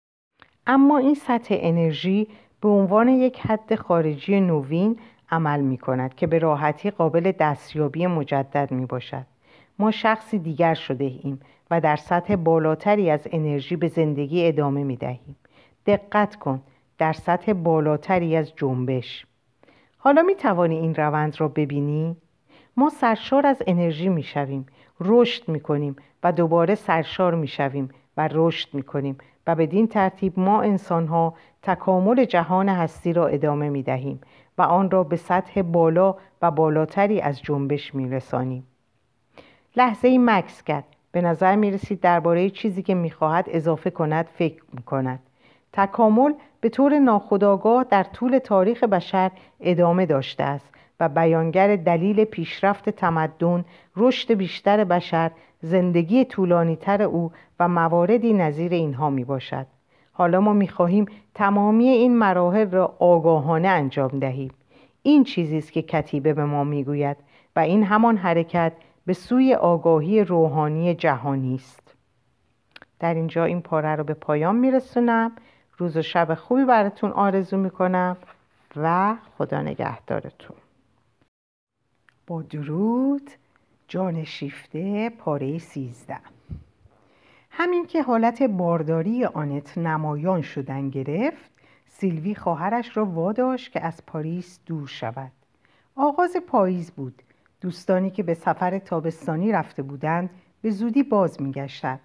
اما 0.66 0.98
این 0.98 1.14
سطح 1.14 1.56
انرژی 1.58 2.28
به 2.60 2.68
عنوان 2.68 3.08
یک 3.08 3.40
حد 3.40 3.74
خارجی 3.74 4.40
نوین 4.40 4.98
عمل 5.30 5.60
می 5.60 5.78
کند 5.78 6.14
که 6.14 6.26
به 6.26 6.38
راحتی 6.38 6.90
قابل 6.90 7.32
دستیابی 7.32 8.06
مجدد 8.06 8.70
می 8.70 8.86
باشد 8.86 9.26
ما 9.78 9.90
شخصی 9.90 10.38
دیگر 10.38 10.74
شده 10.74 11.04
ایم 11.04 11.40
و 11.70 11.80
در 11.80 11.96
سطح 11.96 12.36
بالاتری 12.36 13.10
از 13.10 13.28
انرژی 13.32 13.76
به 13.76 13.88
زندگی 13.88 14.48
ادامه 14.48 14.84
می 14.84 14.96
دهیم. 14.96 15.36
دقت 15.86 16.36
کن 16.36 16.62
در 16.98 17.12
سطح 17.12 17.52
بالاتری 17.52 18.36
از 18.36 18.52
جنبش 18.56 19.26
حالا 19.98 20.22
می 20.22 20.34
توانی 20.34 20.76
این 20.76 20.94
روند 20.94 21.40
را 21.40 21.48
ببینی؟ 21.48 22.16
ما 22.76 22.90
سرشار 22.90 23.46
از 23.46 23.62
انرژی 23.66 24.08
می 24.08 24.22
شویم 24.22 24.66
رشد 25.00 25.48
می 25.48 25.60
کنیم 25.60 25.96
و 26.22 26.32
دوباره 26.32 26.74
سرشار 26.74 27.34
می 27.34 27.48
شویم 27.48 27.88
و 28.16 28.28
رشد 28.32 28.74
می 28.74 28.82
کنیم 28.82 29.18
و 29.46 29.54
بدین 29.54 29.88
ترتیب 29.88 30.38
ما 30.38 30.62
انسان 30.62 31.06
ها 31.06 31.34
تکامل 31.62 32.24
جهان 32.24 32.68
هستی 32.68 33.12
را 33.12 33.26
ادامه 33.26 33.68
می 33.68 33.82
دهیم 33.82 34.20
و 34.58 34.62
آن 34.62 34.90
را 34.90 35.04
به 35.04 35.16
سطح 35.16 35.62
بالا 35.62 36.16
و 36.42 36.50
بالاتری 36.50 37.20
از 37.20 37.42
جنبش 37.42 37.94
می 37.94 38.10
رسانیم. 38.10 38.66
لحظه 39.76 40.08
ای 40.08 40.18
مکس 40.18 40.62
کرد 40.62 40.84
به 41.12 41.20
نظر 41.20 41.56
می 41.56 41.70
رسید 41.70 42.00
درباره 42.00 42.50
چیزی 42.50 42.82
که 42.82 42.94
می 42.94 43.10
خواهد 43.10 43.44
اضافه 43.48 43.90
کند 43.90 44.26
فکر 44.26 44.62
می 44.72 44.82
کند 44.82 45.20
تکامل 45.72 46.32
به 46.60 46.68
طور 46.68 46.98
ناخودآگاه 46.98 47.84
در 47.84 48.02
طول 48.02 48.38
تاریخ 48.38 48.84
بشر 48.84 49.30
ادامه 49.60 50.06
داشته 50.06 50.42
است 50.42 50.74
و 51.00 51.08
بیانگر 51.08 51.76
دلیل 51.76 52.24
پیشرفت 52.24 52.90
تمدن 52.90 53.64
رشد 53.96 54.34
بیشتر 54.34 54.84
بشر 54.84 55.30
زندگی 55.60 56.24
طولانیتر 56.24 57.02
او 57.02 57.32
و 57.60 57.68
مواردی 57.68 58.32
نظیر 58.32 58.72
اینها 58.72 59.10
می 59.10 59.24
باشد 59.24 59.66
حالا 60.12 60.40
ما 60.40 60.52
می 60.52 60.68
خواهیم 60.68 61.06
تمامی 61.34 61.88
این 61.88 62.16
مراحل 62.16 62.70
را 62.70 62.94
آگاهانه 62.98 63.68
انجام 63.68 64.08
دهیم. 64.08 64.50
این 65.02 65.24
چیزی 65.24 65.58
است 65.58 65.72
که 65.72 65.82
کتیبه 65.82 66.34
به 66.34 66.44
ما 66.44 66.64
می‌گوید 66.64 67.16
و 67.56 67.60
این 67.60 67.84
همان 67.84 68.16
حرکت 68.16 68.72
به 69.06 69.12
سوی 69.12 69.54
آگاهی 69.54 70.24
روحانی 70.24 70.94
جهانی 70.94 71.54
است. 71.54 71.94
در 73.00 73.14
اینجا 73.14 73.44
این 73.44 73.60
پاره 73.60 73.96
رو 73.96 74.04
به 74.04 74.14
پایان 74.14 74.56
میرسونم. 74.56 75.32
روز 75.78 75.96
و 75.96 76.02
شب 76.02 76.34
خوبی 76.34 76.64
براتون 76.64 77.10
آرزو 77.10 77.56
می‌کنم 77.56 78.16
و 78.76 79.14
خدا 79.38 79.62
نگهدارتون. 79.62 80.56
با 82.26 82.42
درود 82.42 83.30
جان 83.88 84.24
شیفته 84.24 85.10
پاره 85.10 85.58
سیزده. 85.58 86.18
همین 87.50 87.86
که 87.86 88.02
حالت 88.02 88.42
بارداری 88.42 89.24
آنت 89.24 89.78
نمایان 89.78 90.42
شدن 90.42 90.90
گرفت 90.90 91.50
سیلوی 91.86 92.34
خواهرش 92.34 92.96
را 92.96 93.04
واداشت 93.04 93.72
که 93.72 93.80
از 93.80 94.06
پاریس 94.06 94.60
دور 94.66 94.86
شود. 94.86 95.32
آغاز 95.96 96.36
پاییز 96.46 96.90
بود. 96.90 97.22
دوستانی 97.60 98.10
که 98.10 98.22
به 98.22 98.34
سفر 98.34 98.78
تابستانی 98.78 99.52
رفته 99.52 99.82
بودند 99.82 100.30
به 100.62 100.70
زودی 100.70 101.02
باز 101.02 101.42
میگشتند. 101.42 102.00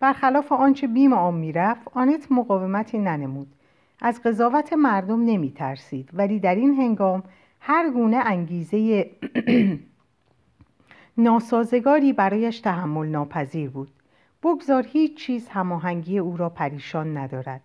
برخلاف 0.00 0.52
آنچه 0.52 0.86
بیم 0.86 1.12
آن 1.12 1.34
می‌رفت 1.34 1.88
آنت 1.94 2.32
مقاومتی 2.32 2.98
ننمود. 2.98 3.54
از 4.02 4.22
قضاوت 4.22 4.72
مردم 4.72 5.24
نمی 5.24 5.50
ترسید 5.50 6.10
ولی 6.12 6.40
در 6.40 6.54
این 6.54 6.74
هنگام 6.74 7.22
هر 7.60 7.90
گونه 7.90 8.16
انگیزه 8.16 9.10
ناسازگاری 11.18 12.12
برایش 12.12 12.60
تحمل 12.60 13.06
ناپذیر 13.06 13.70
بود. 13.70 13.90
بگذار 14.42 14.86
هیچ 14.88 15.16
چیز 15.16 15.48
هماهنگی 15.48 16.18
او 16.18 16.36
را 16.36 16.48
پریشان 16.48 17.16
ندارد. 17.16 17.60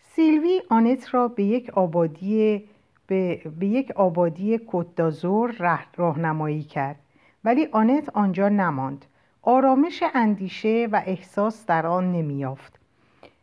سیلوی 0.00 0.62
آنت 0.68 1.14
را 1.14 1.28
به 1.28 1.44
یک 1.44 1.70
آبادی 1.70 2.64
به, 3.06 3.42
به 3.58 3.66
یک 3.66 3.90
آبادی 3.90 4.60
کتدازور 4.66 5.84
راهنمایی 5.96 6.62
کرد. 6.62 6.98
ولی 7.44 7.68
آنت 7.72 8.08
آنجا 8.08 8.48
نماند. 8.48 9.04
آرامش 9.42 10.02
اندیشه 10.14 10.88
و 10.92 11.02
احساس 11.06 11.66
در 11.66 11.86
آن 11.86 12.12
نمیافت 12.12 12.80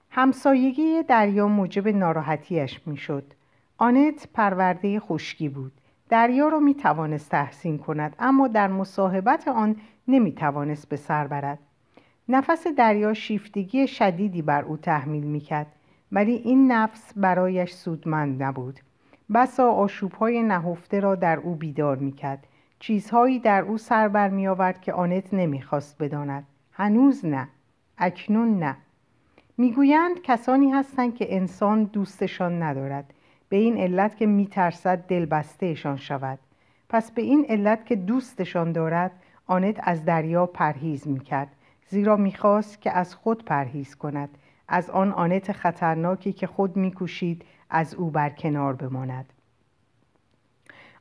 همسایگی 0.09 1.03
دریا 1.03 1.47
موجب 1.47 1.87
ناراحتیش 1.87 2.81
می‌شد. 2.85 3.23
آنت 3.81 4.27
پرورده 4.33 4.99
خشکی 4.99 5.49
بود. 5.49 5.71
دریا 6.09 6.47
را 6.47 6.59
می 6.59 6.73
توانست 6.73 7.29
تحسین 7.31 7.77
کند 7.77 8.15
اما 8.19 8.47
در 8.47 8.67
مصاحبت 8.67 9.47
آن 9.47 9.75
نمی 10.07 10.31
توانست 10.31 10.89
به 10.89 10.95
سر 10.95 11.27
برد. 11.27 11.59
نفس 12.29 12.67
دریا 12.67 13.13
شیفتگی 13.13 13.87
شدیدی 13.87 14.41
بر 14.41 14.63
او 14.63 14.77
تحمیل 14.77 15.23
می 15.23 15.39
کرد 15.39 15.67
ولی 16.11 16.31
این 16.31 16.71
نفس 16.71 17.13
برایش 17.15 17.73
سودمند 17.73 18.43
نبود. 18.43 18.79
بسا 19.33 19.71
آشوبهای 19.71 20.43
نهفته 20.43 20.99
را 20.99 21.15
در 21.15 21.39
او 21.39 21.55
بیدار 21.55 21.97
می 21.97 22.11
کرد 22.11 22.47
چیزهایی 22.79 23.39
در 23.39 23.61
او 23.61 23.77
سر 23.77 24.07
بر 24.07 24.29
می 24.29 24.47
آورد 24.47 24.81
که 24.81 24.93
آنت 24.93 25.33
نمی‌خواست 25.33 25.95
بداند. 25.99 26.47
هنوز 26.71 27.25
نه. 27.25 27.47
اکنون 27.97 28.59
نه. 28.59 28.77
می‌گویند 29.57 30.21
کسانی 30.21 30.71
هستند 30.71 31.15
که 31.15 31.35
انسان 31.35 31.83
دوستشان 31.83 32.63
ندارد. 32.63 33.13
به 33.51 33.57
این 33.57 33.77
علت 33.77 34.17
که 34.17 34.25
میترسد 34.25 34.97
دلبستهشان 34.97 35.97
شود. 35.97 36.39
پس 36.89 37.11
به 37.11 37.21
این 37.21 37.45
علت 37.49 37.85
که 37.85 37.95
دوستشان 37.95 38.71
دارد 38.71 39.11
آنت 39.47 39.79
از 39.83 40.05
دریا 40.05 40.45
پرهیز 40.45 41.07
می‌کرد 41.07 41.47
زیرا 41.87 42.15
می‌خواست 42.15 42.81
که 42.81 42.91
از 42.91 43.15
خود 43.15 43.45
پرهیز 43.45 43.95
کند. 43.95 44.29
از 44.67 44.89
آن 44.89 45.11
آنت 45.11 45.51
خطرناکی 45.51 46.33
که 46.33 46.47
خود 46.47 46.77
میکوشید 46.77 47.45
از 47.69 47.95
او 47.95 48.09
برکنار 48.09 48.73
بماند. 48.73 49.33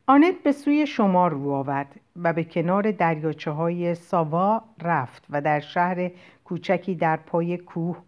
آنت 0.07 0.35
به 0.45 0.53
سوی 0.53 0.87
شما 0.87 1.29
رو 1.29 1.51
آورد 1.51 2.01
و 2.17 2.33
به 2.33 2.45
کنار 2.45 2.91
دریاچه 2.91 3.51
های 3.51 3.95
ساوا 3.95 4.63
رفت 4.83 5.27
و 5.31 5.41
در 5.41 5.61
شهر 5.61 6.11
کوچکی 6.45 6.95
در 6.95 7.17
پای 7.17 7.59
کوه 7.59 8.03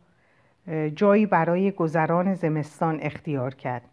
جایی 0.95 1.26
برای 1.26 1.70
گذران 1.70 2.34
زمستان 2.34 2.99
اختیار 3.03 3.55
کرد. 3.55 3.91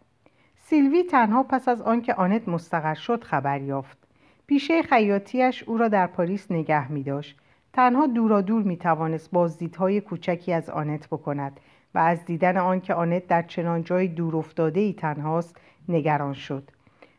سیلوی 0.70 1.02
تنها 1.02 1.42
پس 1.42 1.68
از 1.68 1.82
آنکه 1.82 2.14
آنت 2.14 2.48
مستقر 2.48 2.94
شد 2.94 3.24
خبر 3.24 3.60
یافت. 3.60 3.98
پیشه 4.46 4.82
خیاطیش 4.82 5.62
او 5.62 5.78
را 5.78 5.88
در 5.88 6.06
پاریس 6.06 6.50
نگه 6.50 6.92
می 6.92 7.02
داشت. 7.02 7.36
تنها 7.72 8.06
دورا 8.06 8.40
دور 8.40 8.62
می 8.62 8.76
توانست 8.76 9.30
بازدیدهای 9.30 10.00
کوچکی 10.00 10.52
از 10.52 10.70
آنت 10.70 11.06
بکند 11.06 11.60
و 11.94 11.98
از 11.98 12.24
دیدن 12.24 12.56
آنکه 12.56 12.94
آنت 12.94 13.26
در 13.26 13.42
چنان 13.42 13.84
جای 13.84 14.08
دور 14.08 14.36
افتاده 14.36 14.80
ای 14.80 14.92
تنهاست 14.92 15.56
نگران 15.88 16.32
شد. 16.32 16.70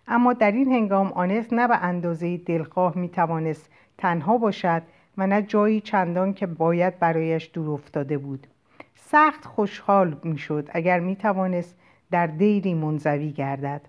اما 0.07 0.33
در 0.33 0.51
این 0.51 0.71
هنگام 0.71 1.07
آنت 1.11 1.53
نه 1.53 1.67
به 1.67 1.77
اندازه 1.77 2.37
دلخواه 2.37 2.97
می 2.97 3.09
توانست 3.09 3.69
تنها 3.97 4.37
باشد 4.37 4.81
و 5.17 5.27
نه 5.27 5.41
جایی 5.41 5.81
چندان 5.81 6.33
که 6.33 6.47
باید 6.47 6.99
برایش 6.99 7.49
دور 7.53 7.69
افتاده 7.69 8.17
بود. 8.17 8.47
سخت 8.95 9.45
خوشحال 9.45 10.17
می 10.23 10.37
شد 10.37 10.69
اگر 10.73 10.99
می 10.99 11.15
توانست 11.15 11.80
در 12.11 12.27
دیری 12.27 12.73
منزوی 12.73 13.31
گردد 13.31 13.81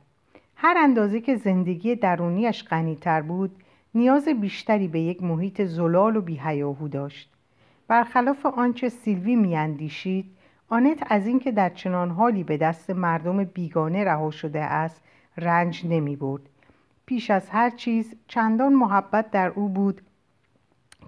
هر 0.56 0.74
اندازه 0.78 1.20
که 1.20 1.36
زندگی 1.36 1.94
درونیش 1.94 2.64
غنیتر 2.64 3.22
بود 3.22 3.56
نیاز 3.94 4.28
بیشتری 4.28 4.88
به 4.88 5.00
یک 5.00 5.22
محیط 5.22 5.62
زلال 5.62 6.16
و 6.16 6.20
بیهیاهو 6.20 6.88
داشت 6.88 7.32
برخلاف 7.88 8.46
آنچه 8.46 8.88
سیلوی 8.88 9.36
میاندیشید 9.36 10.24
آنت 10.68 11.02
از 11.06 11.26
اینکه 11.26 11.52
در 11.52 11.68
چنان 11.68 12.10
حالی 12.10 12.44
به 12.44 12.56
دست 12.56 12.90
مردم 12.90 13.44
بیگانه 13.44 14.04
رها 14.04 14.30
شده 14.30 14.60
است 14.60 15.02
رنج 15.36 15.86
نمی 15.86 16.16
برد. 16.16 16.42
پیش 17.06 17.30
از 17.30 17.50
هر 17.50 17.70
چیز 17.70 18.14
چندان 18.28 18.72
محبت 18.72 19.30
در 19.30 19.48
او 19.48 19.68
بود 19.68 20.00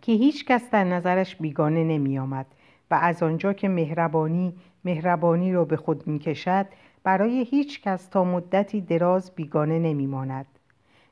که 0.02 0.12
هیچ 0.12 0.44
کس 0.44 0.70
در 0.70 0.84
نظرش 0.84 1.36
بیگانه 1.36 1.84
نمی 1.84 2.18
آمد 2.18 2.46
و 2.90 2.94
از 2.94 3.22
آنجا 3.22 3.52
که 3.52 3.68
مهربانی 3.68 4.54
مهربانی 4.84 5.52
را 5.52 5.64
به 5.64 5.76
خود 5.76 6.06
می 6.06 6.18
کشد 6.18 6.66
برای 7.05 7.42
هیچ 7.44 7.82
کس 7.82 8.07
تا 8.07 8.24
مدتی 8.24 8.80
دراز 8.80 9.34
بیگانه 9.34 9.78
نمی 9.78 10.07
ماند. 10.07 10.46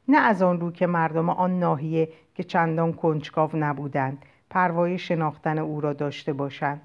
نه 0.09 0.19
از 0.19 0.43
آن 0.43 0.61
رو 0.61 0.71
که 0.71 0.87
مردم 0.87 1.31
آن 1.31 1.59
ناحیه 1.59 2.09
که 2.35 2.45
چندان 2.45 2.93
کنجکاو 2.93 3.51
نبودند 3.55 4.25
پروای 4.51 4.99
شناختن 4.99 5.59
او 5.59 5.81
را 5.81 5.93
داشته 5.93 6.33
باشند 6.33 6.81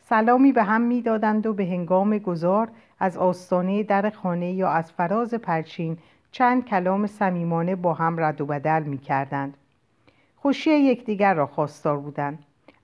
سلامی 0.00 0.52
به 0.52 0.62
هم 0.62 0.80
می‌دادند 0.80 1.46
و 1.46 1.54
به 1.54 1.66
هنگام 1.66 2.18
گذار 2.18 2.68
از 3.00 3.16
آستانه 3.16 3.82
در 3.82 4.10
خانه 4.10 4.52
یا 4.52 4.70
از 4.70 4.92
فراز 4.92 5.34
پرچین 5.34 5.98
چند 6.32 6.64
کلام 6.64 7.06
صمیمانه 7.06 7.76
با 7.76 7.94
هم 7.94 8.20
رد 8.20 8.40
و 8.40 8.46
بدل 8.46 8.82
می 8.82 8.98
کردند. 8.98 9.56
خوشی 10.36 10.70
یکدیگر 10.70 11.34
را 11.34 11.46
خواستار 11.46 11.98
بودند 11.98 12.38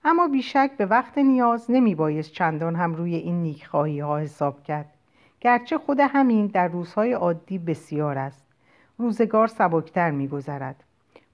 اما 0.05 0.27
بیشک 0.27 0.71
به 0.77 0.85
وقت 0.85 1.17
نیاز 1.17 1.71
نمی 1.71 1.95
بایست 1.95 2.31
چندان 2.31 2.75
هم 2.75 2.95
روی 2.95 3.15
این 3.15 3.41
نیکخواهی 3.41 3.99
ها 3.99 4.17
حساب 4.17 4.63
کرد 4.63 4.93
گرچه 5.41 5.77
خود 5.77 5.99
همین 5.99 6.47
در 6.47 6.67
روزهای 6.67 7.13
عادی 7.13 7.57
بسیار 7.57 8.17
است. 8.17 8.45
روزگار 8.97 9.47
سبکتر 9.47 10.11
میگذرد. 10.11 10.83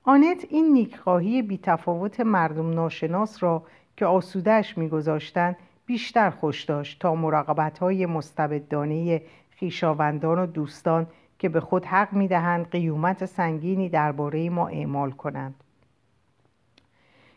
آنت 0.04 0.46
این 0.50 0.74
نیکخواهی 0.74 1.42
بیتفاوت 1.42 2.20
مردم 2.20 2.70
ناشناس 2.70 3.44
را 3.44 3.64
که 3.98 4.06
آسودهش 4.06 4.78
میگذاشتند 4.78 5.56
بیشتر 5.86 6.30
خوش 6.30 6.64
داشت 6.64 7.02
تا 7.02 7.16
مراقبت 7.16 7.80
های 7.80 8.06
مستبدانه 8.06 9.22
خیشاوندان 9.50 10.40
و 10.40 10.46
دوستان 10.46 11.08
که 11.40 11.50
به 11.50 11.60
خود 11.60 11.86
حق 11.86 12.14
می‌دهند 12.14 12.70
قیومت 12.70 13.26
سنگینی 13.26 13.90
درباره 13.90 14.50
ما 14.50 14.68
اعمال 14.68 15.12
کنند. 15.12 15.56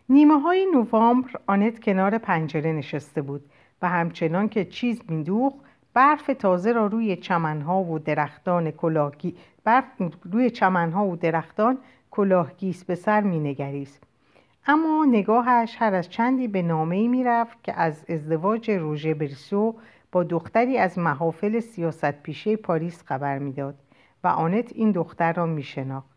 نیمه 0.08 0.40
های 0.40 0.66
نوامبر 0.74 1.30
آنت 1.46 1.80
کنار 1.80 2.18
پنجره 2.18 2.72
نشسته 2.72 3.22
بود 3.22 3.50
و 3.82 3.88
همچنان 3.88 4.48
که 4.48 4.64
چیز 4.64 5.02
میدوخ 5.08 5.54
برف 5.99 6.30
تازه 6.38 6.72
را 6.72 6.86
روی 6.86 7.16
چمنها 7.16 7.82
و 7.82 7.99
درختان 7.99 8.70
کلاهگی 8.70 9.34
برف 9.64 9.84
روی 10.32 10.51
چمنها 10.51 11.07
و 11.07 11.16
درختان 11.16 11.78
کلاهگیس 12.11 12.84
به 12.84 12.94
سر 12.94 13.20
مینگریست. 13.20 14.03
اما 14.66 15.07
نگاهش 15.09 15.76
هر 15.78 15.94
از 15.94 16.09
چندی 16.09 16.49
به 16.49 16.62
نامه‌ای 16.62 17.09
می‌رفت 17.09 17.64
که 17.64 17.80
از 17.80 18.05
ازدواج 18.09 18.70
روژه 18.70 19.14
بریسو 19.14 19.74
با 20.12 20.22
دختری 20.24 20.78
از 20.78 20.99
محافل 20.99 21.61
سیاست 21.61 22.22
پیشه 22.22 22.57
پاریس 22.57 23.03
خبر 23.03 23.38
می‌داد 23.38 23.74
و 24.24 24.28
آنت 24.28 24.72
این 24.74 24.90
دختر 24.90 25.32
را 25.32 25.46
میشناخت. 25.46 26.11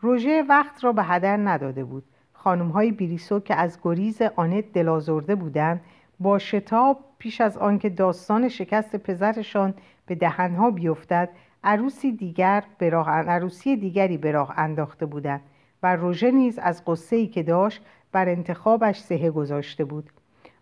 روژه 0.00 0.42
وقت 0.48 0.84
را 0.84 0.92
به 0.92 1.02
هدر 1.02 1.36
نداده 1.36 1.84
بود. 1.84 2.04
خانم 2.32 2.68
های 2.68 2.92
بریسو 2.92 3.40
که 3.40 3.54
از 3.54 3.78
گریز 3.82 4.22
آنت 4.22 4.72
دلازرده 4.72 5.34
بودند 5.34 5.80
با 6.20 6.38
شتاب 6.38 7.07
پیش 7.18 7.40
از 7.40 7.56
آنکه 7.56 7.88
داستان 7.88 8.48
شکست 8.48 8.96
پسرشان 8.96 9.74
به 10.06 10.14
دهنها 10.14 10.70
بیفتد 10.70 11.28
عروسی 11.64 12.12
دیگر 12.12 12.64
به 12.78 12.90
راه 12.90 13.10
عروسی 13.10 13.76
دیگری 13.76 14.16
به 14.16 14.32
راه 14.32 14.58
انداخته 14.58 15.06
بودند 15.06 15.40
و 15.82 15.96
روژه 15.96 16.30
نیز 16.30 16.58
از 16.58 16.84
قصه 16.84 17.26
که 17.26 17.42
داشت 17.42 17.82
بر 18.12 18.28
انتخابش 18.28 19.00
سهه 19.00 19.30
گذاشته 19.30 19.84
بود. 19.84 20.10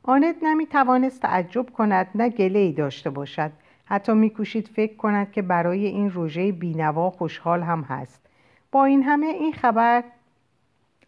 آنت 0.02 0.36
نمی 0.42 0.66
توانست 0.66 1.22
تعجب 1.22 1.70
کند 1.70 2.06
نه 2.14 2.28
گله 2.28 2.58
ای 2.58 2.72
داشته 2.72 3.10
باشد. 3.10 3.50
حتی 3.84 4.12
میکوشید 4.12 4.68
فکر 4.68 4.96
کند 4.96 5.32
که 5.32 5.42
برای 5.42 5.86
این 5.86 6.10
روژه 6.10 6.52
بینوا 6.52 7.10
خوشحال 7.10 7.62
هم 7.62 7.82
هست. 7.82 8.26
با 8.72 8.84
این 8.84 9.02
همه 9.02 9.26
این 9.26 9.52
خبر 9.52 10.04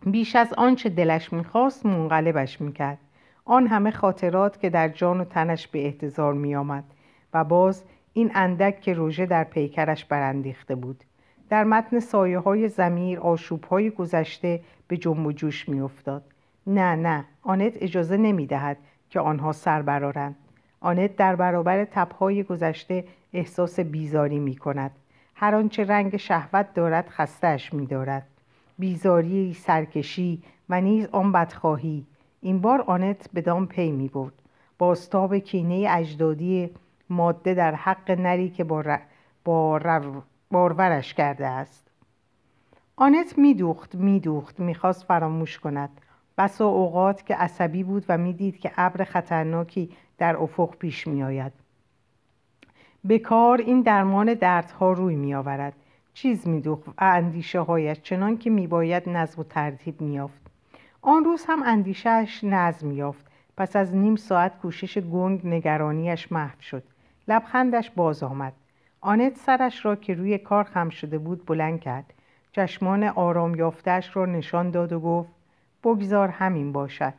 بیش 0.06 0.36
از 0.36 0.52
آنچه 0.52 0.88
دلش 0.88 1.32
می‌خواست 1.32 1.86
منقلبش 1.86 2.60
می‌کرد. 2.60 2.98
آن 3.50 3.66
همه 3.66 3.90
خاطرات 3.90 4.60
که 4.60 4.70
در 4.70 4.88
جان 4.88 5.20
و 5.20 5.24
تنش 5.24 5.68
به 5.68 5.86
احتضار 5.86 6.34
می 6.34 6.56
آمد 6.56 6.84
و 7.34 7.44
باز 7.44 7.84
این 8.12 8.30
اندک 8.34 8.80
که 8.80 8.94
روژه 8.94 9.26
در 9.26 9.44
پیکرش 9.44 10.04
براندیخته 10.04 10.74
بود. 10.74 11.04
در 11.48 11.64
متن 11.64 12.00
سایه 12.00 12.38
های 12.38 12.68
زمیر 12.68 13.20
آشوب 13.20 13.64
های 13.64 13.90
گذشته 13.90 14.60
به 14.88 14.96
جنب 14.96 15.26
و 15.26 15.32
جوش 15.32 15.68
می 15.68 15.80
افتاد. 15.80 16.22
نه 16.66 16.96
نه 16.96 17.24
آنت 17.42 17.72
اجازه 17.80 18.16
نمی 18.16 18.46
دهد 18.46 18.76
که 19.10 19.20
آنها 19.20 19.52
سر 19.52 19.82
برارند 19.82 20.36
آنت 20.80 21.16
در 21.16 21.36
برابر 21.36 21.84
تبهای 21.84 22.42
گذشته 22.42 23.04
احساس 23.32 23.80
بیزاری 23.80 24.38
می 24.38 24.56
کند 24.56 24.90
هر 25.34 25.54
آنچه 25.54 25.84
رنگ 25.84 26.16
شهوت 26.16 26.74
دارد 26.74 27.08
خستش 27.08 27.74
می 27.74 27.86
دارد 27.86 28.26
بیزاری، 28.78 29.54
سرکشی 29.54 30.42
و 30.68 30.80
نیز 30.80 31.08
آن 31.12 31.32
بدخواهی. 31.32 32.06
این 32.40 32.60
بار 32.60 32.80
آنت 32.80 33.30
به 33.32 33.40
دام 33.40 33.66
پی 33.66 33.90
می 33.90 34.08
برد. 34.08 34.32
باستاب 34.78 35.38
کینه 35.38 35.86
اجدادی 35.90 36.70
ماده 37.10 37.54
در 37.54 37.74
حق 37.74 38.10
نری 38.10 38.50
که 38.50 38.64
با, 38.64 38.80
ر... 38.80 38.98
با 39.44 40.22
بارورش 40.50 41.14
کرده 41.14 41.46
است. 41.46 41.90
آنت 42.96 43.38
میدوخت 43.38 43.94
میدوخت 43.94 44.60
می‌خواست 44.60 45.04
فراموش 45.04 45.58
کند. 45.58 46.00
بسا 46.38 46.66
اوقات 46.66 47.26
که 47.26 47.34
عصبی 47.34 47.82
بود 47.82 48.04
و 48.08 48.18
می‌دید 48.18 48.58
که 48.58 48.72
ابر 48.76 49.04
خطرناکی 49.04 49.90
در 50.18 50.36
افق 50.36 50.76
پیش 50.76 51.06
میآید 51.06 51.52
به 53.04 53.18
کار 53.18 53.58
این 53.58 53.82
درمان 53.82 54.34
دردها 54.34 54.92
روی 54.92 55.16
می 55.16 55.34
آورد. 55.34 55.72
چیز 56.14 56.48
می 56.48 56.60
و 56.60 56.76
اندیشه 56.98 57.60
هایش 57.60 58.00
چنان 58.00 58.38
که 58.38 58.50
می 58.50 58.66
باید 58.66 59.08
نظم 59.08 59.40
و 59.40 59.44
ترتیب 59.44 60.00
می 60.00 60.20
آفد. 60.20 60.47
آن 61.08 61.24
روز 61.24 61.44
هم 61.48 61.62
اندیشهش 61.62 62.44
نظم 62.44 62.92
یافت. 62.92 63.26
پس 63.56 63.76
از 63.76 63.94
نیم 63.94 64.16
ساعت 64.16 64.58
کوشش 64.58 64.98
گنگ 64.98 65.46
نگرانیش 65.46 66.32
محو 66.32 66.60
شد. 66.60 66.82
لبخندش 67.28 67.90
باز 67.90 68.22
آمد. 68.22 68.52
آنت 69.00 69.36
سرش 69.36 69.84
را 69.84 69.96
که 69.96 70.14
روی 70.14 70.38
کار 70.38 70.64
خم 70.64 70.88
شده 70.88 71.18
بود 71.18 71.46
بلند 71.46 71.80
کرد. 71.80 72.14
چشمان 72.52 73.04
آرام 73.04 73.54
یافتش 73.54 74.16
را 74.16 74.26
نشان 74.26 74.70
داد 74.70 74.92
و 74.92 75.00
گفت 75.00 75.30
بگذار 75.84 76.28
همین 76.28 76.72
باشد. 76.72 77.14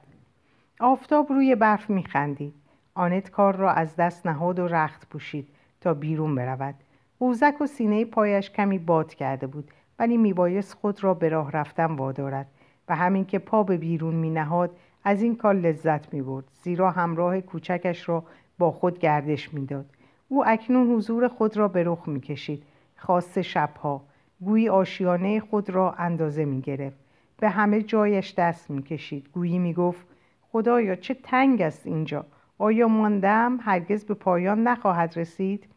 آفتاب 0.80 1.32
روی 1.32 1.56
برف 1.56 1.90
میخندید. 1.90 2.54
آنت 2.96 3.32
کار 3.32 3.56
را 3.56 3.72
از 3.72 3.96
دست 3.96 4.28
نهاد 4.28 4.60
و 4.60 4.68
رخت 4.68 5.10
پوشید 5.10 5.48
تا 5.82 5.94
بیرون 5.94 6.36
برود. 6.36 6.76
قوزک 7.20 7.62
و 7.62 7.66
سینه 7.66 8.06
پایش 8.06 8.50
کمی 8.50 8.80
باد 8.80 9.14
کرده 9.14 9.48
بود 9.48 9.72
ولی 10.00 10.18
میبایست 10.18 10.74
خود 10.74 11.04
را 11.04 11.14
به 11.14 11.30
راه 11.30 11.52
رفتن 11.52 11.96
وادارد. 11.96 12.48
و 12.90 12.96
همین 12.96 13.26
که 13.26 13.40
پا 13.40 13.64
به 13.64 13.78
بیرون 13.78 14.16
می 14.16 14.30
نهاد 14.30 14.72
از 15.04 15.22
این 15.22 15.36
کار 15.36 15.54
لذت 15.54 16.14
می 16.14 16.22
برد 16.22 16.46
زیرا 16.64 16.92
همراه 16.92 17.42
کوچکش 17.42 18.10
را 18.10 18.24
با 18.58 18.72
خود 18.72 19.00
گردش 19.00 19.54
می‌داد. 19.54 19.86
او 20.30 20.48
اکنون 20.48 20.96
حضور 20.96 21.28
خود 21.28 21.58
را 21.58 21.68
به 21.68 21.84
رخ 21.84 22.08
می 22.08 22.22
کشید 22.22 22.64
خاص 22.96 23.38
شبها 23.38 24.02
گویی 24.42 24.70
آشیانه 24.70 25.40
خود 25.40 25.70
را 25.70 25.92
اندازه 25.92 26.46
می 26.46 26.62
گرفت 26.62 26.98
به 27.40 27.50
همه 27.50 27.82
جایش 27.82 28.34
دست 28.34 28.70
می 28.70 28.84
کشید 28.84 29.30
گویی 29.34 29.60
می 29.60 29.74
گفت 29.74 30.08
خدایا 30.52 30.96
چه 30.96 31.14
تنگ 31.14 31.62
است 31.62 31.88
اینجا. 31.88 32.26
آیا 32.58 32.88
ماندم 32.88 33.58
هرگز 33.62 34.06
به 34.06 34.14
پایان 34.14 34.64
نخواهد 34.64 35.18
رسید؟ 35.18 35.68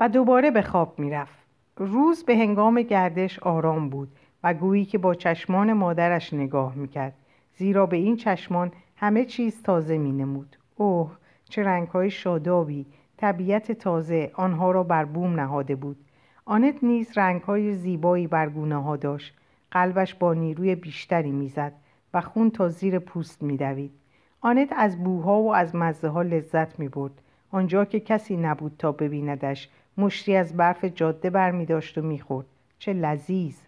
و 0.00 0.08
دوباره 0.08 0.50
به 0.50 0.62
خواب 0.62 0.98
می 0.98 1.10
رفت. 1.10 1.38
روز 1.76 2.24
به 2.24 2.36
هنگام 2.36 2.82
گردش 2.82 3.38
آرام 3.38 3.88
بود. 3.88 4.08
و 4.44 4.54
گویی 4.54 4.84
که 4.84 4.98
با 4.98 5.14
چشمان 5.14 5.72
مادرش 5.72 6.34
نگاه 6.34 6.74
می‌کرد. 6.74 7.14
زیرا 7.56 7.86
به 7.86 7.96
این 7.96 8.16
چشمان 8.16 8.72
همه 8.96 9.24
چیز 9.24 9.62
تازه 9.62 9.98
می 9.98 10.12
نمود 10.12 10.56
اوه 10.76 11.16
چه 11.48 11.62
رنگهای 11.62 12.10
شادابی! 12.10 12.86
طبیعت 13.16 13.72
تازه 13.72 14.30
آنها 14.34 14.70
را 14.70 14.82
بر 14.82 15.04
بوم 15.04 15.40
نهاده 15.40 15.76
بود. 15.76 15.96
آنت 16.44 16.84
نیز 16.84 17.18
رنگهای 17.18 17.74
زیبایی 17.74 18.26
بر 18.26 18.48
گونه 18.48 18.82
ها 18.82 18.96
داشت. 18.96 19.34
قلبش 19.70 20.14
با 20.14 20.34
نیروی 20.34 20.74
بیشتری 20.74 21.32
می‌زد 21.32 21.72
و 22.14 22.20
خون 22.20 22.50
تا 22.50 22.68
زیر 22.68 22.98
پوست 22.98 23.42
میدوید. 23.42 23.92
آنت 24.40 24.68
از 24.76 25.04
بوها 25.04 25.42
و 25.42 25.54
از 25.54 25.76
مزه 25.76 26.08
ها 26.08 26.22
لذت 26.22 26.78
می 26.78 26.88
برد 26.88 27.22
آنجا 27.50 27.84
که 27.84 28.00
کسی 28.00 28.36
نبود 28.36 28.74
تا 28.78 28.92
ببیندش 28.92 29.68
مشتی 29.98 30.36
از 30.36 30.56
برف 30.56 30.84
جاده 30.84 31.30
بر 31.30 31.50
می 31.50 31.66
داشت 31.66 31.98
و 31.98 32.02
می 32.02 32.18
خورد. 32.18 32.46
چه 32.78 32.92
لذیذ! 32.92 33.67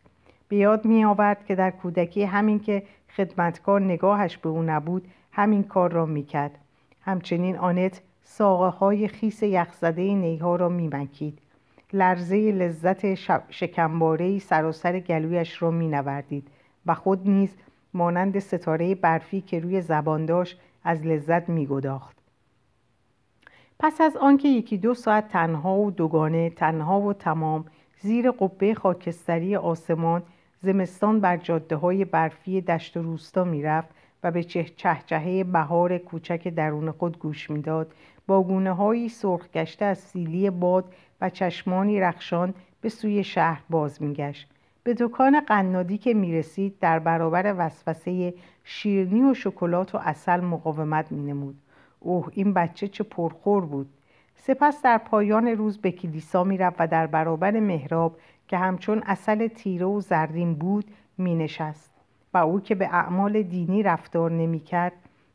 به 0.51 0.57
یاد 0.57 0.85
می 0.85 1.05
آورد 1.05 1.45
که 1.45 1.55
در 1.55 1.71
کودکی 1.71 2.23
همین 2.23 2.61
که 2.61 2.83
خدمتکار 3.17 3.81
نگاهش 3.81 4.37
به 4.37 4.49
او 4.49 4.63
نبود 4.63 5.09
همین 5.33 5.63
کار 5.63 5.93
را 5.93 6.07
می 6.07 6.25
کرد. 6.25 6.59
همچنین 7.01 7.59
آنت 7.59 8.01
ساقه 8.23 8.69
های 8.69 9.09
خیس 9.09 9.43
یخزده 9.43 10.15
نیها 10.15 10.57
را 10.57 10.69
می 10.69 10.89
مکید. 10.89 11.39
لرزه 11.93 12.37
لذت 12.37 13.15
شکمباره 13.51 14.39
سراسر 14.39 15.01
گلویش 15.01 15.63
را 15.63 15.71
می 15.71 15.89
نوردید 15.89 16.49
و 16.87 16.95
خود 16.95 17.29
نیز 17.29 17.57
مانند 17.95 18.39
ستاره 18.39 18.95
برفی 18.95 19.41
که 19.41 19.61
روی 19.61 19.81
زبان 19.81 20.27
داشت 20.27 20.61
از 20.85 21.07
لذت 21.07 21.49
می 21.49 21.67
گداخت. 21.67 22.17
پس 23.79 24.01
از 24.01 24.17
آنکه 24.17 24.49
یکی 24.49 24.79
دو 24.79 24.95
ساعت 24.95 25.29
تنها 25.29 25.75
و 25.75 25.91
دوگانه 25.91 26.51
تنها 26.51 27.01
و 27.01 27.13
تمام 27.13 27.65
زیر 28.01 28.31
قبه 28.31 28.75
خاکستری 28.75 29.57
آسمان 29.57 30.23
زمستان 30.63 31.21
بر 31.21 31.37
جاده 31.37 31.77
های 31.77 32.05
برفی 32.05 32.61
دشت 32.61 32.97
و 32.97 33.03
روستا 33.03 33.45
می‌رفت 33.45 33.89
و 34.23 34.31
به 34.31 34.45
چهچهه 34.45 35.45
بهار 35.45 35.99
کوچک 35.99 36.49
درون 36.49 36.91
خود 36.91 37.19
گوش 37.19 37.51
می‌داد. 37.51 37.93
با 38.27 38.43
گونه 38.43 38.73
هایی 38.73 39.09
سرخ 39.09 39.49
گشته 39.49 39.85
از 39.85 39.99
سیلی 39.99 40.51
باد 40.51 40.85
و 41.21 41.31
چشمانی 41.31 42.01
رخشان 42.01 42.55
به 42.81 42.89
سوی 42.89 43.25
شهر 43.25 43.63
باز 43.71 44.03
میگشت. 44.03 44.49
به 44.83 44.95
دکان 44.95 45.41
قنادی 45.41 45.99
که 45.99 46.15
می‌رسید 46.15 46.79
در 46.81 46.99
برابر 46.99 47.55
وسوسه 47.59 48.35
شیرنی 48.65 49.23
و 49.23 49.35
شکلات 49.35 49.95
و 49.95 49.99
اصل 49.99 50.41
مقاومت 50.41 51.13
مینمود. 51.13 51.55
اوه 52.01 52.29
این 52.33 52.53
بچه 52.53 52.89
چه 52.89 53.05
پرخور 53.05 53.65
بود. 53.65 53.89
سپس 54.37 54.83
در 54.83 54.99
پایان 54.99 55.47
روز 55.47 55.79
به 55.79 55.91
کلیسا 55.91 56.45
می‌رفت 56.45 56.77
و 56.79 56.87
در 56.87 57.07
برابر 57.07 57.61
محراب 57.61 58.17
که 58.51 58.59
همچون 58.59 59.03
اصل 59.07 59.49
تیره 59.49 59.87
و 59.87 60.01
زرین 60.01 60.55
بود 60.55 60.85
می 61.19 61.35
نشست 61.35 61.95
و 62.35 62.39
او 62.39 62.61
که 62.61 62.75
به 62.75 62.87
اعمال 62.87 63.43
دینی 63.43 63.83
رفتار 63.83 64.31
نمی 64.31 64.61
کرد 64.61 64.93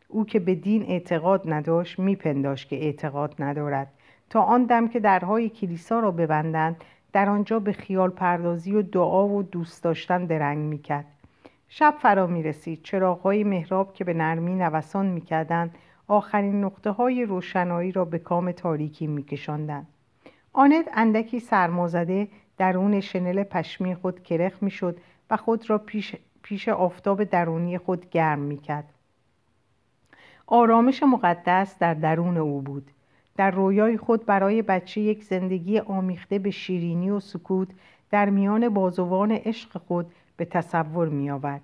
او 0.08 0.26
که 0.26 0.40
به 0.40 0.56
دین 0.56 0.84
اعتقاد 0.84 1.54
نداشت 1.54 2.00
میپنداشت 2.00 2.70
که 2.70 2.76
اعتقاد 2.76 3.36
ندارد. 3.40 3.88
تا 4.30 4.42
آن 4.42 4.64
دم 4.64 4.88
که 4.88 5.00
درهای 5.00 5.50
کلیسا 5.50 6.00
را 6.00 6.12
ببندند 6.12 6.84
در 7.14 7.30
آنجا 7.30 7.60
به 7.60 7.72
خیال 7.72 8.10
پردازی 8.10 8.72
و 8.72 8.82
دعا 8.82 9.28
و 9.28 9.44
دوست 9.44 9.84
داشتن 9.84 10.26
درنگ 10.26 10.58
می‌کرد. 10.58 11.06
شب 11.70 11.96
فرا 12.00 12.28
می 12.28 12.44
رسید 12.44 12.84
چراغهای 12.84 13.44
محراب 13.44 13.94
که 13.94 14.04
به 14.04 14.14
نرمی 14.14 14.56
نوسان 14.56 15.06
می‌کردند 15.06 15.76
آخرین 16.08 16.64
نقطه 16.64 16.90
های 16.90 17.26
روشنایی 17.26 17.92
را 17.92 18.06
به 18.06 18.20
کام 18.20 18.52
تاریکی 18.52 19.08
میکشاندند. 19.08 19.88
آنت 20.54 20.90
اندکی 20.94 21.40
سرمازده 21.40 22.28
درون 22.58 23.00
شنل 23.02 23.44
پشمی 23.44 23.96
خود 23.96 24.24
کرخ 24.24 24.64
می‌شد 24.64 24.98
و 25.30 25.38
خود 25.38 25.70
را 25.70 25.78
پیش, 25.78 26.16
پیش 26.44 26.70
آفتاب 26.70 27.24
درونی 27.24 27.78
خود 27.78 28.10
گرم 28.10 28.40
می‌کرد. 28.40 28.94
آرامش 30.48 31.04
مقدس 31.04 31.78
در 31.80 31.94
درون 31.94 32.38
او 32.38 32.62
بود. 32.62 32.92
در 33.36 33.52
رویای 33.52 33.98
خود 33.98 34.26
برای 34.26 34.62
بچه 34.62 35.02
یک 35.02 35.24
زندگی 35.24 35.80
آمیخته 35.80 36.40
به 36.40 36.52
شیرینی 36.52 37.10
و 37.10 37.20
سکوت 37.20 37.68
در 38.12 38.30
میان 38.30 38.70
بازوان 38.70 39.32
عشق 39.32 39.78
خود 39.78 40.12
به 40.38 40.46
تصور 40.46 41.10
می 41.10 41.32
آورد. 41.32 41.62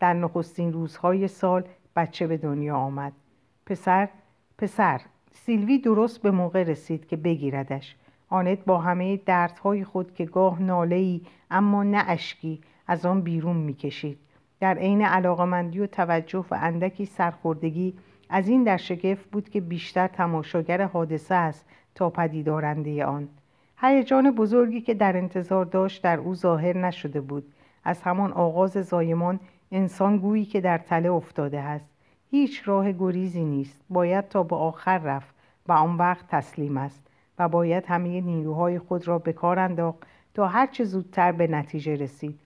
در 0.00 0.14
نخستین 0.14 0.72
روزهای 0.72 1.28
سال 1.28 1.64
بچه 1.96 2.26
به 2.26 2.36
دنیا 2.36 2.76
آمد. 2.76 3.12
پسر 3.66 4.08
پسر 4.58 5.00
سیلوی 5.32 5.78
درست 5.78 6.22
به 6.22 6.30
موقع 6.30 6.62
رسید 6.62 7.06
که 7.06 7.16
بگیردش. 7.16 7.96
آنت 8.32 8.64
با 8.64 8.78
همه 8.78 9.16
دردهای 9.16 9.84
خود 9.84 10.14
که 10.14 10.24
گاه 10.24 10.62
ناله 10.62 11.20
اما 11.50 11.82
نه 11.82 12.04
اشکی 12.06 12.60
از 12.86 13.06
آن 13.06 13.20
بیرون 13.20 13.56
می‌کشید. 13.56 14.18
در 14.60 14.74
عین 14.74 15.02
علاقمندی 15.02 15.80
و 15.80 15.86
توجه 15.86 16.44
و 16.50 16.54
اندکی 16.54 17.06
سرخوردگی 17.06 17.94
از 18.28 18.48
این 18.48 18.64
در 18.64 18.76
شگفت 18.76 19.30
بود 19.30 19.48
که 19.48 19.60
بیشتر 19.60 20.06
تماشاگر 20.06 20.82
حادثه 20.82 21.34
است 21.34 21.66
تا 21.94 22.10
پدیدارنده 22.10 23.04
آن. 23.04 23.28
هیجان 23.76 24.30
بزرگی 24.30 24.80
که 24.80 24.94
در 24.94 25.16
انتظار 25.16 25.64
داشت 25.64 26.02
در 26.02 26.18
او 26.18 26.34
ظاهر 26.34 26.78
نشده 26.78 27.20
بود. 27.20 27.52
از 27.84 28.02
همان 28.02 28.32
آغاز 28.32 28.72
زایمان 28.72 29.40
انسان 29.72 30.18
گویی 30.18 30.44
که 30.44 30.60
در 30.60 30.78
تله 30.78 31.12
افتاده 31.12 31.60
است. 31.60 31.90
هیچ 32.30 32.62
راه 32.64 32.92
گریزی 32.92 33.44
نیست. 33.44 33.80
باید 33.90 34.28
تا 34.28 34.42
به 34.42 34.56
آخر 34.56 34.98
رفت 34.98 35.34
و 35.68 35.72
آن 35.72 35.96
وقت 35.96 36.26
تسلیم 36.28 36.76
است. 36.76 37.11
و 37.38 37.48
باید 37.48 37.84
همه 37.86 38.20
نیروهای 38.20 38.78
خود 38.78 39.08
را 39.08 39.18
به 39.18 39.32
کار 39.32 39.58
انداخت 39.58 39.98
تا 40.34 40.46
هرچه 40.46 40.84
زودتر 40.84 41.32
به 41.32 41.46
نتیجه 41.46 41.96
رسید. 41.96 42.38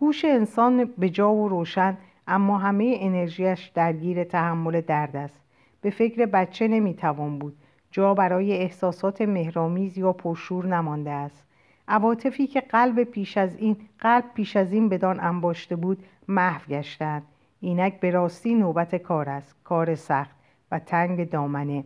هوش 0.00 0.24
انسان 0.24 0.84
به 0.84 1.08
جا 1.08 1.32
و 1.32 1.48
روشن 1.48 1.96
اما 2.26 2.58
همه 2.58 2.96
انرژیش 3.00 3.66
درگیر 3.66 4.24
تحمل 4.24 4.80
درد 4.80 5.16
است. 5.16 5.40
به 5.80 5.90
فکر 5.90 6.26
بچه 6.26 6.68
نمی‌توان 6.68 7.38
بود. 7.38 7.56
جا 7.90 8.14
برای 8.14 8.52
احساسات 8.52 9.22
مهرامیز 9.22 9.98
یا 9.98 10.12
پرشور 10.12 10.66
نمانده 10.66 11.10
است. 11.10 11.46
عواطفی 11.88 12.46
که 12.46 12.60
قلب 12.60 13.04
پیش 13.04 13.38
از 13.38 13.56
این 13.56 13.76
قلب 13.98 14.24
پیش 14.34 14.56
از 14.56 14.72
این 14.72 14.88
بدان 14.88 15.20
انباشته 15.20 15.76
بود 15.76 16.04
محو 16.28 16.68
گشتند. 16.68 17.22
اینک 17.60 18.00
به 18.00 18.10
راستی 18.10 18.54
نوبت 18.54 18.96
کار 18.96 19.28
است. 19.28 19.54
کار 19.64 19.94
سخت 19.94 20.36
و 20.70 20.78
تنگ 20.78 21.30
دامنه. 21.30 21.84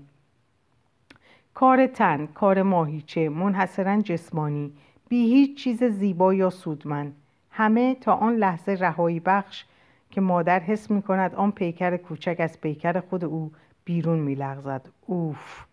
کار 1.54 1.86
تن 1.86 2.26
کار 2.26 2.62
ماهیچه 2.62 3.28
منحصرا 3.28 4.00
جسمانی 4.00 4.72
بی 5.08 5.16
هیچ 5.16 5.58
چیز 5.64 5.84
زیبا 5.84 6.34
یا 6.34 6.50
سودمند. 6.50 7.16
همه 7.50 7.94
تا 7.94 8.14
آن 8.14 8.36
لحظه 8.36 8.72
رهایی 8.72 9.20
بخش 9.20 9.64
که 10.10 10.20
مادر 10.20 10.60
حس 10.60 10.90
می 10.90 11.02
کند 11.02 11.34
آن 11.34 11.50
پیکر 11.50 11.96
کوچک 11.96 12.36
از 12.38 12.60
پیکر 12.60 13.00
خود 13.00 13.24
او 13.24 13.52
بیرون 13.84 14.18
می 14.18 14.34
لغزد. 14.34 14.88
اوف! 15.06 15.64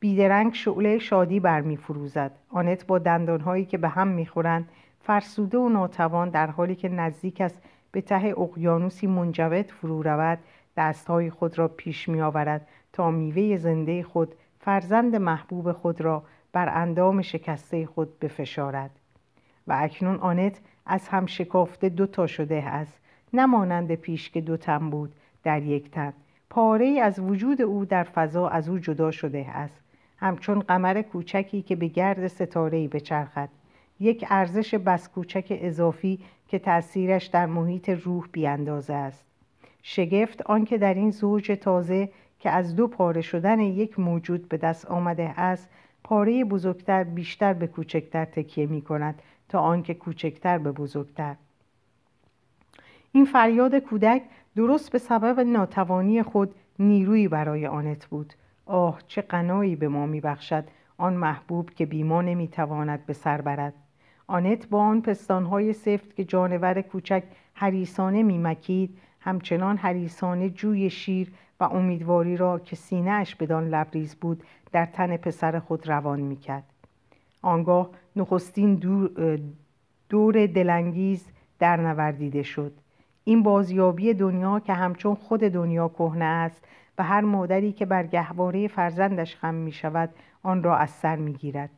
بیدرنگ 0.00 0.54
شعله 0.54 0.98
شادی 0.98 1.40
برمیفروزد. 1.40 2.30
آنت 2.50 2.86
با 2.86 2.98
دندانهایی 2.98 3.64
که 3.64 3.78
به 3.78 3.88
هم 3.88 4.08
می‌خورند 4.08 4.68
فرسوده 5.00 5.58
و 5.58 5.68
ناتوان 5.68 6.30
در 6.30 6.46
حالی 6.46 6.74
که 6.74 6.88
نزدیک 6.88 7.40
است 7.40 7.62
به 7.92 8.00
ته 8.00 8.34
اقیانوسی 8.38 9.06
منجبت 9.06 9.70
فرو 9.70 10.02
رود 10.02 10.38
دستهای 10.76 11.30
خود 11.30 11.58
را 11.58 11.68
پیش 11.68 12.08
می 12.08 12.20
آورد 12.20 12.68
تا 12.92 13.10
میوه 13.10 13.56
زنده 13.56 14.02
خود 14.02 14.34
فرزند 14.64 15.16
محبوب 15.16 15.72
خود 15.72 16.00
را 16.00 16.22
بر 16.52 16.68
اندام 16.68 17.22
شکسته 17.22 17.86
خود 17.86 18.18
بفشارد. 18.18 18.90
و 19.66 19.76
اکنون 19.80 20.16
آنت 20.16 20.60
از 20.86 21.08
هم 21.08 21.26
شکافته 21.26 21.88
دوتا 21.88 22.26
شده 22.26 22.62
است. 22.62 22.98
نمانند 23.32 23.94
پیش 23.94 24.30
که 24.30 24.40
دو 24.40 24.56
تن 24.56 24.90
بود 24.90 25.14
در 25.42 25.62
یک 25.62 25.90
تن. 25.90 26.12
پاره 26.50 26.86
از 27.02 27.18
وجود 27.18 27.62
او 27.62 27.84
در 27.84 28.02
فضا 28.02 28.48
از 28.48 28.68
او 28.68 28.78
جدا 28.78 29.10
شده 29.10 29.46
است. 29.48 29.80
همچون 30.16 30.60
قمر 30.60 31.02
کوچکی 31.02 31.62
که 31.62 31.76
به 31.76 31.86
گرد 31.86 32.26
ستاره‌ای 32.26 32.88
بچرخد. 32.88 33.48
یک 34.00 34.24
ارزش 34.30 34.74
بس 34.74 35.08
کوچک 35.08 35.46
اضافی 35.50 36.18
که 36.48 36.58
تأثیرش 36.58 37.26
در 37.26 37.46
محیط 37.46 37.88
روح 37.88 38.28
بیاندازه 38.32 38.94
است. 38.94 39.24
شگفت 39.82 40.42
آنکه 40.42 40.78
در 40.78 40.94
این 40.94 41.10
زوج 41.10 41.52
تازه 41.52 42.08
که 42.44 42.50
از 42.50 42.76
دو 42.76 42.86
پاره 42.88 43.20
شدن 43.20 43.60
یک 43.60 43.98
موجود 43.98 44.48
به 44.48 44.56
دست 44.56 44.86
آمده 44.86 45.40
است 45.40 45.68
پاره 46.04 46.44
بزرگتر 46.44 47.04
بیشتر 47.04 47.52
به 47.52 47.66
کوچکتر 47.66 48.24
تکیه 48.24 48.66
می 48.66 48.82
کند 48.82 49.22
تا 49.48 49.60
آنکه 49.60 49.94
کوچکتر 49.94 50.58
به 50.58 50.72
بزرگتر. 50.72 51.36
این 53.12 53.24
فریاد 53.24 53.74
کودک 53.74 54.22
درست 54.56 54.92
به 54.92 54.98
سبب 54.98 55.40
ناتوانی 55.40 56.22
خود 56.22 56.54
نیرویی 56.78 57.28
برای 57.28 57.66
آنت 57.66 58.06
بود. 58.06 58.34
آه 58.66 59.00
چه 59.06 59.22
قنایی 59.22 59.76
به 59.76 59.88
ما 59.88 60.06
میبخشد 60.06 60.64
آن 60.98 61.14
محبوب 61.14 61.70
که 61.70 61.86
بیما 61.86 62.22
نمی‌تواند 62.22 63.06
به 63.06 63.12
سر 63.12 63.40
برد. 63.40 63.74
آنت 64.26 64.68
با 64.68 64.80
آن 64.82 65.00
پستانهای 65.00 65.72
سفت 65.72 66.16
که 66.16 66.24
جانور 66.24 66.82
کوچک 66.82 67.22
حریسانه 67.54 68.22
میمکید 68.22 68.98
همچنان 69.24 69.76
حریسانه 69.76 70.50
جوی 70.50 70.90
شیر 70.90 71.32
و 71.60 71.64
امیدواری 71.64 72.36
را 72.36 72.58
که 72.58 72.76
سینهاش 72.76 73.34
بدان 73.34 73.68
لبریز 73.68 74.14
بود 74.14 74.42
در 74.72 74.86
تن 74.86 75.16
پسر 75.16 75.58
خود 75.58 75.88
روان 75.88 76.20
می‌کرد 76.20 76.64
آنگاه 77.42 77.90
نخستین 78.16 78.74
دور, 78.74 79.38
دور 80.08 80.46
دلانگیز 80.46 81.26
در 81.58 81.76
نوردیده 81.76 82.42
شد 82.42 82.72
این 83.24 83.42
بازیابی 83.42 84.14
دنیا 84.14 84.60
که 84.60 84.72
همچون 84.72 85.14
خود 85.14 85.40
دنیا 85.40 85.88
کهنه 85.88 86.24
است 86.24 86.64
و 86.98 87.02
هر 87.02 87.20
مادری 87.20 87.72
که 87.72 87.86
بر 87.86 88.06
گهواره 88.06 88.68
فرزندش 88.68 89.36
خم 89.36 89.54
می 89.54 89.72
شود 89.72 90.10
آن 90.42 90.62
را 90.62 90.76
از 90.76 90.90
سر 90.90 91.16
می 91.16 91.32
گیرد. 91.32 91.70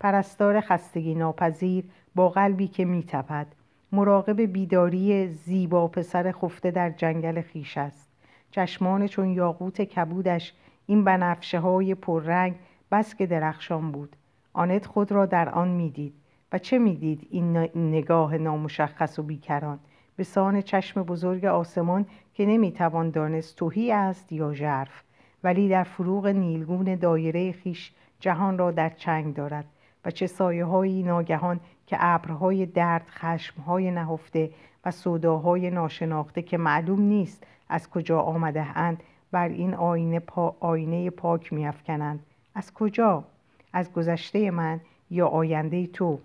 پرستار 0.00 0.60
خستگی 0.60 1.14
ناپذیر 1.14 1.84
با 2.14 2.28
قلبی 2.28 2.68
که 2.68 2.84
می 2.84 3.02
تپد. 3.02 3.46
مراقب 3.94 4.40
بیداری 4.40 5.28
زیبا 5.28 5.88
پسر 5.88 6.32
خفته 6.32 6.70
در 6.70 6.90
جنگل 6.90 7.40
خیش 7.40 7.78
است. 7.78 8.10
چشمان 8.50 9.06
چون 9.06 9.28
یاقوت 9.28 9.82
کبودش 9.82 10.54
این 10.86 11.04
بنفشه 11.04 11.60
های 11.60 11.94
پررنگ 11.94 12.54
بس 12.92 13.14
که 13.14 13.26
درخشان 13.26 13.92
بود. 13.92 14.16
آنت 14.52 14.86
خود 14.86 15.12
را 15.12 15.26
در 15.26 15.48
آن 15.48 15.68
می‌دید 15.68 16.14
و 16.52 16.58
چه 16.58 16.78
می‌دید 16.78 17.28
این 17.30 17.56
نگاه 17.74 18.38
نامشخص 18.38 19.18
و 19.18 19.22
بیکران 19.22 19.78
به 20.16 20.24
سان 20.24 20.60
چشم 20.60 21.02
بزرگ 21.02 21.44
آسمان 21.44 22.06
که 22.34 22.46
نمی‌توان 22.46 23.10
دانست 23.10 23.56
توهی 23.56 23.92
است 23.92 24.32
یا 24.32 24.52
ژرف 24.52 25.02
ولی 25.44 25.68
در 25.68 25.84
فروغ 25.84 26.26
نیلگون 26.26 26.94
دایره 26.94 27.52
خیش 27.52 27.92
جهان 28.20 28.58
را 28.58 28.70
در 28.70 28.88
چنگ 28.88 29.34
دارد 29.34 29.64
و 30.04 30.10
چه 30.10 30.26
سایه 30.26 30.64
های 30.64 31.02
ناگهان 31.02 31.60
که 31.86 31.96
ابرهای 32.00 32.66
درد 32.66 33.06
خشمهای 33.08 33.90
نهفته 33.90 34.50
و 34.84 34.90
صداهای 34.90 35.70
ناشناخته 35.70 36.42
که 36.42 36.58
معلوم 36.58 37.00
نیست 37.00 37.44
از 37.68 37.90
کجا 37.90 38.20
آمده 38.20 38.78
اند 38.78 39.02
بر 39.32 39.48
این 39.48 39.74
آینه, 39.74 40.20
پا 40.20 40.56
آینه 40.60 41.10
پاک 41.10 41.52
میافکنند. 41.52 42.20
از 42.54 42.74
کجا؟ 42.74 43.24
از 43.72 43.92
گذشته 43.92 44.50
من 44.50 44.80
یا 45.10 45.28
آینده 45.28 45.86
تو؟ 45.86 46.18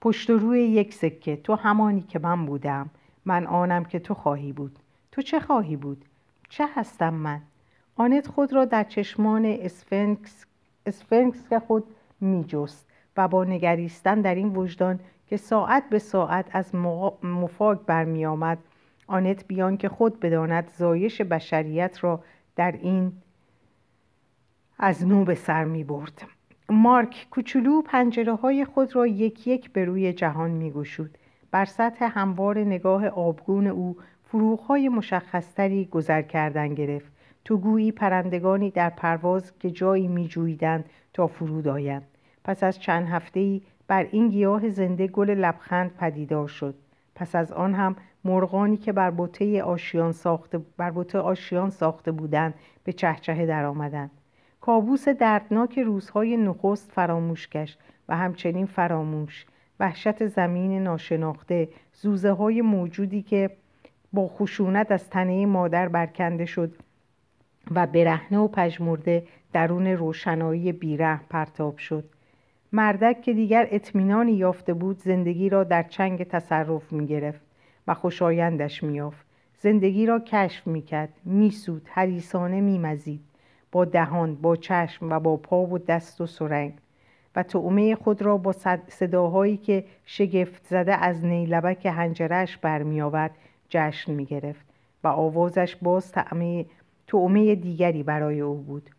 پشت 0.00 0.30
روی 0.30 0.60
یک 0.60 0.94
سکه 0.94 1.36
تو 1.36 1.54
همانی 1.54 2.00
که 2.02 2.18
من 2.18 2.46
بودم. 2.46 2.90
من 3.24 3.46
آنم 3.46 3.84
که 3.84 3.98
تو 3.98 4.14
خواهی 4.14 4.52
بود. 4.52 4.78
تو 5.12 5.22
چه 5.22 5.40
خواهی 5.40 5.76
بود؟ 5.76 6.04
چه 6.48 6.68
هستم 6.74 7.14
من؟ 7.14 7.40
آنت 7.96 8.26
خود 8.26 8.52
را 8.52 8.64
در 8.64 8.84
چشمان 8.84 9.44
اسفنکس, 9.44 10.44
اسفنکس 10.86 11.48
که 11.48 11.58
خود 11.58 11.84
می 12.20 12.44
جست 12.44 12.91
و 13.16 13.28
با 13.28 13.44
نگریستن 13.44 14.20
در 14.20 14.34
این 14.34 14.48
وجدان 14.56 15.00
که 15.26 15.36
ساعت 15.36 15.88
به 15.90 15.98
ساعت 15.98 16.46
از 16.52 16.74
مفاق 17.22 17.86
برمی 17.86 18.26
آمد 18.26 18.58
آنت 19.06 19.46
بیان 19.46 19.76
که 19.76 19.88
خود 19.88 20.20
بداند 20.20 20.70
زایش 20.76 21.20
بشریت 21.20 22.04
را 22.04 22.24
در 22.56 22.72
این 22.72 23.12
از 24.78 25.06
نو 25.06 25.24
به 25.24 25.34
سر 25.34 25.64
می 25.64 25.84
برد 25.84 26.22
مارک 26.68 27.26
کوچولو 27.30 27.82
پنجره 27.82 28.34
های 28.34 28.64
خود 28.64 28.96
را 28.96 29.06
یک 29.06 29.46
یک 29.46 29.70
به 29.70 29.84
روی 29.84 30.12
جهان 30.12 30.50
می 30.50 30.70
گشود. 30.70 31.18
بر 31.50 31.64
سطح 31.64 32.10
هموار 32.14 32.58
نگاه 32.58 33.06
آبگون 33.06 33.66
او 33.66 33.96
فروغهای 34.24 34.88
مشخصتری 34.88 35.84
گذر 35.84 36.22
کردن 36.22 36.74
گرفت. 36.74 37.12
تو 37.44 37.56
گویی 37.56 37.92
پرندگانی 37.92 38.70
در 38.70 38.90
پرواز 38.90 39.58
که 39.58 39.70
جایی 39.70 40.08
می 40.08 40.28
جویدند 40.28 40.84
تا 41.12 41.26
فرود 41.26 41.68
آیند. 41.68 42.11
پس 42.44 42.64
از 42.64 42.78
چند 42.78 43.08
هفته 43.08 43.60
بر 43.88 44.06
این 44.10 44.28
گیاه 44.28 44.68
زنده 44.68 45.06
گل 45.06 45.30
لبخند 45.30 45.96
پدیدار 45.96 46.48
شد. 46.48 46.74
پس 47.14 47.34
از 47.34 47.52
آن 47.52 47.74
هم 47.74 47.96
مرغانی 48.24 48.76
که 48.76 48.92
بر 48.92 49.10
بوته 49.10 49.62
آشیان 49.62 50.12
ساخته, 50.12 50.60
بر 50.76 50.92
آشیان 51.14 51.70
ساخته 51.70 52.12
بودند 52.12 52.54
به 52.84 52.92
چهچه 52.92 53.46
در 53.46 53.64
آمدند. 53.64 54.10
کابوس 54.60 55.08
دردناک 55.08 55.78
روزهای 55.78 56.36
نخست 56.36 56.92
فراموش 56.92 57.48
گشت 57.48 57.78
و 58.08 58.16
همچنین 58.16 58.66
فراموش. 58.66 59.46
وحشت 59.80 60.26
زمین 60.26 60.82
ناشناخته 60.82 61.68
زوزه 61.92 62.30
های 62.30 62.62
موجودی 62.62 63.22
که 63.22 63.50
با 64.12 64.28
خشونت 64.28 64.92
از 64.92 65.10
تنه 65.10 65.46
مادر 65.46 65.88
برکنده 65.88 66.44
شد 66.44 66.74
و 67.74 67.86
برهنه 67.86 68.38
و 68.38 68.48
پژمرده 68.48 69.26
درون 69.52 69.86
روشنایی 69.86 70.72
بیره 70.72 71.20
پرتاب 71.30 71.78
شد. 71.78 72.04
مردک 72.72 73.22
که 73.22 73.32
دیگر 73.32 73.68
اطمینانی 73.70 74.32
یافته 74.32 74.74
بود 74.74 74.98
زندگی 74.98 75.48
را 75.48 75.64
در 75.64 75.82
چنگ 75.82 76.22
تصرف 76.22 76.92
می 76.92 77.06
گرفت 77.06 77.40
و 77.86 77.94
خوشایندش 77.94 78.82
می 78.82 78.94
یافت. 78.94 79.26
زندگی 79.58 80.06
را 80.06 80.20
کشف 80.20 80.66
می 80.66 80.82
کرد 80.82 81.12
می 81.24 81.50
سود 81.50 81.88
حریسانه 81.90 82.60
می 82.60 82.78
مزید 82.78 83.20
با 83.72 83.84
دهان 83.84 84.34
با 84.34 84.56
چشم 84.56 85.12
و 85.12 85.20
با 85.20 85.36
پا 85.36 85.66
و 85.66 85.78
دست 85.78 86.20
و 86.20 86.26
سرنگ 86.26 86.72
و 87.36 87.42
تعمه 87.42 87.94
خود 87.94 88.22
را 88.22 88.36
با 88.36 88.54
صداهایی 88.88 89.56
که 89.56 89.84
شگفت 90.04 90.66
زده 90.66 91.04
از 91.04 91.24
نیلبک 91.24 91.86
هنجرش 91.86 92.56
برمی 92.56 93.02
آورد 93.02 93.30
جشن 93.68 94.12
می 94.12 94.24
گرفت 94.24 94.66
و 95.04 95.08
آوازش 95.08 95.76
باز 95.76 96.12
تعمه 96.12 96.66
دیگری 97.54 98.02
برای 98.02 98.40
او 98.40 98.54
بود 98.54 98.90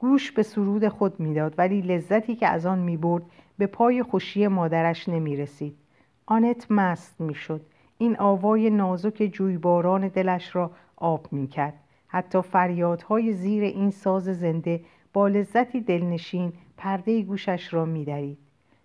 گوش 0.00 0.32
به 0.32 0.42
سرود 0.42 0.88
خود 0.88 1.20
می‌داد 1.20 1.54
ولی 1.58 1.82
لذتی 1.82 2.36
که 2.36 2.48
از 2.48 2.66
آن 2.66 2.78
می 2.78 2.96
برد 2.96 3.22
به 3.58 3.66
پای 3.66 4.02
خوشی 4.02 4.46
مادرش 4.46 5.08
نمی 5.08 5.36
رسید 5.36 5.76
آنت 6.26 6.70
مست 6.70 7.20
می 7.20 7.34
شد 7.34 7.60
این 7.98 8.16
آوای 8.18 8.70
نازک 8.70 9.30
جویباران 9.32 10.08
دلش 10.08 10.56
را 10.56 10.70
آب 10.96 11.26
می 11.32 11.46
کرد 11.46 11.74
حتی 12.06 12.42
فریادهای 12.42 13.32
زیر 13.32 13.64
این 13.64 13.90
ساز 13.90 14.24
زنده 14.24 14.80
با 15.12 15.28
لذتی 15.28 15.80
دلنشین 15.80 16.52
پرده 16.76 17.22
گوشش 17.22 17.74
را 17.74 17.84
میدرید. 17.84 18.38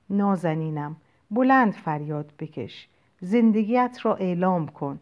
نازنینم 0.09 0.95
بلند 1.31 1.73
فریاد 1.73 2.33
بکش. 2.39 2.87
زندگیت 3.21 3.99
را 4.03 4.15
اعلام 4.15 4.67
کن. 4.67 4.99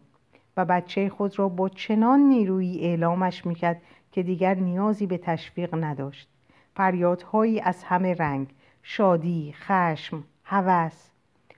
و 0.56 0.64
بچه 0.64 1.08
خود 1.08 1.38
را 1.38 1.48
با 1.48 1.68
چنان 1.68 2.20
نیرویی 2.20 2.80
اعلامش 2.80 3.46
می‌کرد 3.46 3.82
که 4.14 4.22
دیگر 4.22 4.54
نیازی 4.54 5.06
به 5.06 5.18
تشویق 5.18 5.74
نداشت. 5.74 6.28
فریادهایی 6.76 7.60
از 7.60 7.84
همه 7.84 8.14
رنگ 8.14 8.46
شادی، 8.82 9.54
خشم، 9.56 10.24
هوس. 10.44 11.08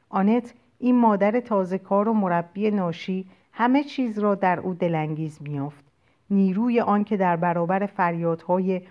آنت 0.09 0.55
این 0.79 1.01
مادر 1.01 1.41
تازه 1.41 1.79
کار 1.79 2.09
و 2.09 2.13
مربی 2.13 2.71
ناشی 2.71 3.27
همه 3.53 3.85
چیز 3.85 4.19
را 4.19 4.35
در 4.35 4.61
او 4.61 4.75
دلانگیز 4.75 5.39
میافت 5.43 5.85
نیروی 6.31 6.81
آن 6.81 7.05
که 7.05 7.17
در 7.17 7.37
برابر 7.37 7.87
فریادهای 7.87 8.83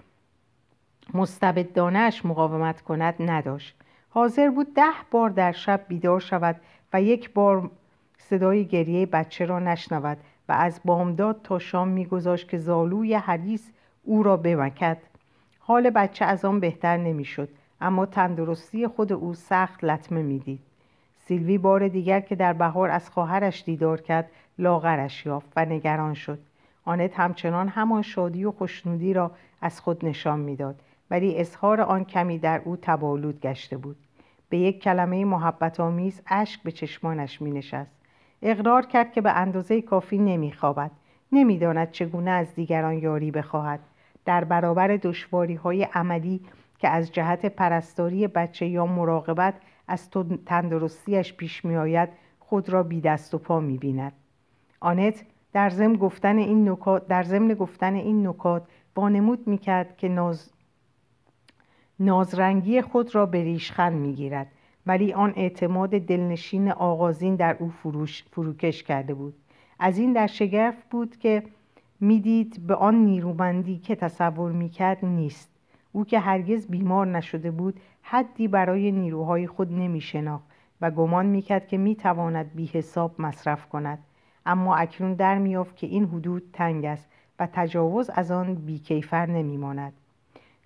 مستبدانش 1.13 2.25
مقاومت 2.25 2.81
کند 2.81 3.15
نداشت. 3.19 3.75
حاضر 4.09 4.49
بود 4.49 4.73
ده 4.73 4.93
بار 5.11 5.29
در 5.29 5.51
شب 5.51 5.81
بیدار 5.87 6.19
شود 6.19 6.61
و 6.93 7.01
یک 7.01 7.33
بار 7.33 7.71
صدای 8.17 8.65
گریه 8.65 9.05
بچه 9.05 9.45
را 9.45 9.59
نشنود. 9.59 10.17
و 10.49 10.51
از 10.51 10.81
بامداد 10.85 11.41
تا 11.43 11.59
شام 11.59 11.87
میگذاشت 11.87 12.49
که 12.49 12.57
زالوی 12.57 13.13
حدیث 13.13 13.69
او 14.03 14.23
را 14.23 14.37
بمکد. 14.37 14.97
حال 15.59 15.89
بچه 15.89 16.25
از 16.25 16.45
آن 16.45 16.59
بهتر 16.59 16.97
نمی‌شد 16.97 17.49
اما 17.81 18.05
تندرستی 18.05 18.87
خود 18.87 19.13
او 19.13 19.33
سخت 19.33 19.83
لطمه 19.83 20.21
می‌دید. 20.21 20.59
سیلوی 21.17 21.57
بار 21.57 21.87
دیگر 21.87 22.19
که 22.19 22.35
در 22.35 22.53
بهار 22.53 22.89
از 22.89 23.09
خواهرش 23.09 23.63
دیدار 23.63 24.01
کرد 24.01 24.29
لاغرش 24.59 25.25
یافت 25.25 25.51
و 25.55 25.65
نگران 25.65 26.13
شد. 26.13 26.39
آنت 26.85 27.19
همچنان 27.19 27.67
همان 27.67 28.01
شادی 28.01 28.45
و 28.45 28.51
خوشنودی 28.51 29.13
را 29.13 29.31
از 29.61 29.81
خود 29.81 30.05
نشان 30.05 30.39
می‌داد 30.39 30.75
ولی 31.11 31.37
اظهار 31.37 31.81
آن 31.81 32.03
کمی 32.05 32.39
در 32.39 32.61
او 32.65 32.77
تبالود 32.81 33.41
گشته 33.41 33.77
بود. 33.77 33.95
به 34.49 34.57
یک 34.57 34.83
کلمه 34.83 35.25
محبت 35.25 35.79
آمیز 35.79 36.21
اشک 36.27 36.63
به 36.63 36.71
چشمانش 36.71 37.41
می 37.41 37.51
نشست 37.51 37.91
اقرار 38.41 38.85
کرد 38.85 39.13
که 39.13 39.21
به 39.21 39.31
اندازه 39.31 39.81
کافی 39.81 40.17
نمی 40.17 40.51
خوابد 40.51 40.91
نمی‌داند 41.31 41.91
چگونه 41.91 42.31
از 42.31 42.55
دیگران 42.55 42.93
یاری 42.93 43.31
بخواهد. 43.31 43.79
در 44.25 44.43
برابر 44.43 44.87
دشواری 44.87 45.55
های 45.55 45.83
عملی 45.83 46.41
که 46.77 46.89
از 46.89 47.11
جهت 47.11 47.45
پرستاری 47.45 48.27
بچه 48.27 48.65
یا 48.65 48.85
مراقبت 48.85 49.53
از 49.87 50.09
تندرستیش 50.45 51.33
پیش 51.33 51.65
می 51.65 51.75
آید 51.75 52.09
خود 52.39 52.69
را 52.69 52.83
بی 52.83 53.01
دست 53.01 53.33
و 53.33 53.37
پا 53.37 53.59
می 53.59 53.77
بیند. 53.77 54.13
آنت 54.79 55.25
در 55.53 55.69
ضمن 55.69 55.95
گفتن 55.95 56.37
این 56.37 56.69
نکات 56.69 57.07
در 57.07 57.23
ضمن 57.23 57.53
گفتن 57.53 57.93
این 57.93 58.27
نکات 58.27 58.63
وانمود 58.95 59.47
می 59.47 59.57
کرد 59.57 59.97
که 59.97 60.07
ناز 60.07 60.51
نازرنگی 61.99 62.81
خود 62.81 63.15
را 63.15 63.25
به 63.25 63.43
ریشخند 63.43 63.93
می 63.93 64.13
گیرد 64.13 64.47
ولی 64.87 65.13
آن 65.13 65.33
اعتماد 65.35 65.89
دلنشین 65.89 66.71
آغازین 66.71 67.35
در 67.35 67.57
او 67.59 67.69
فروش 67.69 68.23
فروکش 68.31 68.83
کرده 68.83 69.13
بود. 69.13 69.33
از 69.79 69.97
این 69.97 70.13
در 70.13 70.27
شگرف 70.27 70.75
بود 70.89 71.17
که 71.17 71.43
می‌دید 71.99 72.67
به 72.67 72.75
آن 72.75 72.95
نیرومندی 72.95 73.77
که 73.77 73.95
تصور 73.95 74.51
می‌کرد 74.51 75.05
نیست. 75.05 75.49
او 75.91 76.05
که 76.05 76.19
هرگز 76.19 76.67
بیمار 76.67 77.07
نشده 77.07 77.51
بود 77.51 77.79
حدی 78.01 78.47
برای 78.47 78.91
نیروهای 78.91 79.47
خود 79.47 79.73
نمیشناخت 79.73 80.45
و 80.81 80.91
گمان 80.91 81.25
می‌کرد 81.25 81.67
که 81.67 81.77
می‌تواند 81.77 82.51
بی 82.55 82.65
حساب 82.65 83.21
مصرف 83.21 83.69
کند. 83.69 83.99
اما 84.45 84.75
اکنون 84.75 85.13
در 85.13 85.37
میافت 85.37 85.75
که 85.75 85.87
این 85.87 86.05
حدود 86.05 86.43
تنگ 86.53 86.85
است 86.85 87.09
و 87.39 87.47
تجاوز 87.53 88.09
از 88.09 88.31
آن 88.31 88.55
بیکیفر 88.55 89.25
نمیماند. 89.25 89.93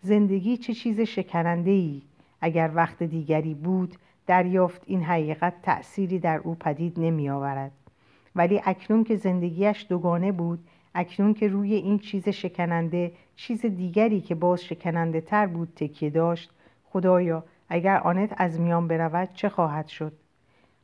زندگی 0.02 0.58
چه 0.58 0.74
چیز 0.74 1.00
شکننده 1.00 1.72
ای 1.72 2.02
اگر 2.42 2.72
وقت 2.74 3.04
دیگری 3.04 3.54
بود 3.54 3.96
دریافت 4.30 4.82
این 4.86 5.04
حقیقت 5.04 5.54
تأثیری 5.64 6.20
در 6.20 6.38
او 6.38 6.56
پدید 6.56 6.94
نمی 6.98 7.30
آورد. 7.30 7.72
ولی 8.36 8.62
اکنون 8.66 9.04
که 9.04 9.16
زندگیش 9.16 9.86
دوگانه 9.90 10.32
بود 10.32 10.60
اکنون 10.96 11.34
که 11.34 11.48
روی 11.48 11.74
این 11.74 12.00
چیز 12.00 12.30
شکننده 12.30 13.12
چیز 13.36 13.66
دیگری 13.66 14.22
که 14.22 14.36
باز 14.36 14.64
شکننده 14.64 15.22
تر 15.22 15.48
بود 15.48 15.74
تکیه 15.76 16.10
داشت 16.10 16.52
خدایا 16.90 17.44
اگر 17.70 17.98
آنت 17.98 18.34
از 18.38 18.60
میان 18.60 18.88
برود 18.88 19.30
چه 19.34 19.50
خواهد 19.50 19.88
شد 19.88 20.14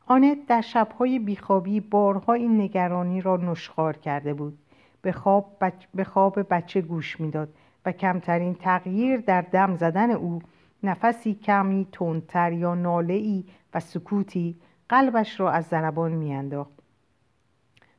آنت 0.07 0.37
در 0.47 0.61
شبهای 0.61 1.19
بیخوابی 1.19 1.79
بارها 1.79 2.33
این 2.33 2.61
نگرانی 2.61 3.21
را 3.21 3.37
نشخار 3.37 3.97
کرده 3.97 4.33
بود 4.33 4.57
به 5.01 5.11
خواب, 5.11 5.63
به 5.95 6.03
خواب 6.03 6.53
بچه 6.53 6.81
گوش 6.81 7.19
می‌داد 7.19 7.49
و 7.85 7.91
کمترین 7.91 8.53
تغییر 8.55 9.17
در 9.17 9.41
دم 9.41 9.75
زدن 9.75 10.11
او 10.11 10.41
نفسی 10.83 11.33
کمی 11.33 11.87
تندتر 11.91 12.53
یا 12.53 12.75
ناله 12.75 13.13
ای 13.13 13.43
و 13.73 13.79
سکوتی 13.79 14.55
قلبش 14.89 15.39
را 15.39 15.51
از 15.51 15.65
ضربان 15.65 16.11
میانداخت. 16.11 16.79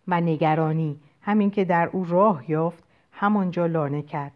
و 0.09 0.21
نگرانی 0.21 1.01
همین 1.21 1.51
که 1.51 1.65
در 1.65 1.89
او 1.93 2.05
راه 2.05 2.51
یافت 2.51 2.85
همانجا 3.13 3.67
لانه 3.67 4.03
کرد. 4.03 4.33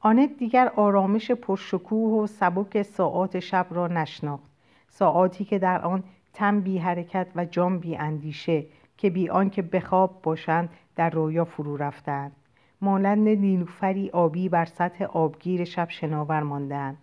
آنت 0.00 0.36
دیگر 0.36 0.72
آرامش 0.76 1.30
پرشکوه 1.30 2.22
و 2.22 2.26
سبک 2.26 2.82
ساعات 2.82 3.40
شب 3.40 3.66
را 3.70 3.88
نشناخت. 3.88 4.50
ساعاتی 4.88 5.44
که 5.44 5.58
در 5.58 5.82
آن 5.82 6.04
تم 6.32 6.60
بی 6.60 6.78
حرکت 6.78 7.26
و 7.36 7.44
جام 7.44 7.78
بی 7.78 7.96
اندیشه 7.96 8.66
که 8.96 9.10
بی 9.10 9.28
آنکه 9.28 9.62
بخواب 9.62 10.22
باشند 10.22 10.68
در 10.96 11.10
رویا 11.10 11.44
فرو 11.44 11.76
رفتند. 11.76 12.32
مانند 12.80 13.28
نیلوفری 13.28 14.10
آبی 14.10 14.48
بر 14.48 14.64
سطح 14.64 15.04
آبگیر 15.04 15.64
شب 15.64 15.88
شناور 15.90 16.42
ماندند. 16.42 16.98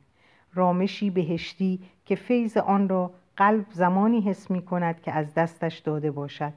رامشی 0.58 1.10
بهشتی 1.10 1.80
که 2.05 2.16
فیض 2.16 2.58
آن 2.58 2.89
را 2.89 3.12
قلب 3.38 3.66
زمانی 3.72 4.22
حس 4.22 4.51
می 4.51 4.62
کند 4.62 5.01
که 5.01 5.12
از 5.12 5.34
دستش 5.34 5.78
داده 5.78 6.12
باشد 6.12 6.53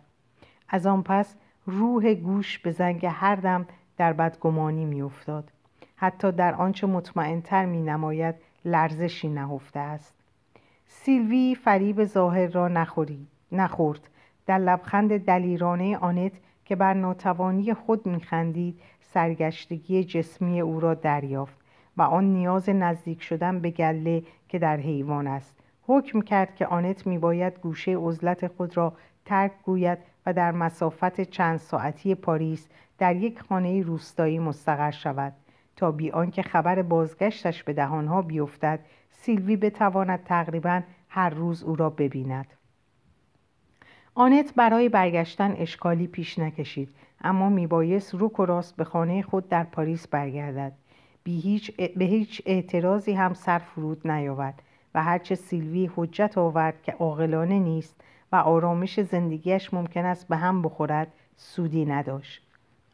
از 0.68 0.86
آن 0.86 1.02
پس 1.02 1.36
روح 1.66 2.14
گوش 2.14 2.58
به 2.58 2.70
زنگ 2.70 3.06
هر 3.06 3.36
دم 3.36 3.66
در 3.96 4.12
بدگمانی 4.12 4.84
می 4.84 5.02
افتاد. 5.02 5.50
حتی 5.96 6.32
در 6.32 6.54
آنچه 6.54 6.86
مطمئنتر 6.86 7.64
می 7.64 7.82
نماید 7.82 8.34
لرزشی 8.64 9.28
نهفته 9.28 9.80
است 9.80 10.14
سیلوی 10.86 11.54
فریب 11.54 12.04
ظاهر 12.04 12.46
را 12.46 12.68
نخوری. 12.68 13.26
نخورد 13.52 14.00
در 14.46 14.58
لبخند 14.58 15.24
دلیرانه 15.24 15.96
آنت 15.96 16.32
که 16.64 16.76
بر 16.76 16.94
ناتوانی 16.94 17.74
خود 17.74 18.06
میخندید 18.06 18.80
سرگشتگی 19.00 20.04
جسمی 20.04 20.60
او 20.60 20.80
را 20.80 20.94
دریافت 20.94 21.59
و 22.00 22.02
آن 22.02 22.24
نیاز 22.24 22.68
نزدیک 22.68 23.22
شدن 23.22 23.60
به 23.60 23.70
گله 23.70 24.22
که 24.48 24.58
در 24.58 24.76
حیوان 24.76 25.26
است. 25.26 25.56
حکم 25.82 26.20
کرد 26.20 26.54
که 26.54 26.66
آنت 26.66 27.06
میباید 27.06 27.58
گوشه 27.58 27.96
عزلت 27.96 28.46
خود 28.46 28.76
را 28.76 28.92
ترک 29.24 29.52
گوید 29.64 29.98
و 30.26 30.32
در 30.32 30.52
مسافت 30.52 31.20
چند 31.20 31.58
ساعتی 31.58 32.14
پاریس 32.14 32.68
در 32.98 33.16
یک 33.16 33.40
خانه 33.40 33.82
روستایی 33.82 34.38
مستقر 34.38 34.90
شود. 34.90 35.32
تا 35.76 35.90
بی 35.90 36.10
آنکه 36.10 36.42
خبر 36.42 36.82
بازگشتش 36.82 37.62
به 37.62 37.72
دهانها 37.72 38.22
بیفتد 38.22 38.80
سیلوی 39.10 39.56
بتواند 39.56 40.24
تقریبا 40.24 40.82
هر 41.08 41.30
روز 41.30 41.62
او 41.62 41.76
را 41.76 41.90
ببیند. 41.90 42.46
آنت 44.14 44.54
برای 44.54 44.88
برگشتن 44.88 45.54
اشکالی 45.58 46.06
پیش 46.06 46.38
نکشید 46.38 46.88
اما 47.20 47.48
میبایست 47.48 48.14
روک 48.14 48.40
و 48.40 48.44
راست 48.44 48.76
به 48.76 48.84
خانه 48.84 49.22
خود 49.22 49.48
در 49.48 49.64
پاریس 49.64 50.08
برگردد. 50.08 50.72
هیچ 51.24 51.76
به 51.76 52.04
هیچ 52.04 52.42
اعتراضی 52.46 53.12
هم 53.12 53.34
سر 53.34 53.58
فرود 53.58 54.10
نیاورد 54.10 54.62
و 54.94 55.02
هرچه 55.02 55.34
سیلوی 55.34 55.90
حجت 55.96 56.38
آورد 56.38 56.82
که 56.82 56.92
عاقلانه 56.92 57.58
نیست 57.58 58.00
و 58.32 58.36
آرامش 58.36 59.00
زندگیش 59.00 59.74
ممکن 59.74 60.04
است 60.04 60.28
به 60.28 60.36
هم 60.36 60.62
بخورد 60.62 61.12
سودی 61.36 61.84
نداشت. 61.84 62.46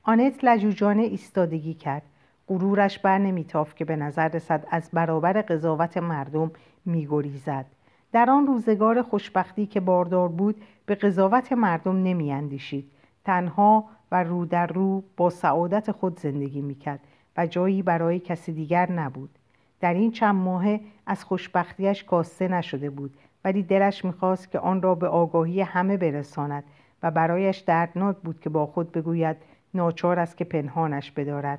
آنت 0.02 0.44
لجوجانه 0.44 1.02
ایستادگی 1.02 1.74
کرد. 1.74 2.02
غرورش 2.48 2.98
بر 2.98 3.18
نمیتافت 3.18 3.76
که 3.76 3.84
به 3.84 3.96
نظر 3.96 4.28
رسد 4.28 4.66
از 4.70 4.90
برابر 4.92 5.32
قضاوت 5.32 5.96
مردم 5.96 6.50
میگریزد. 6.84 7.66
در 8.12 8.30
آن 8.30 8.46
روزگار 8.46 9.02
خوشبختی 9.02 9.66
که 9.66 9.80
باردار 9.80 10.28
بود 10.28 10.62
به 10.86 10.94
قضاوت 10.94 11.52
مردم 11.52 12.02
نمیاندیشید. 12.02 12.90
تنها 13.24 13.84
و 14.12 14.22
رو 14.22 14.46
در 14.46 14.66
رو 14.66 15.02
با 15.16 15.30
سعادت 15.30 15.92
خود 15.92 16.20
زندگی 16.20 16.60
می‌کرد. 16.60 17.00
و 17.36 17.46
جایی 17.46 17.82
برای 17.82 18.18
کسی 18.18 18.52
دیگر 18.52 18.92
نبود. 18.92 19.30
در 19.80 19.94
این 19.94 20.10
چند 20.10 20.34
ماه 20.34 20.64
از 21.06 21.24
خوشبختیش 21.24 22.04
کاسته 22.04 22.48
نشده 22.48 22.90
بود 22.90 23.14
ولی 23.44 23.62
دلش 23.62 24.04
می‌خواست 24.04 24.50
که 24.50 24.58
آن 24.58 24.82
را 24.82 24.94
به 24.94 25.08
آگاهی 25.08 25.60
همه 25.60 25.96
برساند 25.96 26.64
و 27.02 27.10
برایش 27.10 27.58
دردناک 27.58 28.16
بود 28.16 28.40
که 28.40 28.50
با 28.50 28.66
خود 28.66 28.92
بگوید 28.92 29.36
ناچار 29.74 30.18
است 30.18 30.36
که 30.36 30.44
پنهانش 30.44 31.10
بدارد. 31.10 31.58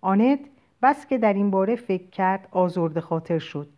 آنت 0.00 0.38
بس 0.82 1.06
که 1.06 1.18
در 1.18 1.32
این 1.32 1.50
باره 1.50 1.76
فکر 1.76 2.10
کرد 2.10 2.48
آزرد 2.50 3.00
خاطر 3.00 3.38
شد. 3.38 3.68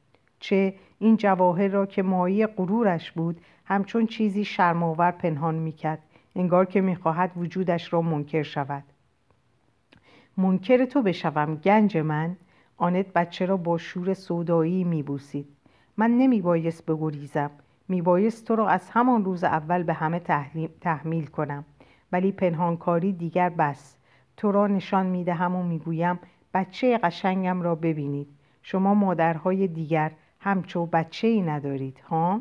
چه 0.41 0.75
این 0.99 1.16
جواهر 1.16 1.68
را 1.68 1.87
که 1.87 2.03
مایی 2.03 2.47
غرورش 2.47 3.12
بود 3.12 3.41
همچون 3.64 4.07
چیزی 4.07 4.45
شرماور 4.45 5.11
پنهان 5.11 5.55
می‌کرد. 5.55 5.99
انگار 6.37 6.64
که 6.64 6.81
می‌خواهد 6.81 7.31
وجودش 7.37 7.93
را 7.93 8.03
منکر 8.03 8.43
شود. 8.43 8.83
منکر 10.37 10.85
تو 10.85 11.03
بشوم 11.03 11.55
گنج 11.55 11.97
من. 11.97 12.37
آنت 12.76 13.12
بچه 13.12 13.47
را 13.47 13.57
با 13.57 13.78
شور 13.78 14.14
سودایی 14.14 14.85
میبوسید. 14.85 15.47
من 15.97 16.11
نمیبایست 16.11 16.87
بگریزم. 16.87 17.51
میبایست 17.89 18.47
تو 18.47 18.57
را 18.57 18.68
از 18.68 18.91
همان 18.91 19.24
روز 19.24 19.45
اول 19.45 19.83
به 19.83 19.93
همه 19.93 20.18
تحمیل 20.81 21.26
کنم. 21.26 21.64
ولی 22.12 22.33
پنهانکاری 22.33 23.12
دیگر 23.12 23.49
بس. 23.49 23.97
تو 24.37 24.53
را 24.53 24.66
نشان 24.66 25.07
می‌دهم 25.07 25.57
و 25.57 25.62
می‌گویم 25.62 26.18
بچه 26.55 26.99
قشنگم 26.99 27.62
را 27.62 27.74
ببینید. 27.74 28.28
شما 28.62 28.95
مادرهای 28.95 29.68
دیگر 29.68 30.12
همچو 30.41 30.87
بچه 30.87 31.28
ای 31.28 31.43
ندارید 31.43 31.99
ها؟ 31.99 32.41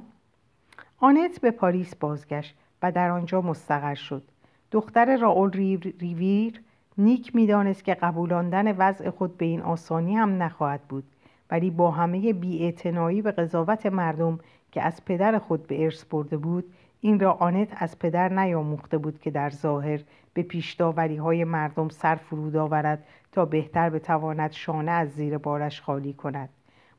آنت 0.98 1.42
به 1.42 1.52
پاریس 1.52 1.96
بازگشت 1.96 2.56
و 2.82 2.92
در 2.92 3.10
آنجا 3.10 3.42
مستقر 3.42 3.96
شد. 3.96 4.24
دختر 4.72 5.18
راول 5.18 5.52
ریویر 6.00 6.62
نیک 7.00 7.36
می‌دانست 7.36 7.84
که 7.84 7.93
قبولاندن 7.93 8.76
وضع 8.78 9.10
خود 9.10 9.38
به 9.38 9.45
این 9.45 9.62
آسانی 9.62 10.16
هم 10.16 10.43
نخواهد 10.43 10.82
بود 10.82 11.04
ولی 11.52 11.72
با 11.72 11.91
همه 11.91 12.34
بیاعتنایی 12.34 13.22
به 13.22 13.32
قضاوت 13.32 13.86
مردم 13.86 14.39
که 14.72 14.82
از 14.82 15.06
پدر 15.06 15.39
خود 15.39 15.68
به 15.68 15.84
ارث 15.84 16.06
برده 16.06 16.38
بود 16.38 16.74
این 17.02 17.20
را 17.20 17.32
آنت 17.32 17.68
از 17.76 18.00
پدر 18.00 18.34
نیاموخته 18.34 18.97
بود 18.97 19.20
که 19.20 19.32
در 19.32 19.50
ظاهر 19.50 20.00
به 20.34 20.43
پیشداوری 20.43 21.16
های 21.16 21.43
مردم 21.43 21.89
سر 21.89 22.16
فرود 22.16 22.56
آورد 22.56 23.04
تا 23.32 23.45
بهتر 23.45 23.89
بتواند 23.89 24.52
شانه 24.52 24.91
از 24.91 25.10
زیر 25.10 25.38
بارش 25.38 25.82
خالی 25.82 26.14
کند. 26.14 26.50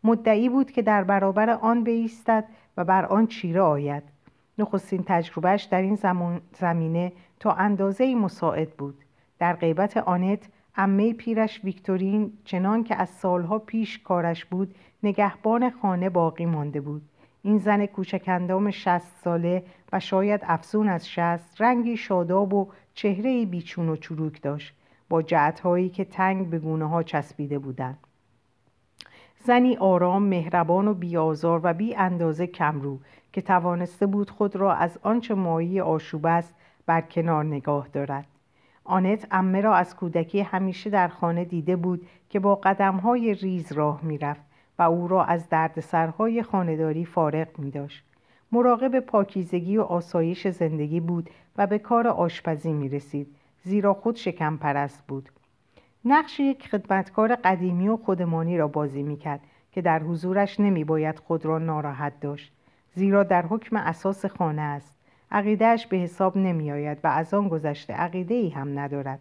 مدعی 0.04 0.48
بود 0.48 0.70
که 0.70 0.82
در 0.82 1.04
برابر 1.04 1.50
آن 1.50 1.84
بایستد 1.84 2.44
و 2.76 2.84
بر 2.84 3.06
آن 3.06 3.26
چیره 3.26 3.60
آید. 3.60 4.02
نخستین 4.58 5.02
تجربهش 5.06 5.62
در 5.62 5.82
این 5.82 5.98
زمینه 6.52 7.12
تا 7.40 7.52
اندازه 7.52 8.14
مساعد 8.14 8.70
بود. 8.70 9.04
در 9.40 9.56
غیبت 9.56 9.96
آنت 9.96 10.48
امه 10.76 11.12
پیرش 11.12 11.60
ویکتورین 11.64 12.32
چنان 12.44 12.84
که 12.84 12.96
از 12.96 13.08
سالها 13.08 13.58
پیش 13.58 13.98
کارش 13.98 14.44
بود 14.44 14.74
نگهبان 15.02 15.70
خانه 15.70 16.10
باقی 16.10 16.46
مانده 16.46 16.80
بود. 16.80 17.02
این 17.42 17.58
زن 17.58 17.86
کوچکندام 17.86 18.70
شست 18.70 19.16
ساله 19.24 19.62
و 19.92 20.00
شاید 20.00 20.40
افزون 20.44 20.88
از 20.88 21.08
شست 21.08 21.60
رنگی 21.60 21.96
شاداب 21.96 22.54
و 22.54 22.68
چهره 22.94 23.46
بیچون 23.46 23.88
و 23.88 23.96
چروک 23.96 24.42
داشت. 24.42 24.74
با 25.08 25.22
جعتهایی 25.22 25.88
که 25.88 26.04
تنگ 26.04 26.50
به 26.50 26.58
گونه 26.58 26.88
ها 26.88 27.02
چسبیده 27.02 27.58
بودند. 27.58 27.98
زنی 29.44 29.76
آرام 29.76 30.22
مهربان 30.22 30.88
و 30.88 30.94
بیازار 30.94 31.60
و 31.62 31.74
بی 31.74 31.94
اندازه 31.94 32.46
کمرو 32.46 32.98
که 33.32 33.40
توانسته 33.40 34.06
بود 34.06 34.30
خود 34.30 34.56
را 34.56 34.74
از 34.74 34.98
آنچه 35.02 35.34
مایی 35.34 35.80
آشوب 35.80 36.26
است 36.26 36.54
بر 36.86 37.00
کنار 37.00 37.44
نگاه 37.44 37.88
دارد. 37.88 38.26
آنت 38.84 39.26
امه 39.30 39.60
را 39.60 39.74
از 39.74 39.96
کودکی 39.96 40.40
همیشه 40.40 40.90
در 40.90 41.08
خانه 41.08 41.44
دیده 41.44 41.76
بود 41.76 42.06
که 42.30 42.40
با 42.40 42.54
قدمهای 42.54 43.34
ریز 43.34 43.72
راه 43.72 44.04
می‌رفت 44.04 44.42
و 44.78 44.82
او 44.82 45.08
را 45.08 45.24
از 45.24 45.48
دردسرهای 45.48 46.42
خانهداری 46.42 47.04
فارغ 47.04 47.48
می 47.58 47.70
داشت. 47.70 48.04
مراقب 48.52 49.00
پاکیزگی 49.00 49.76
و 49.76 49.82
آسایش 49.82 50.48
زندگی 50.48 51.00
بود 51.00 51.30
و 51.56 51.66
به 51.66 51.78
کار 51.78 52.08
آشپزی 52.08 52.72
می 52.72 52.88
رسید 52.88 53.36
زیرا 53.62 53.94
خود 53.94 54.16
شکم 54.16 54.56
پرست 54.56 55.06
بود 55.06 55.28
نقش 56.04 56.40
یک 56.40 56.68
خدمتکار 56.68 57.34
قدیمی 57.34 57.88
و 57.88 57.96
خودمانی 57.96 58.58
را 58.58 58.68
بازی 58.68 59.02
می 59.02 59.16
کرد 59.16 59.40
که 59.72 59.82
در 59.82 60.02
حضورش 60.02 60.60
نمی 60.60 60.84
باید 60.84 61.18
خود 61.18 61.44
را 61.44 61.58
ناراحت 61.58 62.20
داشت 62.20 62.52
زیرا 62.94 63.22
در 63.22 63.46
حکم 63.46 63.76
اساس 63.76 64.26
خانه 64.26 64.62
است 64.62 64.94
عقیدهش 65.30 65.86
به 65.86 65.96
حساب 65.96 66.38
نمی 66.38 66.72
آید 66.72 66.98
و 67.04 67.06
از 67.06 67.34
آن 67.34 67.48
گذشته 67.48 67.92
عقیده 67.92 68.34
ای 68.34 68.48
هم 68.48 68.78
ندارد. 68.78 69.20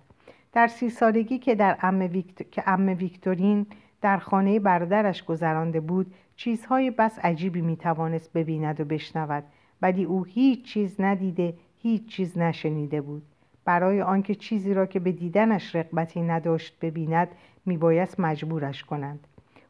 در 0.54 0.68
سی 0.68 0.90
سالگی 0.90 1.40
که 1.40 1.56
در 1.56 1.78
ام, 1.82 2.00
ویکت... 2.00 2.68
ویکتورین 2.98 3.66
در 4.02 4.18
خانه 4.18 4.60
برادرش 4.60 5.24
گذرانده 5.24 5.80
بود 5.80 6.14
چیزهای 6.36 6.92
بس 6.92 7.20
عجیبی 7.20 7.62
می 7.62 7.78
توانست 7.78 8.34
ببیند 8.34 8.82
و 8.82 8.86
بشنود 8.86 9.44
ولی 9.82 10.04
او 10.04 10.24
هیچ 10.24 10.66
چیز 10.66 11.02
ندیده 11.02 11.54
هیچ 11.78 12.08
چیز 12.08 12.38
نشنیده 12.38 13.02
بود. 13.02 13.24
برای 13.66 14.02
آنکه 14.02 14.36
چیزی 14.36 14.74
را 14.74 14.86
که 14.86 15.00
به 15.00 15.12
دیدنش 15.12 15.76
رقبتی 15.76 16.22
نداشت 16.22 16.80
ببیند 16.82 17.28
میبایست 17.66 18.20
مجبورش 18.20 18.84
کنند 18.84 19.28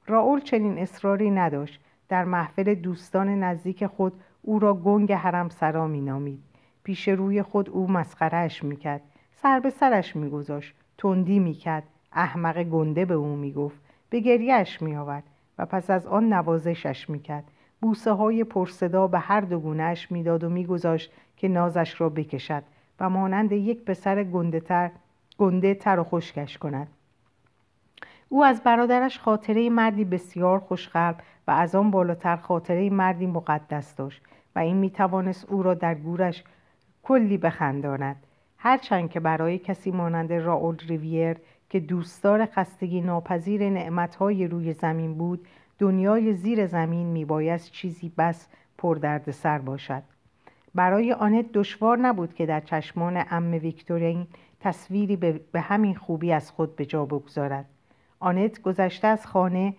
راول 0.07 0.39
چنین 0.39 0.77
اصراری 0.77 1.31
نداشت. 1.31 1.81
در 2.09 2.25
محفل 2.25 2.75
دوستان 2.75 3.43
نزدیک 3.43 3.85
خود 3.85 4.13
او 4.41 4.59
را 4.59 4.73
گنگ 4.73 5.11
حرم 5.11 5.49
سرا 5.49 5.87
مینامید. 5.87 6.43
پیش 6.83 7.07
روی 7.07 7.41
خود 7.41 7.69
او 7.69 7.91
مسخرهش 7.91 8.63
می‌کرد. 8.63 9.01
سر 9.31 9.59
به 9.59 9.69
سرش 9.69 10.15
میگذاشت. 10.15 10.75
تندی 10.97 11.39
می‌کرد. 11.39 11.83
احمق 12.13 12.63
گنده 12.63 13.05
به 13.05 13.13
او 13.13 13.35
می‌گفت. 13.35 13.81
به 14.09 14.19
گریهش 14.19 14.81
میآورد 14.81 15.23
و 15.57 15.65
پس 15.65 15.89
از 15.89 16.07
آن 16.07 16.33
نوازشش 16.33 17.09
می‌کرد. 17.09 17.43
بوسه 17.81 18.11
های 18.11 18.43
پرصدا 18.43 19.07
به 19.07 19.19
هر 19.19 19.41
دو 19.41 19.59
گونهش 19.59 20.11
می‌داد 20.11 20.43
و 20.43 20.49
میگذاشت 20.49 21.11
که 21.37 21.47
نازش 21.47 22.01
را 22.01 22.09
بکشد 22.09 22.63
و 22.99 23.09
مانند 23.09 23.51
یک 23.51 23.85
پسر 23.85 24.23
گنده 24.23 24.59
تر, 24.59 24.91
گنده 25.37 25.75
تر 25.75 25.99
و 25.99 26.03
خشکش 26.03 26.57
کند. 26.57 26.87
او 28.29 28.43
از 28.43 28.63
برادرش 28.63 29.19
خاطره 29.19 29.69
مردی 29.69 30.05
بسیار 30.05 30.59
خوشقلب 30.59 31.15
و 31.47 31.51
از 31.51 31.75
آن 31.75 31.91
بالاتر 31.91 32.35
خاطره 32.35 32.89
مردی 32.89 33.27
مقدس 33.27 33.95
داشت 33.95 34.21
و 34.55 34.59
این 34.59 34.77
می‌توانست 34.77 35.45
او 35.49 35.63
را 35.63 35.73
در 35.73 35.95
گورش 35.95 36.43
کلی 37.03 37.37
بخنداند. 37.37 38.15
هرچند 38.57 39.09
که 39.09 39.19
برای 39.19 39.57
کسی 39.57 39.91
مانند 39.91 40.33
راول 40.33 40.77
ریویر 40.87 41.37
که 41.69 41.79
دوستدار 41.79 42.45
خستگی 42.45 43.01
ناپذیر 43.01 43.69
نعمتهای 43.69 44.47
روی 44.47 44.73
زمین 44.73 45.13
بود 45.13 45.47
دنیای 45.79 46.33
زیر 46.33 46.67
زمین 46.67 47.07
میبایست 47.07 47.71
چیزی 47.71 48.11
بس 48.17 48.47
پردردسر 48.77 49.57
باشد. 49.59 50.03
برای 50.75 51.13
آنت 51.13 51.51
دشوار 51.51 51.97
نبود 51.97 52.33
که 52.33 52.45
در 52.45 52.59
چشمان 52.59 53.23
ام 53.29 53.51
ویکتورین 53.51 54.27
تصویری 54.59 55.15
به 55.51 55.61
همین 55.61 55.95
خوبی 55.95 56.31
از 56.31 56.51
خود 56.51 56.75
به 56.75 56.85
جا 56.85 57.05
بگذارد. 57.05 57.65
آنت 58.19 58.61
گذشته 58.61 59.07
از 59.07 59.27
خانه 59.27 59.73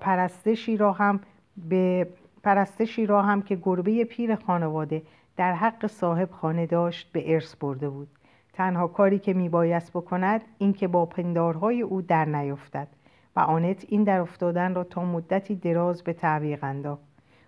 پرستشی 0.00 0.76
را 0.76 0.92
هم 0.92 1.20
به 1.68 2.08
پرستشی 2.42 3.06
را 3.06 3.22
هم 3.22 3.42
که 3.42 3.56
گربه 3.56 4.04
پیر 4.04 4.36
خانواده 4.36 5.02
در 5.36 5.52
حق 5.52 5.86
صاحب 5.86 6.30
خانه 6.30 6.66
داشت 6.66 7.12
به 7.12 7.34
ارث 7.34 7.56
برده 7.56 7.88
بود. 7.88 8.08
تنها 8.52 8.86
کاری 8.86 9.18
که 9.18 9.34
میبایست 9.34 9.90
بکند 9.92 10.40
این 10.58 10.72
که 10.72 10.88
با 10.88 11.06
پندارهای 11.06 11.82
او 11.82 12.02
در 12.02 12.24
نیفتد 12.24 12.88
و 13.36 13.40
آنت 13.40 13.84
این 13.88 14.04
در 14.04 14.20
افتادن 14.20 14.74
را 14.74 14.84
تا 14.84 15.04
مدتی 15.04 15.54
دراز 15.54 16.02
به 16.02 16.12
تعویق 16.12 16.64
انداخت. 16.64 17.02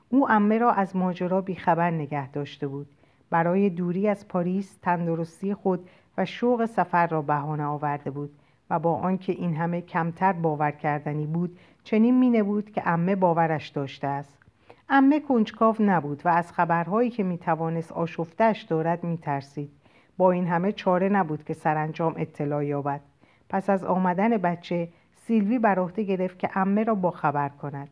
او 0.09 0.31
امه 0.31 0.59
را 0.59 0.73
از 0.73 0.97
ماجرا 0.97 1.41
بیخبر 1.41 1.91
نگه 1.91 2.31
داشته 2.31 2.69
بود. 2.69 2.87
برای 3.31 3.71
دوری 3.71 4.09
از 4.09 4.29
پاریس 4.29 4.77
تندرستی 4.83 5.55
خود 5.55 5.89
و 6.19 6.25
شوق 6.25 6.67
سفر 6.67 7.07
را 7.07 7.23
بهانه 7.23 7.65
آورده 7.65 8.11
بود. 8.11 8.31
و 8.73 8.79
با 8.79 8.95
آنکه 8.95 9.33
این 9.33 9.57
همه 9.57 9.81
کمتر 9.81 10.33
باور 10.33 10.71
کردنی 10.71 11.27
بود 11.27 11.59
چنین 11.85 12.19
مینه 12.19 12.43
بود 12.43 12.71
که 12.71 12.89
امه 12.89 13.17
باورش 13.17 13.69
داشته 13.69 14.07
است. 14.07 14.39
امه 14.89 15.21
کنجکاو 15.21 15.77
نبود 15.81 16.23
و 16.25 16.29
از 16.29 16.53
خبرهایی 16.53 17.11
که 17.11 17.23
می‌توانست 17.23 17.93
آشفتش 17.93 18.63
دارد 18.63 19.05
میترسید 19.05 19.71
با 20.17 20.33
این 20.33 20.47
همه 20.47 20.73
چاره 20.73 21.09
نبود 21.09 21.45
که 21.45 21.55
سرانجام 21.55 22.15
اطلاع 22.17 22.67
یابد. 22.67 23.01
پس 23.49 23.71
از 23.71 23.85
آمدن 23.85 24.37
بچه 24.37 24.89
سیلوی 25.15 25.59
بر 25.59 25.79
عهده 25.79 26.03
گرفت 26.03 26.39
که 26.39 26.51
امه 26.55 26.85
را 26.85 26.95
با 26.95 27.11
خبر 27.11 27.49
کند. 27.49 27.89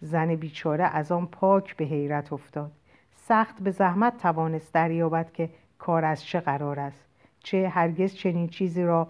زن 0.00 0.34
بیچاره 0.34 0.84
از 0.84 1.12
آن 1.12 1.26
پاک 1.26 1.76
به 1.76 1.84
حیرت 1.84 2.32
افتاد. 2.32 2.72
سخت 3.14 3.60
به 3.60 3.70
زحمت 3.70 4.16
توانست 4.16 4.74
دریابد 4.74 5.32
که 5.32 5.50
کار 5.78 6.04
از 6.04 6.24
چه 6.24 6.40
قرار 6.40 6.80
است. 6.80 7.04
چه 7.38 7.68
هرگز 7.68 8.14
چنین 8.14 8.48
چیزی 8.48 8.82
را 8.82 9.08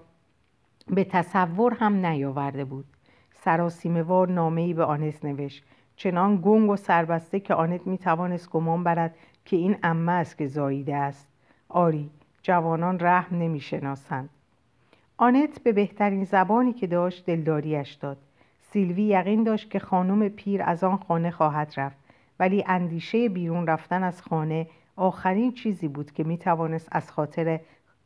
به 0.86 1.04
تصور 1.04 1.74
هم 1.74 2.06
نیاورده 2.06 2.64
بود. 2.64 2.84
سراسیمه 3.34 4.02
وار 4.02 4.28
نامهای 4.28 4.74
به 4.74 4.84
آنت 4.84 5.24
نوشت. 5.24 5.64
چنان 5.96 6.40
گنگ 6.42 6.70
و 6.70 6.76
سربسته 6.76 7.40
که 7.40 7.54
آنت 7.54 7.86
می 7.86 7.98
توانست 7.98 8.50
گمان 8.50 8.84
برد 8.84 9.14
که 9.44 9.56
این 9.56 9.76
امه 9.82 10.12
است 10.12 10.38
که 10.38 10.46
زاییده 10.46 10.96
است. 10.96 11.28
آری 11.68 12.10
جوانان 12.42 13.00
رحم 13.00 13.38
نمی 13.38 13.60
شناسند 13.60 14.30
آنت 15.16 15.62
به 15.62 15.72
بهترین 15.72 16.24
زبانی 16.24 16.72
که 16.72 16.86
داشت 16.86 17.26
دلداریش 17.26 17.92
داد. 17.92 18.18
سیلوی 18.60 19.02
یقین 19.02 19.42
داشت 19.42 19.70
که 19.70 19.78
خانم 19.78 20.28
پیر 20.28 20.62
از 20.62 20.84
آن 20.84 20.96
خانه 20.96 21.30
خواهد 21.30 21.74
رفت. 21.76 21.96
ولی 22.40 22.64
اندیشه 22.66 23.28
بیرون 23.28 23.66
رفتن 23.66 24.02
از 24.02 24.22
خانه 24.22 24.66
آخرین 24.96 25.52
چیزی 25.52 25.88
بود 25.88 26.12
که 26.12 26.24
می 26.24 26.38
توانست 26.38 26.88
از 26.92 27.10
خاطر 27.10 27.60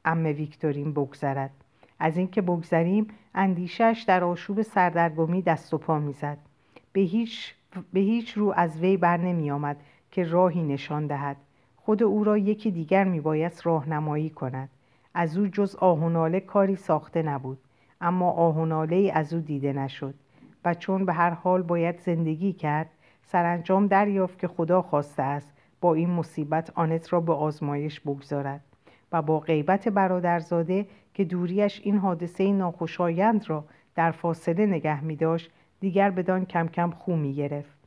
ام 0.05 0.25
ویکتورین 0.25 0.93
بگذرد. 0.93 1.51
از 1.99 2.17
اینکه 2.17 2.43
بگذریم 2.43 3.07
اندیشش 3.35 4.05
در 4.07 4.25
آشوب 4.25 4.63
سردرگمی 4.63 5.43
دست 5.43 5.75
و 5.75 5.79
پا 5.79 5.99
می‌زد. 5.99 6.39
به 6.93 7.01
هیچ, 7.01 7.55
به 7.93 8.01
هیچ 8.01 8.33
رو 8.33 8.53
از 8.57 8.81
وی 8.81 8.97
بر 8.97 9.17
نمی 9.17 9.51
آمد 9.51 9.77
که 10.11 10.25
راهی 10.25 10.63
نشان 10.63 11.07
دهد. 11.07 11.37
خود 11.77 12.03
او 12.03 12.25
را 12.25 12.39
یکی 12.39 12.71
دیگر 12.71 13.05
می 13.05 13.21
بایست 13.21 13.67
راهنمایی 13.67 14.31
کند. 14.31 14.69
از 15.15 15.39
او 15.39 15.47
جز 15.47 15.77
آهناله 15.77 16.41
کاری 16.41 16.77
ساخته 16.77 17.23
نبود 17.23 17.59
اما 18.01 18.31
آهناله 18.31 19.11
از 19.15 19.35
او 19.35 19.41
دیده 19.41 19.73
نشد 19.73 20.15
و 20.65 20.75
چون 20.75 21.05
به 21.05 21.13
هر 21.13 21.31
حال 21.31 21.63
باید 21.63 21.99
زندگی 21.99 22.53
کرد 22.53 22.91
سرانجام 23.23 23.87
دریافت 23.87 24.39
که 24.39 24.49
خدا 24.49 24.83
خواسته 24.83 25.23
است 25.23 25.53
با 25.81 25.95
این 25.95 26.11
مصیبت 26.11 26.73
آنت 26.75 27.13
را 27.13 27.21
به 27.21 27.33
آزمایش 27.33 28.01
بگذارد 28.01 28.61
و 29.13 29.23
با 29.23 29.41
غیبت 29.41 29.89
برادرزاده 29.89 30.87
که 31.19 31.25
دوریش 31.25 31.81
این 31.85 31.99
حادثه 31.99 32.53
ناخوشایند 32.53 33.51
را 33.51 33.65
در 33.95 34.11
فاصله 34.11 34.67
نگه 34.67 35.05
می 35.05 35.17
داشت 35.17 35.51
دیگر 35.81 36.11
بدان 36.11 36.45
کم 36.45 36.69
کم 36.69 36.91
خو 36.91 37.17
می 37.17 37.35
گرفت. 37.35 37.79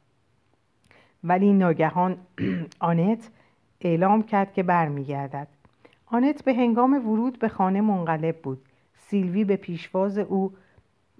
ولی 1.23 1.53
ناگهان 1.53 2.17
آنت 2.79 3.29
اعلام 3.81 4.23
کرد 4.23 4.53
که 4.53 4.63
برمیگردد. 4.63 5.47
آنت 6.05 6.43
به 6.43 6.53
هنگام 6.53 6.93
ورود 7.07 7.39
به 7.39 7.47
خانه 7.47 7.81
منقلب 7.81 8.41
بود. 8.41 8.61
سیلوی 8.95 9.43
به 9.43 9.55
پیشواز 9.55 10.17
او 10.17 10.53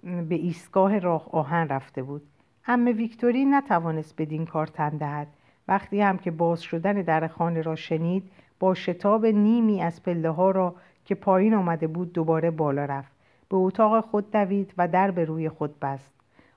به 0.02 0.34
ایستگاه 0.34 0.98
راه 0.98 1.28
آهن 1.30 1.68
رفته 1.68 2.02
بود. 2.02 2.22
اما 2.66 2.92
ویکتوری 2.92 3.44
نتوانست 3.44 4.14
بدین 4.18 4.46
کار 4.46 4.66
تن 4.66 4.96
دهد. 4.96 5.28
وقتی 5.68 6.00
هم 6.00 6.18
که 6.18 6.30
باز 6.30 6.62
شدن 6.62 7.02
در 7.02 7.26
خانه 7.28 7.62
را 7.62 7.76
شنید 7.76 8.30
با 8.58 8.74
شتاب 8.74 9.26
نیمی 9.26 9.82
از 9.82 10.02
پله 10.02 10.30
ها 10.30 10.50
را 10.50 10.74
که 11.04 11.14
پایین 11.14 11.54
آمده 11.54 11.86
بود 11.86 12.12
دوباره 12.12 12.50
بالا 12.50 12.84
رفت. 12.84 13.12
به 13.48 13.56
اتاق 13.56 14.04
خود 14.04 14.30
دوید 14.30 14.74
و 14.78 14.88
در 14.88 15.10
به 15.10 15.24
روی 15.24 15.48
خود 15.48 15.80
بست. 15.80 16.12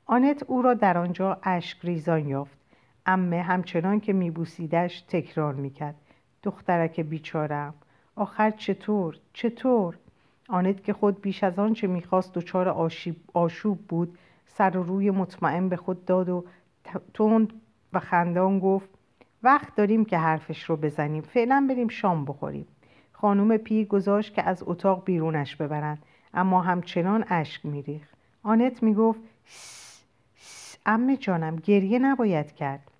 آنت 0.05 0.43
او 0.47 0.61
را 0.61 0.73
در 0.73 0.97
آنجا 0.97 1.37
اشک 1.43 1.77
ریزان 1.83 2.27
یافت. 2.27 2.57
امه 3.05 3.41
همچنان 3.41 3.99
که 3.99 4.13
میبوسیدش 4.13 5.01
تکرار 5.01 5.53
می‌کرد. 5.53 5.95
دخترک 6.43 6.99
بیچارم 6.99 7.73
آخر 8.15 8.51
چطور؟ 8.51 9.17
چطور؟ 9.33 9.97
آنت 10.49 10.83
که 10.83 10.93
خود 10.93 11.21
بیش 11.21 11.43
از 11.43 11.59
آنچه 11.59 11.87
می‌خواست 11.87 12.33
دچار 12.33 12.69
آشوب 13.33 13.77
بود 13.87 14.17
سر 14.45 14.77
و 14.77 14.83
روی 14.83 15.11
مطمئن 15.11 15.69
به 15.69 15.75
خود 15.75 16.05
داد 16.05 16.29
و 16.29 16.45
تند 17.13 17.53
و 17.93 17.99
خندان 17.99 18.59
گفت 18.59 18.89
وقت 19.43 19.75
داریم 19.75 20.05
که 20.05 20.17
حرفش 20.17 20.63
رو 20.63 20.77
بزنیم. 20.77 21.21
فعلا 21.21 21.65
بریم 21.69 21.87
شام 21.87 22.25
بخوریم. 22.25 22.67
خانم 23.17 23.57
پیر 23.57 23.87
گذاشت 23.87 24.33
که 24.33 24.43
از 24.43 24.63
اتاق 24.65 25.05
بیرونش 25.05 25.55
ببرند. 25.55 26.03
اما 26.33 26.61
همچنان 26.61 27.25
اشک 27.27 27.65
میریخت. 27.65 28.17
آنت 28.43 28.83
می‌گفت 28.83 29.19
امه 30.85 31.17
جانم 31.17 31.55
گریه 31.55 31.99
نباید 31.99 32.51
کرد. 32.51 32.91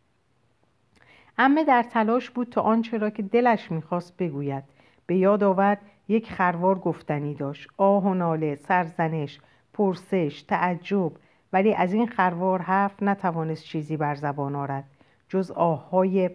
امه 1.37 1.63
در 1.63 1.83
تلاش 1.83 2.29
بود 2.29 2.49
تا 2.49 2.61
آنچه 2.61 2.97
را 2.97 3.09
که 3.09 3.23
دلش 3.23 3.71
می‌خواست 3.71 4.17
بگوید. 4.17 4.63
به 5.05 5.15
یاد 5.15 5.43
آورد 5.43 5.81
یک 6.07 6.31
خروار 6.31 6.79
گفتنی 6.79 7.33
داشت. 7.33 7.67
آه 7.77 8.03
و 8.03 8.13
ناله 8.13 8.55
سرزنش 8.55 9.39
پرسش 9.73 10.45
تعجب. 10.47 11.11
ولی 11.53 11.73
از 11.73 11.93
این 11.93 12.07
خروار 12.07 12.61
حرف 12.61 13.03
نتوانست 13.03 13.63
چیزی 13.63 13.97
بر 13.97 14.15
زبان 14.15 14.55
آرد. 14.55 14.83
جز 15.29 15.51
آههای 15.51 16.29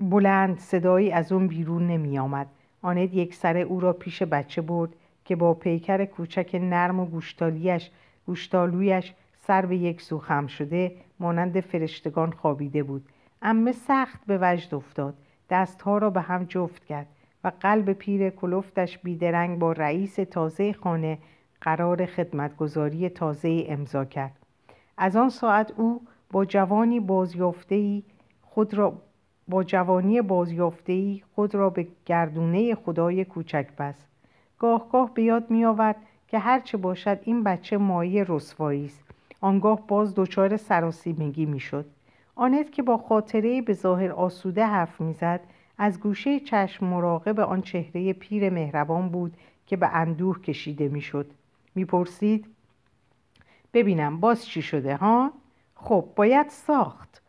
بلند 0.00 0.58
صدایی 0.58 1.12
از 1.12 1.32
اون 1.32 1.46
بیرون 1.46 1.86
نمی 1.86 2.18
آمد 2.18 2.46
آنت 2.82 3.14
یک 3.14 3.34
سر 3.34 3.56
او 3.56 3.80
را 3.80 3.92
پیش 3.92 4.22
بچه 4.22 4.62
برد 4.62 4.90
که 5.24 5.36
با 5.36 5.54
پیکر 5.54 6.04
کوچک 6.04 6.58
نرم 6.62 7.00
و 7.00 7.06
گوشتالیش 7.06 7.90
گوشتالویش 8.26 9.14
سر 9.34 9.66
به 9.66 9.76
یک 9.76 10.02
سو 10.02 10.18
خم 10.18 10.46
شده 10.46 10.92
مانند 11.20 11.60
فرشتگان 11.60 12.30
خوابیده 12.32 12.82
بود. 12.82 13.08
امه 13.42 13.72
سخت 13.72 14.20
به 14.26 14.38
وجد 14.42 14.74
افتاد. 14.74 15.14
دستها 15.50 15.98
را 15.98 16.10
به 16.10 16.20
هم 16.20 16.44
جفت 16.44 16.84
کرد 16.84 17.06
و 17.44 17.52
قلب 17.60 17.92
پیر 17.92 18.30
کلفتش 18.30 18.98
بیدرنگ 18.98 19.58
با 19.58 19.72
رئیس 19.72 20.14
تازه 20.14 20.72
خانه 20.72 21.18
قرار 21.60 22.06
خدمتگذاری 22.06 23.08
تازه 23.08 23.64
امضا 23.68 24.04
کرد. 24.04 24.32
از 24.98 25.16
آن 25.16 25.28
ساعت 25.28 25.72
او 25.76 26.02
با 26.30 26.44
جوانی 26.44 27.00
بازیافتهی 27.00 28.04
خود 28.42 28.74
را 28.74 28.92
با 29.50 29.64
جوانی 29.64 30.22
بازیافتهی 30.22 31.22
خود 31.34 31.54
را 31.54 31.70
به 31.70 31.86
گردونه 32.06 32.74
خدای 32.74 33.24
کوچک 33.24 33.66
بست. 33.78 34.06
گاه 34.58 34.88
گاه 34.92 35.14
به 35.14 35.22
یاد 35.22 35.50
می 35.50 35.64
آورد 35.64 35.96
که 36.28 36.38
هرچه 36.38 36.76
باشد 36.76 37.20
این 37.24 37.44
بچه 37.44 37.76
مایه 37.76 38.24
رسوایی 38.28 38.84
است. 38.84 39.02
آنگاه 39.40 39.86
باز 39.86 40.14
دچار 40.14 40.56
سراسیمگی 40.56 41.46
می‌شد. 41.46 41.86
آنت 42.36 42.72
که 42.72 42.82
با 42.82 42.98
خاطره 42.98 43.62
به 43.62 43.72
ظاهر 43.72 44.12
آسوده 44.12 44.66
حرف 44.66 45.00
می‌زد 45.00 45.40
از 45.78 46.00
گوشه 46.00 46.40
چشم 46.40 46.86
مراقب 46.86 47.40
آن 47.40 47.62
چهره 47.62 48.12
پیر 48.12 48.50
مهربان 48.50 49.08
بود 49.08 49.36
که 49.66 49.76
به 49.76 49.88
اندوه 49.88 50.40
کشیده 50.40 50.88
می‌شد. 50.88 51.30
می‌پرسید 51.74 52.46
ببینم 53.74 54.20
باز 54.20 54.46
چی 54.46 54.62
شده 54.62 54.96
ها؟ 54.96 55.32
خب 55.74 56.04
باید 56.16 56.48
ساخت. 56.48 57.19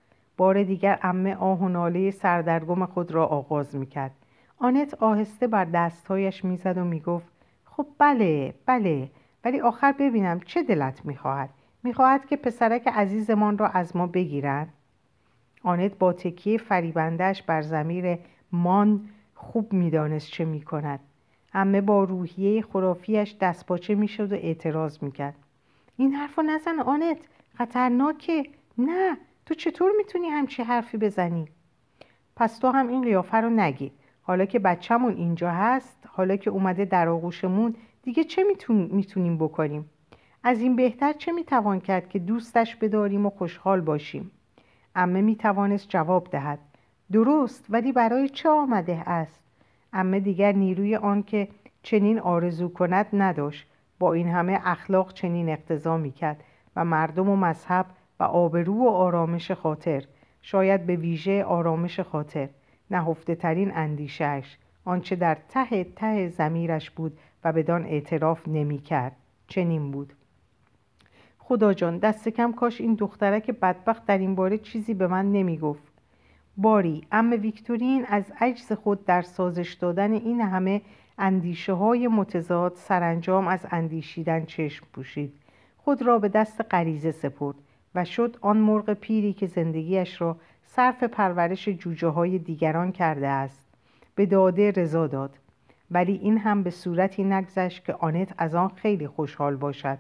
بار 0.42 0.64
دیگر 0.64 1.00
امه 1.02 1.36
آه 1.36 1.60
و 1.60 1.70
ناله 1.70 2.12
سردرگم 2.12 2.86
خود 2.86 3.12
را 3.12 3.26
آغاز 3.26 3.76
می‌کرد. 3.76 4.12
آنت 4.58 4.94
آهسته 4.94 5.48
بر 5.48 5.66
دستهایش 5.66 6.46
می‌زد 6.46 6.78
و 6.78 6.84
می‌گفت 6.84 7.32
خب 7.66 7.88
بله 7.98 8.54
بله 8.66 9.10
ولی 9.46 9.60
آخر 9.62 9.92
ببینم 9.92 10.40
چه 10.40 10.64
دلت 10.64 11.06
می‌خواهد. 11.06 11.50
می‌خواهد 11.84 12.26
که 12.26 12.38
پسرک 12.38 12.88
عزیزمان 12.88 13.58
را 13.58 13.68
از 13.68 13.96
ما 13.96 14.08
بگیرند. 14.08 14.74
آنت 15.64 15.98
با 15.98 16.14
تکیه 16.14 16.58
فریبندهش 16.58 17.42
بر 17.42 17.62
زمیر 17.62 18.18
مان 18.52 19.02
خوب 19.36 19.74
می‌دانست 19.74 20.32
چه 20.32 20.46
می‌کند. 20.46 21.00
امه 21.54 21.82
با 21.82 22.04
روحیه 22.04 22.62
خرافیش 22.62 23.36
دستپاچه 23.42 23.96
می‌شد 23.96 24.32
و 24.32 24.36
اعتراض 24.36 25.04
می‌کرد. 25.04 25.36
این 25.98 26.14
حرف 26.14 26.40
نزن 26.40 26.80
آنت 26.80 27.18
خطرناکه. 27.58 28.44
نه 28.78 29.18
تو 29.52 29.56
چطور 29.56 29.92
می‌تونی 29.98 30.28
همچی 30.28 30.64
حرفی 30.64 30.98
بزنی؟ 30.98 31.46
پس 32.36 32.58
تو 32.58 32.68
هم 32.68 32.88
این 32.88 33.02
قیافه 33.02 33.38
رو 33.38 33.50
نگی. 33.50 33.92
حالا 34.22 34.46
که 34.46 34.60
بچهمون 34.60 35.14
اینجا 35.14 35.52
هست 35.52 36.08
حالا 36.08 36.36
که 36.36 36.50
اومده 36.50 36.86
در 36.86 37.10
آغوشمون 37.10 37.76
دیگه 38.04 38.24
چه 38.24 38.44
می‌تونیم 38.70 39.38
بکنیم؟ 39.38 39.90
از 40.44 40.62
این 40.62 40.76
بهتر 40.76 41.14
چه 41.14 41.32
می‌توان 41.32 41.80
کرد 41.80 42.10
که 42.10 42.20
دوستش 42.20 42.76
بداریم 42.76 43.26
و 43.26 43.30
خوشحال 43.30 43.82
باشیم؟ 43.82 44.32
امه 44.96 45.22
می‌توانست 45.22 45.90
جواب 45.90 46.28
دهد. 46.32 46.60
درست 47.12 47.66
ولی 47.70 47.92
برای 47.92 48.30
چه 48.30 48.50
آمده 48.50 49.10
است؟ 49.10 49.44
امه 49.94 50.20
دیگر 50.20 50.52
نیروی 50.52 50.96
آن 50.96 51.24
که 51.24 51.48
چنین 51.84 52.20
آرزو 52.20 52.70
کند 52.70 53.08
نداشت. 53.14 53.68
با 54.00 54.14
این 54.14 54.28
همه 54.28 54.60
اخلاق 54.64 55.14
چنین 55.14 55.50
اقتضا 55.50 55.98
می‌کرد 55.98 56.44
و 56.76 56.86
مردم 56.86 57.30
و 57.30 57.36
مذهب 57.36 57.86
و 58.22 58.24
آبرو 58.24 58.74
و 58.74 58.88
آرامش 58.88 59.52
خاطر. 59.52 60.04
شاید 60.42 60.86
به 60.86 60.96
ویژه 60.96 61.44
آرامش 61.44 62.00
خاطر. 62.00 62.50
نهفته 62.92 63.36
ترین 63.36 63.72
اندیشهش 63.76 64.58
آنچه 64.86 65.16
در 65.16 65.38
ته 65.50 65.84
ته 65.84 66.28
زمیرش 66.28 66.90
بود 66.90 67.18
و 67.44 67.54
بدان 67.54 67.86
اعتراف 67.86 68.48
نمی 68.48 68.78
کرد 68.78 69.16
چنین 69.48 69.92
بود. 69.92 70.14
خدا 71.38 71.74
جان 71.74 71.98
دست 71.98 72.30
کم 72.30 72.52
کاش 72.54 72.82
این 72.82 72.94
دخترک 72.94 73.52
بدبخت 73.52 74.06
در 74.06 74.18
این 74.18 74.36
باره 74.36 74.58
چیزی 74.58 74.94
به 74.94 75.08
من 75.08 75.32
نمی 75.32 75.58
گفت 75.58 75.84
باری 76.58 77.08
ام 77.12 77.32
ویکتورین 77.32 78.06
از 78.06 78.32
عجز 78.40 78.72
خود 78.72 79.06
در 79.06 79.22
سازش 79.22 79.74
دادن 79.74 80.12
این 80.12 80.42
همه 80.42 80.82
اندیشه 81.18 81.74
های 81.74 82.08
متضاد 82.08 82.76
سرانجام 82.76 83.48
از 83.48 83.68
اندیشیدن 83.72 84.46
چشم 84.46 84.86
پوشید. 84.94 85.34
خود 85.78 86.02
را 86.02 86.20
به 86.20 86.30
دست 86.30 86.62
غریزه 86.72 87.12
سپرد. 87.12 87.56
و 87.96 88.06
شد 88.06 88.38
آن 88.42 88.58
مرغ 88.58 88.94
پیری 88.94 89.34
که 89.34 89.48
زندگیش 89.48 90.22
را 90.22 90.38
صرف 90.64 91.04
پرورش 91.04 91.70
جوجه 91.70 92.08
های 92.08 92.40
دیگران 92.40 92.92
کرده 92.92 93.28
است. 93.28 93.68
به 94.16 94.26
داده 94.26 94.72
رضا 94.72 95.08
داد. 95.08 95.38
ولی 95.92 96.14
این 96.14 96.38
هم 96.38 96.64
به 96.64 96.70
صورتی 96.70 97.24
نگذشت 97.24 97.86
که 97.86 97.94
آنت 97.94 98.34
از 98.38 98.56
آن 98.56 98.68
خیلی 98.68 99.08
خوشحال 99.08 99.56
باشد. 99.56 99.98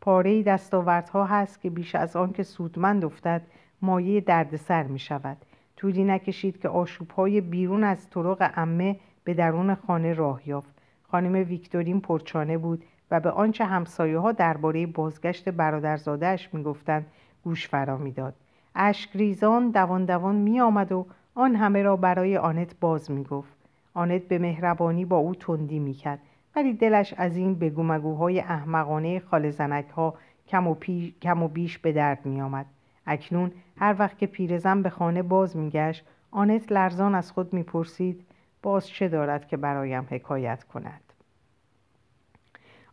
پاره 0.00 0.42
دستاوردها 0.42 1.24
هست 1.24 1.60
که 1.60 1.70
بیش 1.70 1.94
از 1.94 2.16
آن 2.16 2.32
که 2.32 2.42
سودمند 2.42 3.04
افتد 3.04 3.42
مایه 3.82 4.20
دردسر 4.20 4.82
می 4.82 4.98
شود. 4.98 5.36
طولی 5.76 6.04
نکشید 6.04 6.60
که 6.60 6.68
آشوبهای 6.68 7.40
بیرون 7.40 7.84
از 7.84 8.10
طرق 8.10 8.50
امه 8.54 8.96
به 9.24 9.34
درون 9.34 9.74
خانه 9.74 10.12
راه 10.12 10.48
یافت. 10.48 10.74
خانم 11.02 11.48
ویکتورین 11.48 12.00
پرچانه 12.00 12.58
بود. 12.58 12.84
و 13.10 13.20
به 13.20 13.30
آنچه 13.30 13.64
همسایه 13.64 14.18
ها 14.18 14.32
درباره 14.32 14.86
بازگشت 14.86 15.48
برادرزادهاش 15.48 16.54
می‌گفتند 16.54 17.06
گوش 17.44 17.68
فرا 17.68 17.96
می‌داد. 17.96 18.34
اشک 18.74 19.10
ریزان 19.14 19.70
دوان 19.70 20.04
دوان 20.04 20.34
می 20.34 20.60
آمد 20.60 20.92
و 20.92 21.06
آن 21.34 21.56
همه 21.56 21.82
را 21.82 21.96
برای 21.96 22.36
آنت 22.36 22.74
باز 22.80 23.10
می 23.10 23.24
گفت 23.24 23.56
آنت 23.94 24.22
به 24.22 24.38
مهربانی 24.38 25.04
با 25.04 25.16
او 25.16 25.34
تندی 25.34 25.78
می 25.78 25.94
کرد 25.94 26.18
ولی 26.56 26.74
دلش 26.74 27.14
از 27.16 27.36
این 27.36 27.54
بگومگوهای 27.54 28.40
احمقانه 28.40 29.20
خال 29.20 29.50
زنک 29.50 29.88
ها 29.88 30.14
کم 30.48 30.66
و, 30.66 30.74
کم 31.22 31.42
و 31.42 31.48
بیش 31.48 31.78
به 31.78 31.92
درد 31.92 32.26
می 32.26 32.40
آمد. 32.40 32.66
اکنون 33.06 33.52
هر 33.78 33.96
وقت 33.98 34.18
که 34.18 34.26
پیرزن 34.26 34.82
به 34.82 34.90
خانه 34.90 35.22
باز 35.22 35.56
می 35.56 35.70
گشت 35.70 36.04
آنت 36.30 36.72
لرزان 36.72 37.14
از 37.14 37.32
خود 37.32 37.52
می 37.52 37.62
پرسید 37.62 38.26
باز 38.62 38.88
چه 38.88 39.08
دارد 39.08 39.48
که 39.48 39.56
برایم 39.56 40.06
حکایت 40.10 40.64
کند؟ 40.64 41.05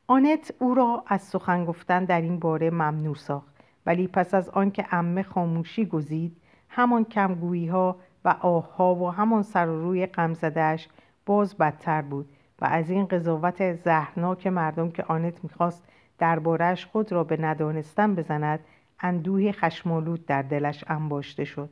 آنت 0.08 0.54
او 0.60 0.76
را 0.76 1.04
از 1.08 1.22
سخن 1.22 1.66
گفتن 1.66 2.06
در 2.06 2.22
این 2.22 2.40
باره 2.40 2.70
ممنوع 2.70 3.16
ساخت. 3.16 3.54
ولی 3.86 4.08
پس 4.08 4.34
از 4.34 4.50
آنکه 4.50 4.86
امه 4.92 5.24
خاموشی 5.24 5.86
گزید 5.86 6.38
همان 6.70 7.06
کمگویی 7.06 7.68
ها 7.68 7.96
و 8.26 8.30
آهها 8.30 8.96
و 8.96 9.12
همان 9.12 9.44
سر 9.44 9.70
و 9.70 9.82
روی 9.82 10.06
غمزدهاش 10.06 10.88
باز 11.26 11.58
بدتر 11.58 12.02
بود 12.02 12.30
و 12.62 12.66
از 12.66 12.90
این 12.90 13.06
قضاوت 13.06 13.74
زهرناک 13.74 14.48
مردم 14.48 14.92
که 14.92 15.04
آنت 15.04 15.44
می‌خواست 15.44 15.84
دربارهش 16.18 16.86
خود 16.86 17.12
را 17.12 17.24
به 17.24 17.42
ندانستن 17.42 18.16
بزند 18.16 18.60
اندوه 19.00 19.52
خشمالود 19.52 20.26
در 20.26 20.42
دلش 20.42 20.84
انباشته 20.88 21.44
شد. 21.44 21.70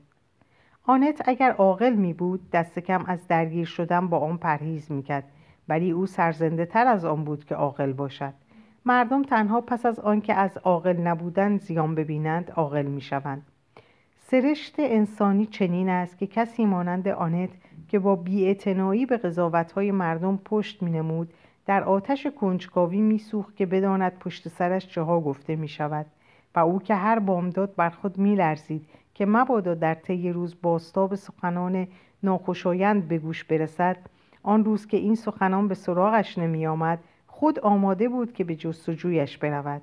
آنت 0.84 1.22
اگر 1.26 1.52
عاقل 1.52 1.94
می 1.94 2.14
بود 2.14 2.50
دست 2.50 2.80
کم 2.80 3.06
از 3.08 3.28
درگیر 3.28 3.66
شدن 3.66 4.08
با 4.08 4.20
آن 4.20 4.38
پرهیز 4.38 4.92
می‌کرد. 4.92 5.24
ولی 5.72 5.92
او 5.92 6.06
سرزنده 6.06 6.66
تر 6.66 6.88
از 6.88 7.06
آن 7.06 7.24
بود 7.24 7.46
که 7.46 7.56
عاقل 7.56 7.94
باشد. 7.94 8.34
مردم 8.86 9.24
تنها 9.24 9.62
پس 9.62 9.86
از 9.86 10.00
آنکه 10.00 10.34
از 10.34 10.58
عاقل 10.58 10.98
نبودن 10.98 11.58
زیان 11.58 11.96
ببینند 11.96 12.52
عاقل 12.52 12.86
می‌شوند. 12.86 13.46
سرشت 14.18 14.76
انسانی 14.80 15.46
چنین 15.46 15.90
است 15.90 16.18
که 16.18 16.28
کسی 16.28 16.66
مانند 16.66 17.08
آنت 17.08 17.50
که 17.88 18.00
با 18.00 18.16
بیاعتنایی 18.16 19.06
به 19.06 19.18
قضاوتهای 19.18 19.92
مردم 19.92 20.40
پشت 20.46 20.84
مینمود 20.84 21.34
در 21.66 21.84
آتش 21.84 22.28
کنجکاوی 22.28 23.02
میسوخت 23.02 23.56
که 23.56 23.66
بداند 23.66 24.20
پشت 24.20 24.48
سرش 24.48 24.88
چها 24.88 25.22
گفته 25.22 25.56
می 25.56 25.68
شود 25.68 26.06
و 26.56 26.60
او 26.60 26.80
که 26.80 26.96
هر 26.96 27.20
بامداد 27.20 27.76
بر 27.76 27.90
خود 27.90 28.18
میلرزید 28.18 28.88
که 29.14 29.26
مبادا 29.26 29.74
در 29.74 29.94
طی 29.94 30.32
روز 30.32 30.56
باستاب 30.62 31.16
سخنان 31.16 31.88
ناخوشایند 32.24 33.08
به 33.08 33.18
گوش 33.18 33.44
برسد 33.44 33.98
آن 34.44 34.66
روز 34.66 34.88
که 34.88 34.98
این 34.98 35.16
سخنان 35.16 35.68
به 35.68 35.76
سراغش 35.76 36.38
نمی 36.38 36.68
آمد 36.68 37.00
خود 37.28 37.60
آماده 37.60 38.10
بود 38.10 38.34
که 38.34 38.44
به 38.44 38.56
جستجویش 38.56 39.38
برود. 39.38 39.82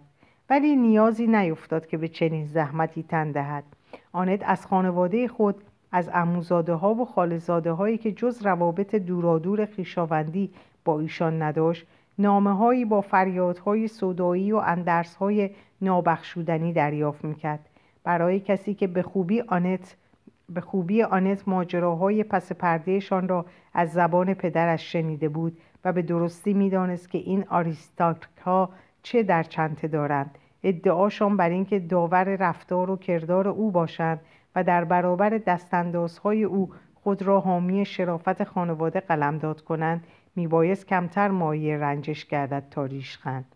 ولی 0.50 0.76
نیازی 0.76 1.26
نیفتاد 1.26 1.86
که 1.86 1.96
به 1.96 2.08
چنین 2.08 2.46
زحمتی 2.46 3.02
تن 3.02 3.32
دهد. 3.32 3.64
آنت 4.12 4.42
از 4.46 4.66
خانواده 4.66 5.28
خود 5.28 5.56
از 5.92 6.10
اموزاده 6.14 6.72
ها 6.72 6.94
و 6.94 7.04
خالزاده 7.04 7.72
هایی 7.72 7.98
که 7.98 8.12
جز 8.12 8.46
روابط 8.46 8.94
دورادور 8.94 9.66
خیشاوندی 9.66 10.50
با 10.84 11.00
ایشان 11.00 11.42
نداشت 11.42 11.86
نامه 12.18 12.56
هایی 12.56 12.84
با 12.84 13.00
فریادهای 13.00 13.88
صدایی 13.88 14.52
و 14.52 14.56
اندرس 14.56 15.16
های 15.16 15.50
نابخشودنی 15.80 16.72
دریافت 16.72 17.24
می‌کرد. 17.24 17.68
برای 18.04 18.40
کسی 18.40 18.74
که 18.74 18.86
به 18.86 19.02
خوبی 19.02 19.40
آنت 19.40 19.96
به 20.48 20.60
خوبی 20.60 21.02
آنت 21.02 21.48
ماجراهای 21.48 22.24
پس 22.24 22.52
پردهشان 22.52 23.28
را 23.28 23.46
از 23.74 23.92
زبان 23.92 24.34
پدرش 24.34 24.92
شنیده 24.92 25.28
بود 25.28 25.58
و 25.84 25.92
به 25.92 26.02
درستی 26.02 26.54
می‌دانست 26.54 27.10
که 27.10 27.18
این 27.18 27.44
آریستاک 27.48 28.28
ها 28.44 28.70
چه 29.02 29.22
در 29.22 29.42
چنته 29.42 29.88
دارند. 29.88 30.38
ادعاشان 30.62 31.36
بر 31.36 31.50
اینکه 31.50 31.78
داور 31.78 32.24
رفتار 32.24 32.90
و 32.90 32.96
کردار 32.96 33.48
او 33.48 33.70
باشند 33.70 34.20
و 34.54 34.64
در 34.64 34.84
برابر 34.84 35.30
دستاندازهای 35.30 36.44
او 36.44 36.70
خود 36.94 37.22
را 37.22 37.40
حامی 37.40 37.84
شرافت 37.84 38.44
خانواده 38.44 39.00
قلمداد 39.00 39.60
کنند 39.60 40.04
میبایست 40.36 40.86
کمتر 40.86 41.28
مایه 41.28 41.78
رنجش 41.78 42.26
گردد 42.26 42.64
تا 42.70 42.84
ریشخند. 42.84 43.54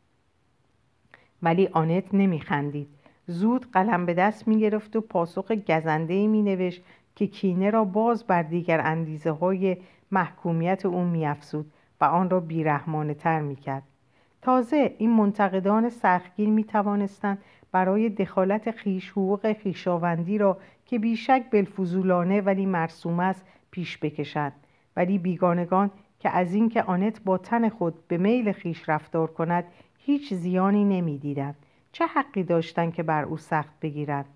ولی 1.43 1.69
آنت 1.73 2.15
نمیخندید. 2.15 2.89
زود 3.33 3.71
قلم 3.73 4.07
به 4.07 4.15
دست 4.15 4.49
می‌گرفت 4.49 4.97
و 4.97 5.01
پاسخ 5.01 5.53
گزنده 5.53 6.27
می 6.27 6.43
نوشت 6.43 6.83
که 7.17 7.27
کینه 7.27 7.71
را 7.71 7.85
باز 7.85 8.27
بر 8.27 8.43
دیگر 8.43 8.81
اندیزه 8.81 9.31
های 9.31 9.77
محکومیت 10.11 10.87
او 10.87 11.05
میافزود 11.05 11.73
و 12.01 12.05
آن 12.05 12.31
را 12.31 12.41
بیرحمانه 12.41 13.15
تر 13.15 13.41
می 13.41 13.57
کرد. 13.57 13.83
تازه 14.43 14.95
این 14.99 15.11
منتقدان 15.11 15.89
سختگیر 15.89 16.49
می 16.49 16.65
توانستند 16.65 17.39
برای 17.73 18.09
دخالت 18.09 18.71
خیش 18.71 19.11
حقوق 19.11 19.53
خیشاوندی 19.53 20.39
را 20.39 20.59
که 20.87 20.99
بیشک 20.99 21.43
بلفوزولانه 21.51 22.41
ولی 22.41 22.67
مرسوم 22.67 23.21
است 23.21 23.45
پیش 23.71 23.99
بکشند 23.99 24.53
ولی 24.97 25.19
بیگانگان 25.19 25.91
که 26.19 26.31
از 26.31 26.55
اینکه 26.55 26.83
آنت 26.83 27.21
با 27.25 27.39
تن 27.39 27.69
خود 27.69 28.09
به 28.09 28.19
میل 28.19 28.53
خیش 28.53 28.89
رفتار 28.89 29.27
کند 29.27 29.65
هیچ 29.99 30.35
زیانی 30.35 30.85
نمی‌دیدند 30.85 31.57
چه 31.93 32.07
حقی 32.07 32.43
داشتند 32.43 32.95
که 32.95 33.03
بر 33.03 33.25
او 33.25 33.37
سخت 33.37 33.81
بگیرند 33.81 34.27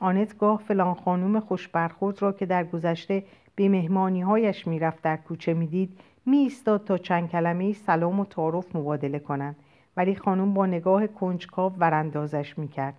آنت 0.00 0.38
گاه 0.38 0.58
فلان 0.58 0.94
خانوم 0.94 1.40
خوشبرخورد 1.40 2.22
را 2.22 2.32
که 2.32 2.46
در 2.46 2.64
گذشته 2.64 3.24
به 3.54 3.68
مهمانی 3.68 4.20
هایش 4.20 4.66
می‌رفت 4.66 5.02
در 5.02 5.16
کوچه 5.16 5.54
می‌دید 5.54 5.98
می 6.26 6.36
ایستاد 6.36 6.84
تا 6.84 6.98
چند 6.98 7.30
کلمه 7.30 7.72
سلام 7.72 8.20
و 8.20 8.24
تعارف 8.24 8.76
مبادله 8.76 9.18
کنند. 9.18 9.56
ولی 9.96 10.14
خانم 10.14 10.54
با 10.54 10.66
نگاه 10.66 11.06
کنجکاو 11.06 11.72
وراندازش 11.78 12.58
می‌کرد. 12.58 12.94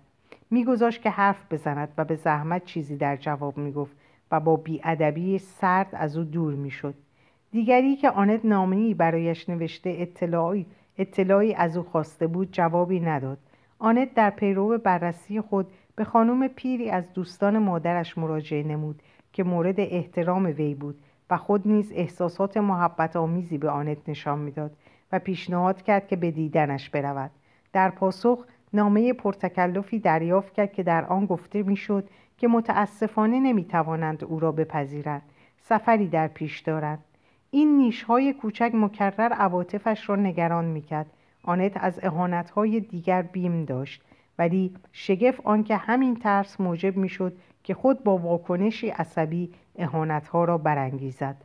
میگذاشت 0.50 1.02
که 1.02 1.10
حرف 1.10 1.52
بزند 1.52 1.88
و 1.98 2.04
به 2.04 2.14
زحمت 2.14 2.64
چیزی 2.64 2.96
در 2.96 3.16
جواب 3.16 3.58
می‌گفت 3.58 3.96
و 4.30 4.40
با 4.40 4.56
بیادبی 4.56 5.38
سرد 5.38 5.88
از 5.92 6.16
او 6.16 6.24
دور 6.24 6.54
می‌شد. 6.54 6.94
دیگری 7.50 7.96
که 7.96 8.10
آنت 8.10 8.44
نامهای 8.44 8.94
برایش 8.94 9.48
نوشته 9.48 9.94
اطلاعی, 9.98 10.66
اطلاعی 10.98 11.54
از 11.54 11.76
او 11.76 11.82
خواسته 11.82 12.26
بود 12.26 12.48
جوابی 12.52 13.00
نداد. 13.00 13.38
آنت 13.78 14.14
در 14.14 14.30
پیرو 14.30 14.78
بررسی 14.78 15.40
خود 15.40 15.66
به 15.96 16.04
خانم 16.04 16.48
پیری 16.48 16.90
از 16.90 17.12
دوستان 17.12 17.58
مادرش 17.58 18.18
مراجعه 18.18 18.62
نمود 18.62 19.02
که 19.32 19.44
مورد 19.44 19.80
احترام 19.80 20.44
وی 20.44 20.74
بود 20.74 20.98
و 21.30 21.36
خود 21.36 21.68
نیز 21.68 21.92
احساسات 21.92 22.56
محبت 22.56 23.16
آمیزی 23.16 23.58
به 23.58 23.70
آنت 23.70 24.08
نشان 24.08 24.38
می‌داد 24.38 24.76
و 25.12 25.18
پیشنهاد 25.18 25.82
کرد 25.82 26.08
که 26.08 26.16
به 26.16 26.30
دیدنش 26.30 26.90
برود. 26.90 27.30
در 27.72 27.90
پاسخ 27.90 28.44
نامه 28.72 29.12
پرتکلفی 29.12 29.98
دریافت 29.98 30.52
کرد 30.52 30.72
که 30.72 30.82
در 30.82 31.04
آن 31.04 31.26
گفته 31.26 31.62
می‌شد 31.62 32.08
که 32.38 32.48
متاسفانه 32.48 33.40
نمی‌توانند 33.40 34.24
او 34.24 34.40
را 34.40 34.52
بپذیرند. 34.52 35.22
سفری 35.58 36.08
در 36.08 36.28
پیش 36.28 36.60
دارند. 36.60 37.04
این 37.50 37.76
نیشهای 37.76 38.32
کوچک 38.32 38.70
مکرر 38.74 39.32
عواطفش 39.32 40.08
را 40.08 40.16
نگران 40.16 40.64
می‌کرد. 40.64 41.10
آنت 41.48 41.72
از 41.76 42.00
اهانتهای 42.02 42.80
دیگر 42.80 43.22
بیم 43.22 43.64
داشت 43.64 44.02
ولی 44.38 44.74
شگفت 44.92 45.40
آنکه 45.44 45.76
همین 45.76 46.14
ترس 46.14 46.60
موجب 46.60 46.96
می‌شد 46.96 47.36
که 47.64 47.74
خود 47.74 48.04
با 48.04 48.18
واکنشی 48.18 48.88
عصبی 48.88 49.50
اهانتها 49.78 50.44
را 50.44 50.58
برانگیزد 50.58 51.36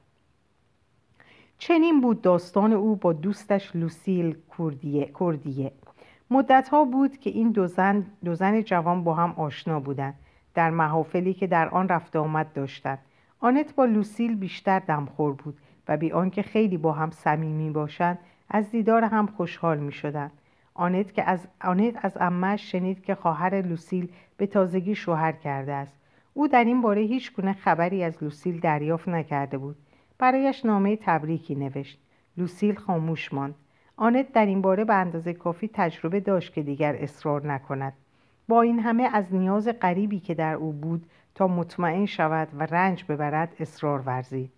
چنین 1.57 2.01
بود 2.01 2.21
داستان 2.21 2.73
او 2.73 2.95
با 2.95 3.13
دوستش 3.13 3.75
لوسیل 3.75 4.37
کوردیه, 4.49 5.05
کوردیه. 5.05 5.71
مدت 6.29 6.69
ها 6.69 6.85
بود 6.85 7.17
که 7.17 7.29
این 7.29 7.51
دو 7.51 7.67
زن, 7.67 8.05
دو 8.25 8.35
زن 8.35 8.61
جوان 8.61 9.03
با 9.03 9.13
هم 9.13 9.31
آشنا 9.31 9.79
بودند 9.79 10.13
در 10.53 10.69
محافلی 10.69 11.33
که 11.33 11.47
در 11.47 11.69
آن 11.69 11.89
رفت 11.89 12.15
آمد 12.15 12.53
داشتند 12.53 12.99
آنت 13.39 13.75
با 13.75 13.85
لوسیل 13.85 14.35
بیشتر 14.35 14.79
دمخور 14.79 15.33
بود 15.33 15.57
و 15.87 15.97
بی 15.97 16.11
آنکه 16.11 16.41
خیلی 16.41 16.77
با 16.77 16.91
هم 16.91 17.11
صمیمی 17.11 17.69
باشند 17.69 18.19
از 18.49 18.71
دیدار 18.71 19.03
هم 19.03 19.27
خوشحال 19.27 19.77
می 19.77 19.91
شدن. 19.91 20.31
آنت 20.73 21.13
که 21.13 21.23
از 21.23 21.47
آنت 21.61 22.05
از 22.05 22.17
امش 22.21 22.71
شنید 22.71 23.03
که 23.03 23.15
خواهر 23.15 23.61
لوسیل 23.61 24.11
به 24.37 24.47
تازگی 24.47 24.95
شوهر 24.95 25.31
کرده 25.31 25.73
است. 25.73 25.97
او 26.33 26.47
در 26.47 26.63
این 26.63 26.81
باره 26.81 27.01
هیچ 27.01 27.33
گونه 27.33 27.53
خبری 27.53 28.03
از 28.03 28.23
لوسیل 28.23 28.59
دریافت 28.59 29.07
نکرده 29.07 29.57
بود. 29.57 29.75
برایش 30.17 30.65
نامه 30.65 30.95
تبریکی 30.95 31.55
نوشت. 31.55 31.99
لوسیل 32.37 32.75
خاموش 32.75 33.33
ماند. 33.33 33.55
آنت 33.97 34.31
در 34.31 34.45
این 34.45 34.61
باره 34.61 34.85
به 34.85 34.93
اندازه 34.93 35.33
کافی 35.33 35.69
تجربه 35.73 36.19
داشت 36.19 36.53
که 36.53 36.63
دیگر 36.63 36.95
اصرار 36.95 37.47
نکند. 37.47 37.93
با 38.47 38.61
این 38.61 38.79
همه 38.79 39.09
از 39.13 39.35
نیاز 39.35 39.67
غریبی 39.67 40.19
که 40.19 40.33
در 40.33 40.53
او 40.53 40.71
بود 40.71 41.05
تا 41.35 41.47
مطمئن 41.47 42.05
شود 42.05 42.47
و 42.53 42.65
رنج 42.65 43.05
ببرد 43.09 43.55
اصرار 43.59 43.99
ورزید. 43.99 44.51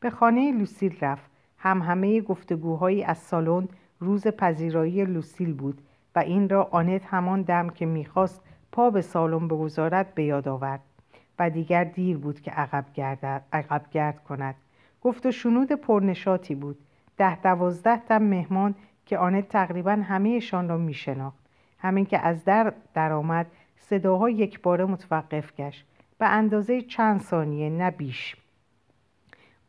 به 0.00 0.10
خانه 0.10 0.52
لوسیل 0.52 0.96
رفت. 1.00 1.30
هم 1.58 1.82
همه 1.82 2.20
گفتگوهایی 2.20 3.04
از 3.04 3.18
سالن 3.18 3.68
روز 4.00 4.26
پذیرایی 4.26 5.04
لوسیل 5.04 5.54
بود 5.54 5.82
و 6.14 6.18
این 6.18 6.48
را 6.48 6.68
آنت 6.70 7.04
همان 7.04 7.42
دم 7.42 7.68
که 7.68 7.86
می‌خواست 7.86 8.42
پا 8.72 8.90
به 8.90 9.00
سالن 9.00 9.48
بگذارد 9.48 10.14
به 10.14 10.24
یاد 10.24 10.48
آورد 10.48 10.80
و 11.38 11.50
دیگر 11.50 11.84
دیر 11.84 12.18
بود 12.18 12.40
که 12.40 12.50
عقب, 12.50 12.84
عقب 13.52 13.82
گرد 13.90 14.24
کند. 14.24 14.54
گفت 15.02 15.26
و 15.26 15.30
شنود 15.30 15.72
پرنشاتی 15.72 16.54
بود. 16.54 16.78
ده 17.16 17.40
دوازده 17.40 17.96
تن 17.96 18.22
مهمان 18.22 18.74
که 19.06 19.18
آنت 19.18 19.48
تقریبا 19.48 19.92
همهشان 19.92 20.68
را 20.68 20.76
میشناخت. 20.76 21.38
همین 21.78 22.06
که 22.06 22.18
از 22.18 22.44
در 22.44 22.72
درآمد 22.94 23.46
صداها 23.76 24.30
یک 24.30 24.62
باره 24.62 24.84
متوقف 24.84 25.54
گشت. 25.54 25.86
به 26.18 26.26
اندازه 26.26 26.82
چند 26.82 27.20
ثانیه 27.20 27.70
نه 27.70 27.90
بیش. 27.90 28.36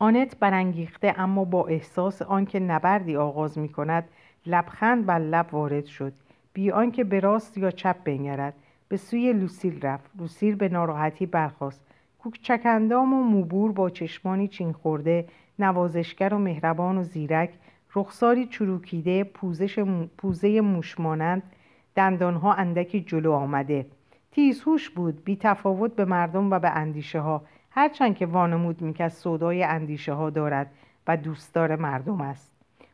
آنت 0.00 0.38
برانگیخته 0.38 1.14
اما 1.16 1.44
با 1.44 1.66
احساس 1.66 2.22
آنکه 2.22 2.60
نبردی 2.60 3.16
آغاز 3.16 3.58
می 3.58 3.68
کند 3.68 4.08
لبخند 4.46 5.06
بر 5.06 5.18
لب 5.18 5.46
وارد 5.52 5.84
شد. 5.84 6.12
بی 6.52 6.70
آنکه 6.70 7.04
به 7.04 7.20
راست 7.20 7.58
یا 7.58 7.70
چپ 7.70 7.96
بنگرد. 8.04 8.54
به 8.88 8.96
سوی 8.96 9.32
لوسیل 9.32 9.82
رفت. 9.82 10.10
لوسیل 10.18 10.54
به 10.54 10.68
ناراحتی 10.68 11.26
برخاست. 11.26 11.84
کوچکندام 12.18 13.12
و 13.12 13.22
موبور 13.22 13.72
با 13.72 13.90
چشمانی 13.90 14.48
چین 14.48 14.72
خورده 14.72 15.26
نوازشگر 15.58 16.34
و 16.34 16.38
مهربان 16.38 16.98
و 16.98 17.02
زیرک 17.02 17.50
رخساری 17.94 18.46
چروکیده 18.46 19.24
پوزش 19.24 19.78
پوزه 20.18 20.60
موشمانند 20.60 21.42
دندانها 21.94 22.52
اندکی 22.52 23.00
جلو 23.00 23.32
آمده. 23.32 23.86
تیزهوش 24.32 24.90
بود. 24.90 25.24
بی 25.24 25.36
تفاوت 25.36 25.94
به 25.94 26.04
مردم 26.04 26.50
و 26.50 26.58
به 26.58 26.70
اندیشه 26.70 27.20
ها 27.20 27.42
هرچند 27.70 28.16
که 28.16 28.26
وانمود 28.26 28.82
می‌کرد 28.82 29.10
سودای 29.10 29.64
اندیشه 29.64 30.12
ها 30.12 30.30
دارد 30.30 30.70
و 31.06 31.16
دوستدار 31.16 31.76
مردم 31.76 32.20
است. 32.20 32.52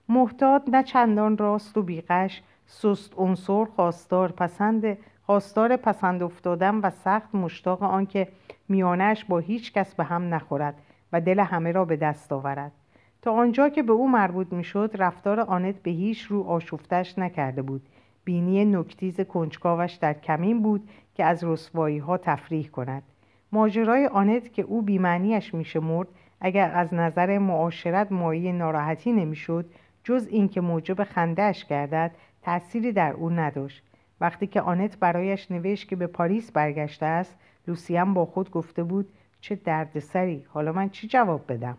محتاط 0.09 0.63
نه 0.69 0.83
چندان 0.83 1.39
راست 1.39 1.77
و 1.77 1.83
بیقش 1.83 2.43
سست 2.67 3.15
عنصر 3.17 3.65
خواستار 3.65 4.33
پسند 4.33 4.99
خواستار 5.27 5.77
پسند 5.77 6.23
افتادن 6.23 6.75
و 6.75 6.91
سخت 6.91 7.35
مشتاق 7.35 7.83
آنکه 7.83 8.29
میانش 8.69 9.25
با 9.25 9.39
هیچ 9.39 9.73
کس 9.73 9.95
به 9.95 10.05
هم 10.05 10.35
نخورد 10.35 10.75
و 11.13 11.21
دل 11.21 11.41
همه 11.41 11.73
را 11.73 11.85
به 11.85 11.97
دست 11.97 12.33
آورد. 12.33 12.73
تا 13.23 13.33
آنجا 13.33 13.69
که 13.69 13.83
به 13.83 13.93
او 13.93 14.09
مربوط 14.11 14.53
می‌شد 14.53 14.91
رفتار 14.95 15.41
آنت 15.41 15.75
به 15.83 15.91
هیچ 15.91 16.23
رو 16.23 16.43
آشفتش 16.43 17.19
نکرده 17.19 17.63
بود. 17.63 17.83
بینی 18.25 18.65
نکتیز 18.65 19.21
کنجکاوش 19.21 19.93
در 19.93 20.13
کمین 20.13 20.63
بود 20.63 20.89
که 21.15 21.25
از 21.25 21.45
رسوایی 21.45 21.99
ها 21.99 22.19
تفریح 22.19 22.69
کند. 22.69 23.03
ماجرای 23.55 24.07
آنت 24.07 24.53
که 24.53 24.63
او 24.63 24.83
بیمعنیش 24.83 25.55
میشمرد 25.55 26.09
اگر 26.41 26.71
از 26.75 26.95
نظر 26.95 27.39
معاشرت 27.39 28.13
مایه 28.13 28.53
ناراحتی 28.53 29.13
نمی‌شد 29.13 29.71
جز 30.05 30.29
اینکه 30.31 30.61
موجب 30.61 31.05
خندهاش 31.05 31.65
گردد 31.65 32.11
تأثیری 32.43 32.93
در 32.93 33.13
او 33.13 33.31
نداشت. 33.31 33.83
وقتی 34.21 34.47
که 34.47 34.61
آنت 34.61 34.99
برایش 34.99 35.51
نوشت 35.51 35.89
که 35.89 35.97
به 35.97 36.07
پاریس 36.07 36.53
برگشته 36.53 37.07
است 37.07 37.37
لوسیان 37.69 38.15
با 38.15 38.25
خود 38.25 38.51
گفته 38.51 38.83
بود 38.83 39.13
چه 39.41 39.55
دردسری 39.55 40.45
حالا 40.49 40.73
من 40.73 40.89
چی 40.89 41.09
جواب 41.09 41.53
بدم؟ 41.53 41.79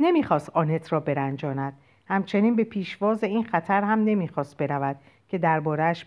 نمی‌خواست 0.00 0.50
آنت 0.50 0.92
را 0.92 1.00
برنجاند. 1.00 1.72
همچنین 2.06 2.56
به 2.56 2.64
پیشواز 2.64 3.24
این 3.24 3.44
خطر 3.44 3.82
هم 3.82 4.04
نمی‌خواست 4.04 4.56
برود 4.56 4.96
که 5.28 5.38
دربارهش 5.38 6.04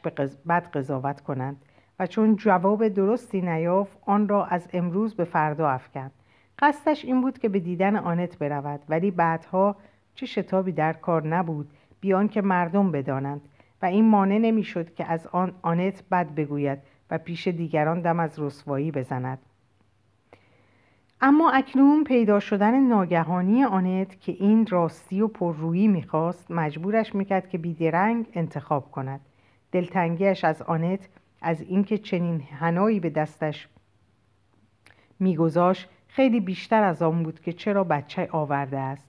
بد 0.47 0.71
قضاوت 0.71 1.21
کنند. 1.21 1.57
و 2.01 2.07
چون 2.07 2.35
جواب 2.35 2.87
درستی 2.87 3.41
نیافت 3.41 3.97
آن 4.05 4.27
را 4.27 4.45
از 4.45 4.67
امروز 4.73 5.15
به 5.15 5.23
فردا 5.23 5.69
افکند. 5.69 6.11
قصدش 6.59 7.05
این 7.05 7.21
بود 7.21 7.39
که 7.39 7.49
به 7.49 7.59
دیدن 7.59 7.95
آنت 7.95 8.37
برود 8.37 8.79
ولی 8.89 9.11
بعدها 9.11 9.75
چه 10.15 10.25
شتابی 10.25 10.71
در 10.71 10.93
کار 10.93 11.27
نبود 11.27 11.69
بیان 11.99 12.27
که 12.27 12.41
مردم 12.41 12.91
بدانند. 12.91 13.41
و 13.81 13.85
این 13.85 14.09
مانع 14.09 14.37
نمی‌شد 14.37 14.93
که 14.93 15.05
از 15.05 15.27
آن 15.27 15.53
آنت 15.61 16.03
بد 16.11 16.35
بگوید 16.35 16.79
و 17.11 17.17
پیش 17.17 17.47
دیگران 17.47 18.01
دم 18.01 18.19
از 18.19 18.39
رسوایی 18.39 18.91
بزند. 18.91 19.39
اما 21.21 21.51
اکنون 21.51 22.03
پیدا 22.03 22.39
شدن 22.39 22.79
ناگهانی 22.79 23.63
آنت 23.63 24.19
که 24.21 24.31
این 24.31 24.67
راستی 24.67 25.21
و 25.21 25.27
پررویی 25.27 25.87
می‌خواست 25.87 26.51
مجبورش 26.51 27.15
می‌کرد 27.15 27.49
که 27.49 27.57
بیدرنگ 27.57 28.25
انتخاب 28.33 28.91
کند. 28.91 29.19
دلتنگیش 29.71 30.43
از 30.43 30.61
آنت 30.61 31.09
از 31.41 31.61
اینکه 31.61 31.97
چنین 31.97 32.41
هنایی 32.41 32.99
به 32.99 33.09
دستش 33.09 33.67
میگذاشت 35.19 35.89
خیلی 36.07 36.39
بیشتر 36.39 36.83
از 36.83 37.01
آن 37.01 37.23
بود 37.23 37.39
که 37.39 37.53
چرا 37.53 37.83
بچه 37.83 38.29
آورده 38.31 38.79
است. 38.79 39.07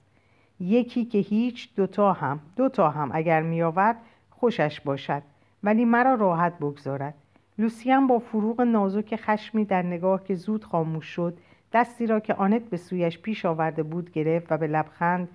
یکی 0.59 1.05
که 1.05 1.17
هیچ 1.17 1.75
دوتا 1.75 2.13
هم 2.13 2.39
دوتا 2.55 2.89
هم 2.89 3.09
اگر 3.13 3.41
میآورد 3.41 3.97
خوشش 4.29 4.81
باشد 4.81 5.23
ولی 5.63 5.85
مرا 5.85 6.15
راحت 6.15 6.57
بگذارد. 6.57 7.13
لوسیان 7.57 8.07
با 8.07 8.19
فروغ 8.19 8.61
نازک 8.61 9.15
خشمی 9.15 9.65
در 9.65 9.81
نگاه 9.81 10.23
که 10.23 10.35
زود 10.35 10.63
خاموش 10.63 11.05
شد 11.05 11.37
دستی 11.73 12.07
را 12.07 12.19
که 12.19 12.33
آنت 12.33 12.61
به 12.61 12.77
سویش 12.77 13.19
پیش 13.19 13.45
آورده 13.45 13.83
بود 13.83 14.11
گرفت 14.11 14.51
و 14.51 14.57
به 14.57 14.67
لبخند 14.67 15.29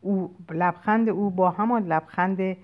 او, 0.00 0.34
لبخند 0.50 1.08
او 1.08 1.30
با 1.30 1.50
همان 1.50 1.82
لبخند 1.86 2.56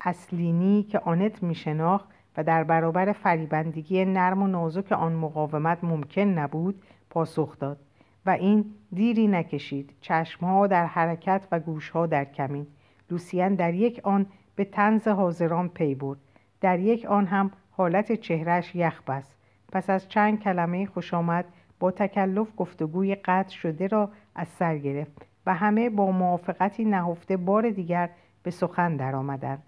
اصلینی 0.00 0.82
که 0.82 0.98
آنت 0.98 1.42
می 1.42 1.54
شناخت 1.54 2.08
و 2.36 2.44
در 2.44 2.64
برابر 2.64 3.12
فریبندگی 3.12 4.04
نرم 4.04 4.42
و 4.42 4.46
نازک 4.46 4.92
آن 4.92 5.12
مقاومت 5.12 5.84
ممکن 5.84 6.20
نبود 6.20 6.82
پاسخ 7.10 7.58
داد 7.58 7.78
و 8.26 8.30
این 8.30 8.64
دیری 8.92 9.26
نکشید. 9.26 9.94
چشمها 10.00 10.66
در 10.66 10.86
حرکت 10.86 11.48
و 11.52 11.60
گوشها 11.60 12.06
در 12.06 12.24
کمین. 12.24 12.66
لوسیان 13.10 13.54
در 13.54 13.74
یک 13.74 14.00
آن 14.04 14.26
به 14.56 14.64
تنز 14.64 15.08
حاضران 15.08 15.68
پی 15.68 15.94
برد. 15.94 16.18
در 16.60 16.78
یک 16.78 17.06
آن 17.06 17.26
هم 17.26 17.50
حالت 17.70 18.12
چهرش 18.12 18.74
یخ 18.74 19.02
بست. 19.02 19.36
پس 19.72 19.90
از 19.90 20.08
چند 20.08 20.40
کلمه 20.40 20.86
خوش 20.86 21.14
آمد 21.14 21.44
با 21.80 21.90
تکلف 21.90 22.48
گفتگوی 22.56 23.14
قطع 23.14 23.50
شده 23.50 23.86
را 23.86 24.10
از 24.34 24.48
سر 24.48 24.78
گرفت 24.78 25.26
و 25.46 25.54
همه 25.54 25.90
با 25.90 26.10
موافقتی 26.10 26.84
نهفته 26.84 27.36
بار 27.36 27.70
دیگر 27.70 28.10
به 28.42 28.50
سخن 28.50 28.96
درآمدند. 28.96 29.62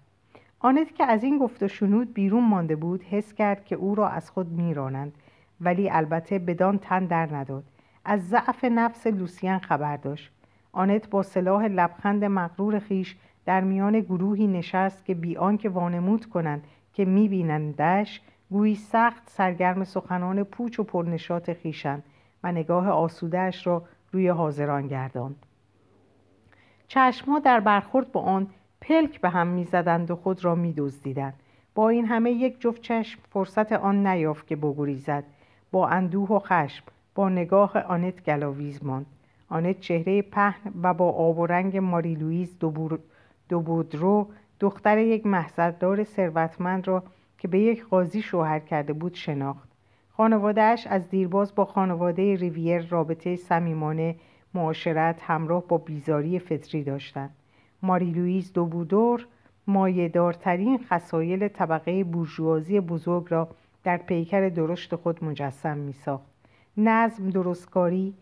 آنت 0.59 0.95
که 0.95 1.05
از 1.05 1.23
این 1.23 1.37
گفت 1.37 1.63
و 1.63 1.67
شنود 1.67 2.13
بیرون 2.13 2.43
مانده 2.43 2.75
بود 2.75 3.03
حس 3.03 3.33
کرد 3.33 3.65
که 3.65 3.75
او 3.75 3.95
را 3.95 4.09
از 4.09 4.31
خود 4.31 4.51
میرانند. 4.51 5.13
ولی 5.61 5.89
البته 5.89 6.39
بدان 6.39 6.77
تن 6.77 7.05
در 7.05 7.35
نداد. 7.35 7.63
از 8.05 8.29
ضعف 8.29 8.63
نفس 8.63 9.07
لوسیان 9.07 9.59
خبر 9.59 9.97
داشت. 9.97 10.31
آنت 10.71 11.09
با 11.09 11.23
سلاح 11.23 11.65
لبخند 11.65 12.25
مغرور 12.25 12.79
خیش 12.79 13.15
در 13.45 13.61
میان 13.61 13.99
گروهی 13.99 14.47
نشست 14.47 15.05
که 15.05 15.15
بی 15.15 15.37
آنکه 15.37 15.69
وانمود 15.69 16.25
کنند 16.25 16.63
که 16.93 17.05
میبینندش 17.05 18.21
گویی 18.49 18.75
سخت 18.75 19.29
سرگرم 19.29 19.83
سخنان 19.83 20.43
پوچ 20.43 20.79
و 20.79 20.83
پرنشات 20.83 21.53
خیشند 21.53 22.03
و 22.43 22.51
نگاه 22.51 22.89
آسودهش 22.89 23.67
را 23.67 23.83
روی 24.11 24.27
حاضران 24.27 24.87
گرداند. 24.87 25.45
چشمها 26.87 27.39
در 27.39 27.59
برخورد 27.59 28.11
با 28.11 28.21
آن 28.21 28.47
پلک 28.89 29.21
به 29.21 29.29
هم 29.29 29.47
می‌زدند 29.47 30.11
و 30.11 30.15
خود 30.15 30.45
را 30.45 30.55
میدزدیدند. 30.55 31.33
با 31.75 31.89
این 31.89 32.05
همه 32.05 32.31
یک 32.31 32.61
جفت 32.61 32.81
چشم 32.81 33.19
فرصت 33.29 33.71
آن 33.71 34.07
نیافت 34.07 34.47
که 34.47 34.55
بگریزد. 34.55 35.23
با 35.71 35.87
اندوه 35.87 36.29
و 36.29 36.39
خشم 36.39 36.83
با 37.15 37.29
نگاه 37.29 37.77
آنت 37.77 38.23
گلاویز 38.23 38.83
ماند. 38.83 39.05
آنت 39.49 39.79
چهره 39.79 40.21
پهن 40.21 40.71
و 40.83 40.93
با 40.93 41.09
آب 41.11 41.39
و 41.39 41.45
رنگ 41.45 41.77
ماری 41.77 42.15
لویز 42.15 42.55
دوبودرو 43.49 44.27
دختر 44.59 44.97
یک 44.97 45.25
محضردار 45.25 46.03
ثروتمند 46.03 46.87
را 46.87 47.03
که 47.37 47.47
به 47.47 47.59
یک 47.59 47.85
قاضی 47.85 48.21
شوهر 48.21 48.59
کرده 48.59 48.93
بود 48.93 49.13
شناخت. 49.13 49.69
خانوادهش 50.09 50.87
از 50.87 51.09
دیرباز 51.09 51.55
با 51.55 51.65
خانواده 51.65 52.35
ریویر 52.35 52.87
رابطه 52.87 53.35
صمیمانه 53.35 54.15
معاشرت 54.53 55.21
همراه 55.21 55.67
با 55.67 55.77
بیزاری 55.77 56.39
فطری 56.39 56.83
داشتند. 56.83 57.35
ماری 57.81 58.11
لویز 58.11 58.53
دوبودور 58.53 59.27
مایهدارترین 59.67 60.77
خصایل 60.89 61.47
طبقه 61.47 62.03
بورژوازی 62.03 62.79
بزرگ 62.79 63.25
را 63.29 63.49
در 63.83 63.97
پیکر 63.97 64.49
درشت 64.49 64.95
خود 64.95 65.23
مجسم 65.23 65.77
می 65.77 65.93
ساخت. 65.93 66.25
نظم 66.77 67.29
درستکاری 67.29 68.13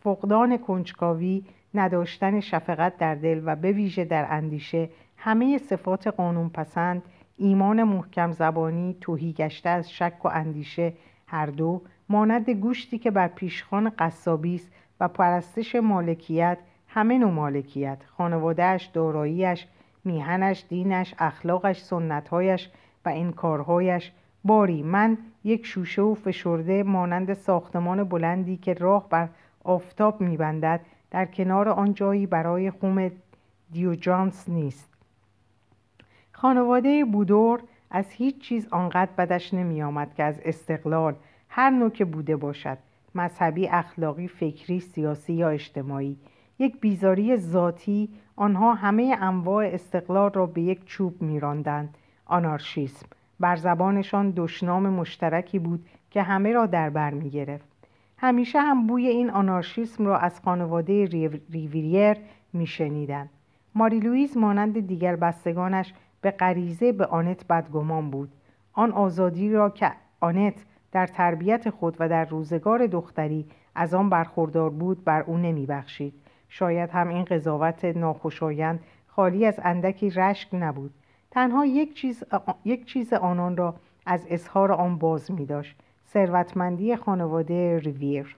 فقدان 0.00 0.58
کنجکاوی 0.58 1.44
نداشتن 1.74 2.40
شفقت 2.40 2.96
در 2.96 3.14
دل 3.14 3.42
و 3.44 3.56
به 3.56 3.72
ویژه 3.72 4.04
در 4.04 4.26
اندیشه 4.30 4.90
همه 5.16 5.58
صفات 5.58 6.06
قانون 6.06 6.48
پسند 6.48 7.02
ایمان 7.36 7.82
محکم 7.82 8.32
زبانی 8.32 8.96
توهی 9.00 9.32
گشته 9.32 9.68
از 9.68 9.92
شک 9.92 10.24
و 10.24 10.28
اندیشه 10.28 10.92
هر 11.26 11.46
دو 11.46 11.82
مانند 12.08 12.50
گوشتی 12.50 12.98
که 12.98 13.10
بر 13.10 13.28
پیشخان 13.28 13.92
قصابی 13.98 14.54
است 14.54 14.72
و 15.00 15.08
پرستش 15.08 15.74
مالکیت 15.74 16.58
همه 16.92 17.18
نوع 17.18 17.30
مالکیت 17.30 17.98
خانوادهش 18.16 18.84
داراییش 18.84 19.66
میهنش 20.04 20.64
دینش 20.68 21.14
اخلاقش 21.18 21.80
سنتهایش 21.80 22.70
و 23.04 23.08
انکارهایش. 23.08 24.12
باری 24.44 24.82
من 24.82 25.18
یک 25.44 25.66
شوشه 25.66 26.02
و 26.02 26.14
فشرده 26.14 26.82
مانند 26.82 27.34
ساختمان 27.34 28.04
بلندی 28.04 28.56
که 28.56 28.74
راه 28.74 29.08
بر 29.08 29.28
آفتاب 29.64 30.20
میبندد 30.20 30.80
در 31.10 31.26
کنار 31.26 31.68
آن 31.68 31.94
جایی 31.94 32.26
برای 32.26 32.70
خوم 32.70 33.10
دیوجانس 33.72 34.48
نیست. 34.48 34.94
خانواده 36.32 37.04
بودور 37.04 37.60
از 37.90 38.10
هیچ 38.10 38.38
چیز 38.38 38.68
آنقدر 38.70 39.10
بدش 39.18 39.54
نمی 39.54 39.82
آمد 39.82 40.14
که 40.14 40.22
از 40.22 40.40
استقلال 40.44 41.14
هر 41.48 41.70
نوع 41.70 41.90
که 41.90 42.04
بوده 42.04 42.36
باشد 42.36 42.78
مذهبی 43.14 43.68
اخلاقی 43.68 44.28
فکری 44.28 44.80
سیاسی 44.80 45.32
یا 45.32 45.48
اجتماعی. 45.48 46.16
یک 46.60 46.80
بیزاری 46.80 47.36
ذاتی 47.36 48.08
آنها 48.36 48.74
همه 48.74 49.16
انواع 49.20 49.66
استقلال 49.66 50.30
را 50.32 50.46
به 50.46 50.60
یک 50.60 50.84
چوب 50.84 51.22
میراندند 51.22 51.94
آنارشیسم 52.26 53.06
بر 53.40 53.56
زبانشان 53.56 54.32
دشنام 54.36 54.88
مشترکی 54.88 55.58
بود 55.58 55.86
که 56.10 56.22
همه 56.22 56.52
را 56.52 56.66
در 56.66 56.90
بر 56.90 57.14
می 57.14 57.30
گرفت. 57.30 57.68
همیشه 58.18 58.60
هم 58.60 58.86
بوی 58.86 59.06
این 59.06 59.30
آنارشیسم 59.30 60.06
را 60.06 60.18
از 60.18 60.40
خانواده 60.40 61.04
ریویر 61.50 62.16
می 62.52 62.66
شنیدن. 62.66 63.28
ماری 63.74 64.00
لویز 64.00 64.36
مانند 64.36 64.86
دیگر 64.86 65.16
بستگانش 65.16 65.94
به 66.20 66.30
غریزه 66.30 66.92
به 66.92 67.06
آنت 67.06 67.46
بدگمان 67.46 68.10
بود 68.10 68.32
آن 68.72 68.92
آزادی 68.92 69.52
را 69.52 69.70
که 69.70 69.92
آنت 70.20 70.64
در 70.92 71.06
تربیت 71.06 71.70
خود 71.70 71.96
و 72.00 72.08
در 72.08 72.24
روزگار 72.24 72.86
دختری 72.86 73.46
از 73.74 73.94
آن 73.94 74.10
برخوردار 74.10 74.70
بود 74.70 75.04
بر 75.04 75.22
او 75.22 75.36
نمی 75.36 75.66
بخشید. 75.66 76.14
شاید 76.50 76.90
هم 76.90 77.08
این 77.08 77.24
قضاوت 77.24 77.84
ناخوشایند 77.84 78.80
خالی 79.06 79.46
از 79.46 79.60
اندکی 79.62 80.10
رشک 80.10 80.48
نبود. 80.52 80.94
تنها 81.30 81.66
یک 81.66 81.94
چیز, 81.94 82.24
یک 82.64 82.86
چیز 82.86 83.12
آنان 83.12 83.56
را 83.56 83.74
از 84.06 84.26
اظهار 84.30 84.72
آن 84.72 84.98
باز 84.98 85.30
می 85.30 85.46
داشت 85.46 85.76
ثروتمندی 86.08 86.96
خانواده 86.96 87.78
ریویر. 87.78 88.36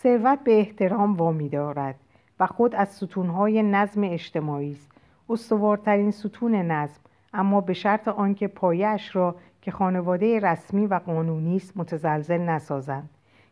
ثروت 0.00 0.38
به 0.44 0.58
احترام 0.58 1.14
وامی 1.14 1.48
دارد 1.48 1.94
و 2.40 2.46
خود 2.46 2.74
از 2.74 2.88
ستونهای 2.88 3.62
نظم 3.62 4.00
اجتماعی 4.04 4.72
است. 4.72 4.90
استوارترین 5.28 6.10
ستون 6.10 6.54
نظم 6.54 7.00
اما 7.34 7.60
به 7.60 7.72
شرط 7.72 8.08
آنکه 8.08 8.48
پایش 8.48 9.16
را 9.16 9.36
که 9.62 9.70
خانواده 9.70 10.40
رسمی 10.40 10.86
و 10.86 10.94
قانونی 10.94 11.56
است 11.56 11.76
متزلزل 11.76 12.38
نسازند. 12.38 13.10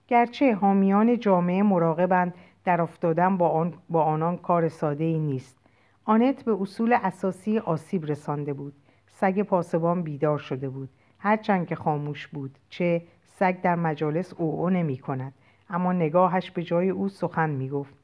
گرچه 0.09 0.55
حامیان 0.55 1.19
جامعه 1.19 1.63
مراقبند 1.63 2.35
در 2.71 2.81
افتادن 2.81 3.37
با, 3.37 3.49
آن 3.49 3.75
با 3.89 4.03
آنان 4.03 4.37
کار 4.37 4.69
ساده 4.69 5.05
ای 5.05 5.19
نیست. 5.19 5.57
آنت 6.05 6.45
به 6.45 6.57
اصول 6.61 6.93
اساسی 6.93 7.59
آسیب 7.59 8.07
رسانده 8.07 8.53
بود. 8.53 8.73
سگ 9.07 9.43
پاسبان 9.43 10.03
بیدار 10.03 10.39
شده 10.39 10.69
بود. 10.69 10.89
هرچند 11.19 11.67
که 11.67 11.75
خاموش 11.75 12.27
بود 12.27 12.59
چه 12.69 13.03
سگ 13.25 13.61
در 13.61 13.75
مجالس 13.75 14.35
او 14.35 14.61
او 14.61 14.71
نمی 14.71 14.99
کند. 14.99 15.33
اما 15.71 15.93
نگاهش 15.93 16.51
به 16.51 16.63
جای 16.63 16.91
او 16.91 17.09
سخن 17.09 17.51
می 17.51 17.69
گفت. 17.69 17.95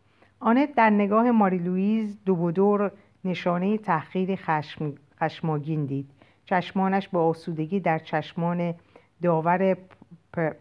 آنت 0.40 0.74
در 0.74 0.90
نگاه 0.90 1.30
ماری 1.30 1.58
لویز 1.58 2.18
دوبودور 2.24 2.92
نشانه 3.24 3.78
تحقیر 3.78 4.36
خشم، 4.36 4.92
خشماگین 5.20 5.84
دید. 5.84 6.10
چشمانش 6.44 7.08
با 7.08 7.26
آسودگی 7.26 7.80
در 7.80 7.98
چشمان 7.98 8.74
داور 9.22 9.76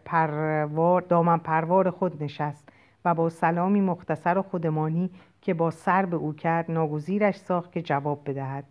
پروار 0.04 1.00
دامن 1.00 1.38
پروار 1.38 1.90
خود 1.90 2.22
نشست. 2.22 2.65
و 3.06 3.14
با 3.14 3.28
سلامی 3.28 3.80
مختصر 3.80 4.38
و 4.38 4.42
خودمانی 4.42 5.10
که 5.40 5.54
با 5.54 5.70
سر 5.70 6.06
به 6.06 6.16
او 6.16 6.32
کرد 6.32 6.70
ناگزیرش 6.70 7.36
ساخت 7.36 7.72
که 7.72 7.82
جواب 7.82 8.30
بدهد. 8.30 8.64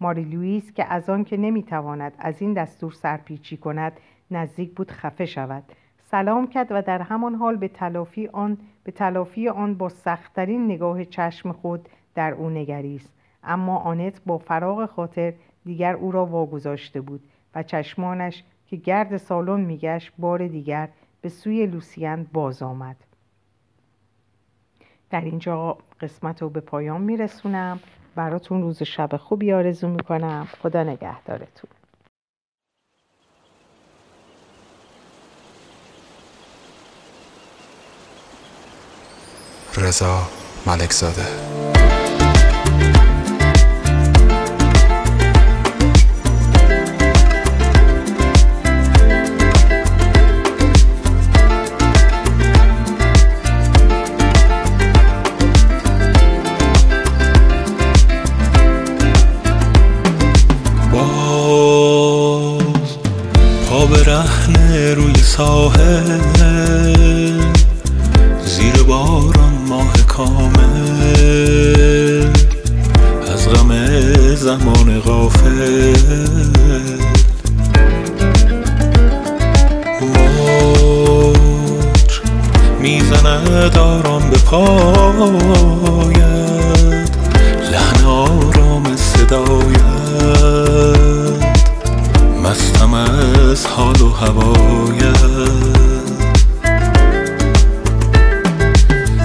ماری 0.00 0.22
لوئیس 0.22 0.72
که 0.72 0.84
از 0.92 1.10
آن 1.10 1.24
که 1.24 1.36
نمی‌تواند 1.36 2.12
از 2.18 2.42
این 2.42 2.52
دستور 2.52 2.92
سرپیچی 2.92 3.56
کند 3.56 3.92
نزدیک 4.30 4.74
بود 4.74 4.90
خفه 4.90 5.26
شود. 5.26 5.62
سلام 5.98 6.46
کرد 6.46 6.66
و 6.70 6.82
در 6.82 7.02
همان 7.02 7.34
حال 7.34 7.56
به 7.56 7.68
تلافی 7.68 8.26
آن 8.26 8.58
به 8.84 8.92
تلافی 8.92 9.48
آن 9.48 9.74
با 9.74 9.88
سختترین 9.88 10.64
نگاه 10.64 11.04
چشم 11.04 11.52
خود 11.52 11.88
در 12.14 12.32
او 12.34 12.50
نگریست. 12.50 13.12
اما 13.44 13.76
آنت 13.78 14.20
با 14.26 14.38
فراغ 14.38 14.86
خاطر 14.86 15.34
دیگر 15.64 15.94
او 15.94 16.12
را 16.12 16.26
واگذاشته 16.26 17.00
بود 17.00 17.22
و 17.54 17.62
چشمانش 17.62 18.44
که 18.66 18.76
گرد 18.76 19.16
سالن 19.16 19.60
میگشت 19.60 20.12
بار 20.18 20.46
دیگر 20.46 20.88
به 21.20 21.28
سوی 21.28 21.66
لوسیان 21.66 22.26
باز 22.32 22.62
آمد. 22.62 22.96
در 25.12 25.20
اینجا 25.20 25.78
قسمت 26.00 26.42
رو 26.42 26.50
به 26.50 26.60
پایان 26.60 27.00
میرسونم. 27.00 27.80
براتون 28.14 28.62
روز 28.62 28.82
شب 28.82 29.16
خوبی 29.16 29.52
آرزو 29.52 29.88
می‌کنم. 29.88 30.48
خدا 30.62 30.82
نگهدارتون. 30.82 31.70
رضا 39.76 40.18
ملکزاده. 40.66 41.26
رهن 64.12 64.56
روی 64.96 65.14
ساحل. 65.14 66.20
زیر 68.44 68.82
باران 68.82 69.54
ماه 69.68 69.92
کامل. 70.08 70.66
از 73.32 73.48
غم 73.48 73.70
زمان 74.34 75.00
غافل. 75.00 75.96
موج 80.00 81.40
می‌زند 82.80 83.78
آرام 83.78 84.30
به 84.30 84.38
پاید 84.38 84.62
لحن 87.72 88.04
آرام 88.04 88.96
صدایت. 88.96 90.61
مستم 92.42 92.94
از 92.94 93.66
حال 93.66 94.00
و 94.00 94.08
هوایت 94.08 95.22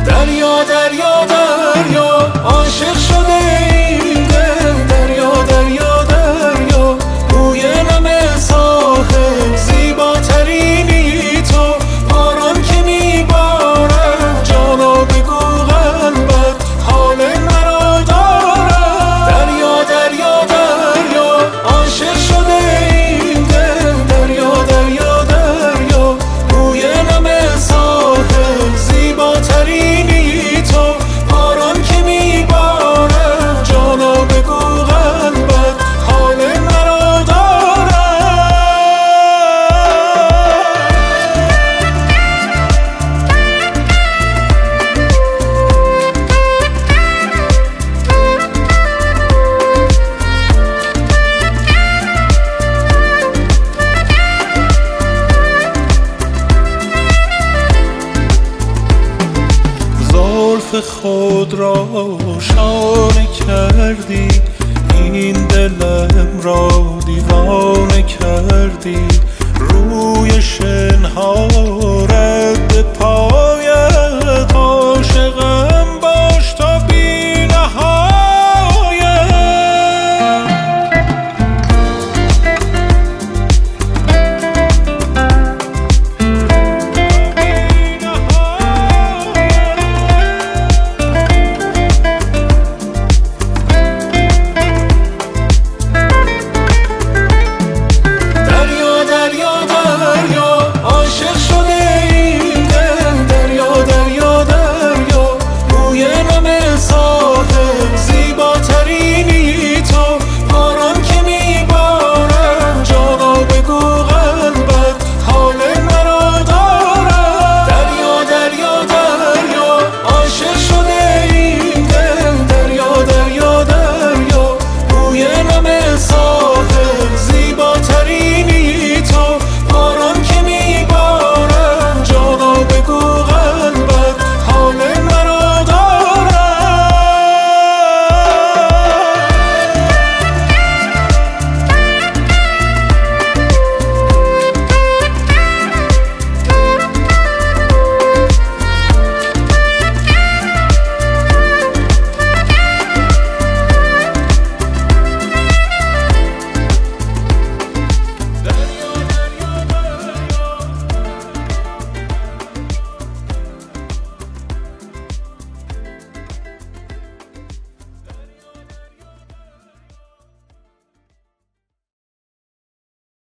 دریا 0.06 0.64
دریا 0.64 1.26
دریا 1.26 2.18
عاشق 2.44 2.98
شده. 2.98 3.87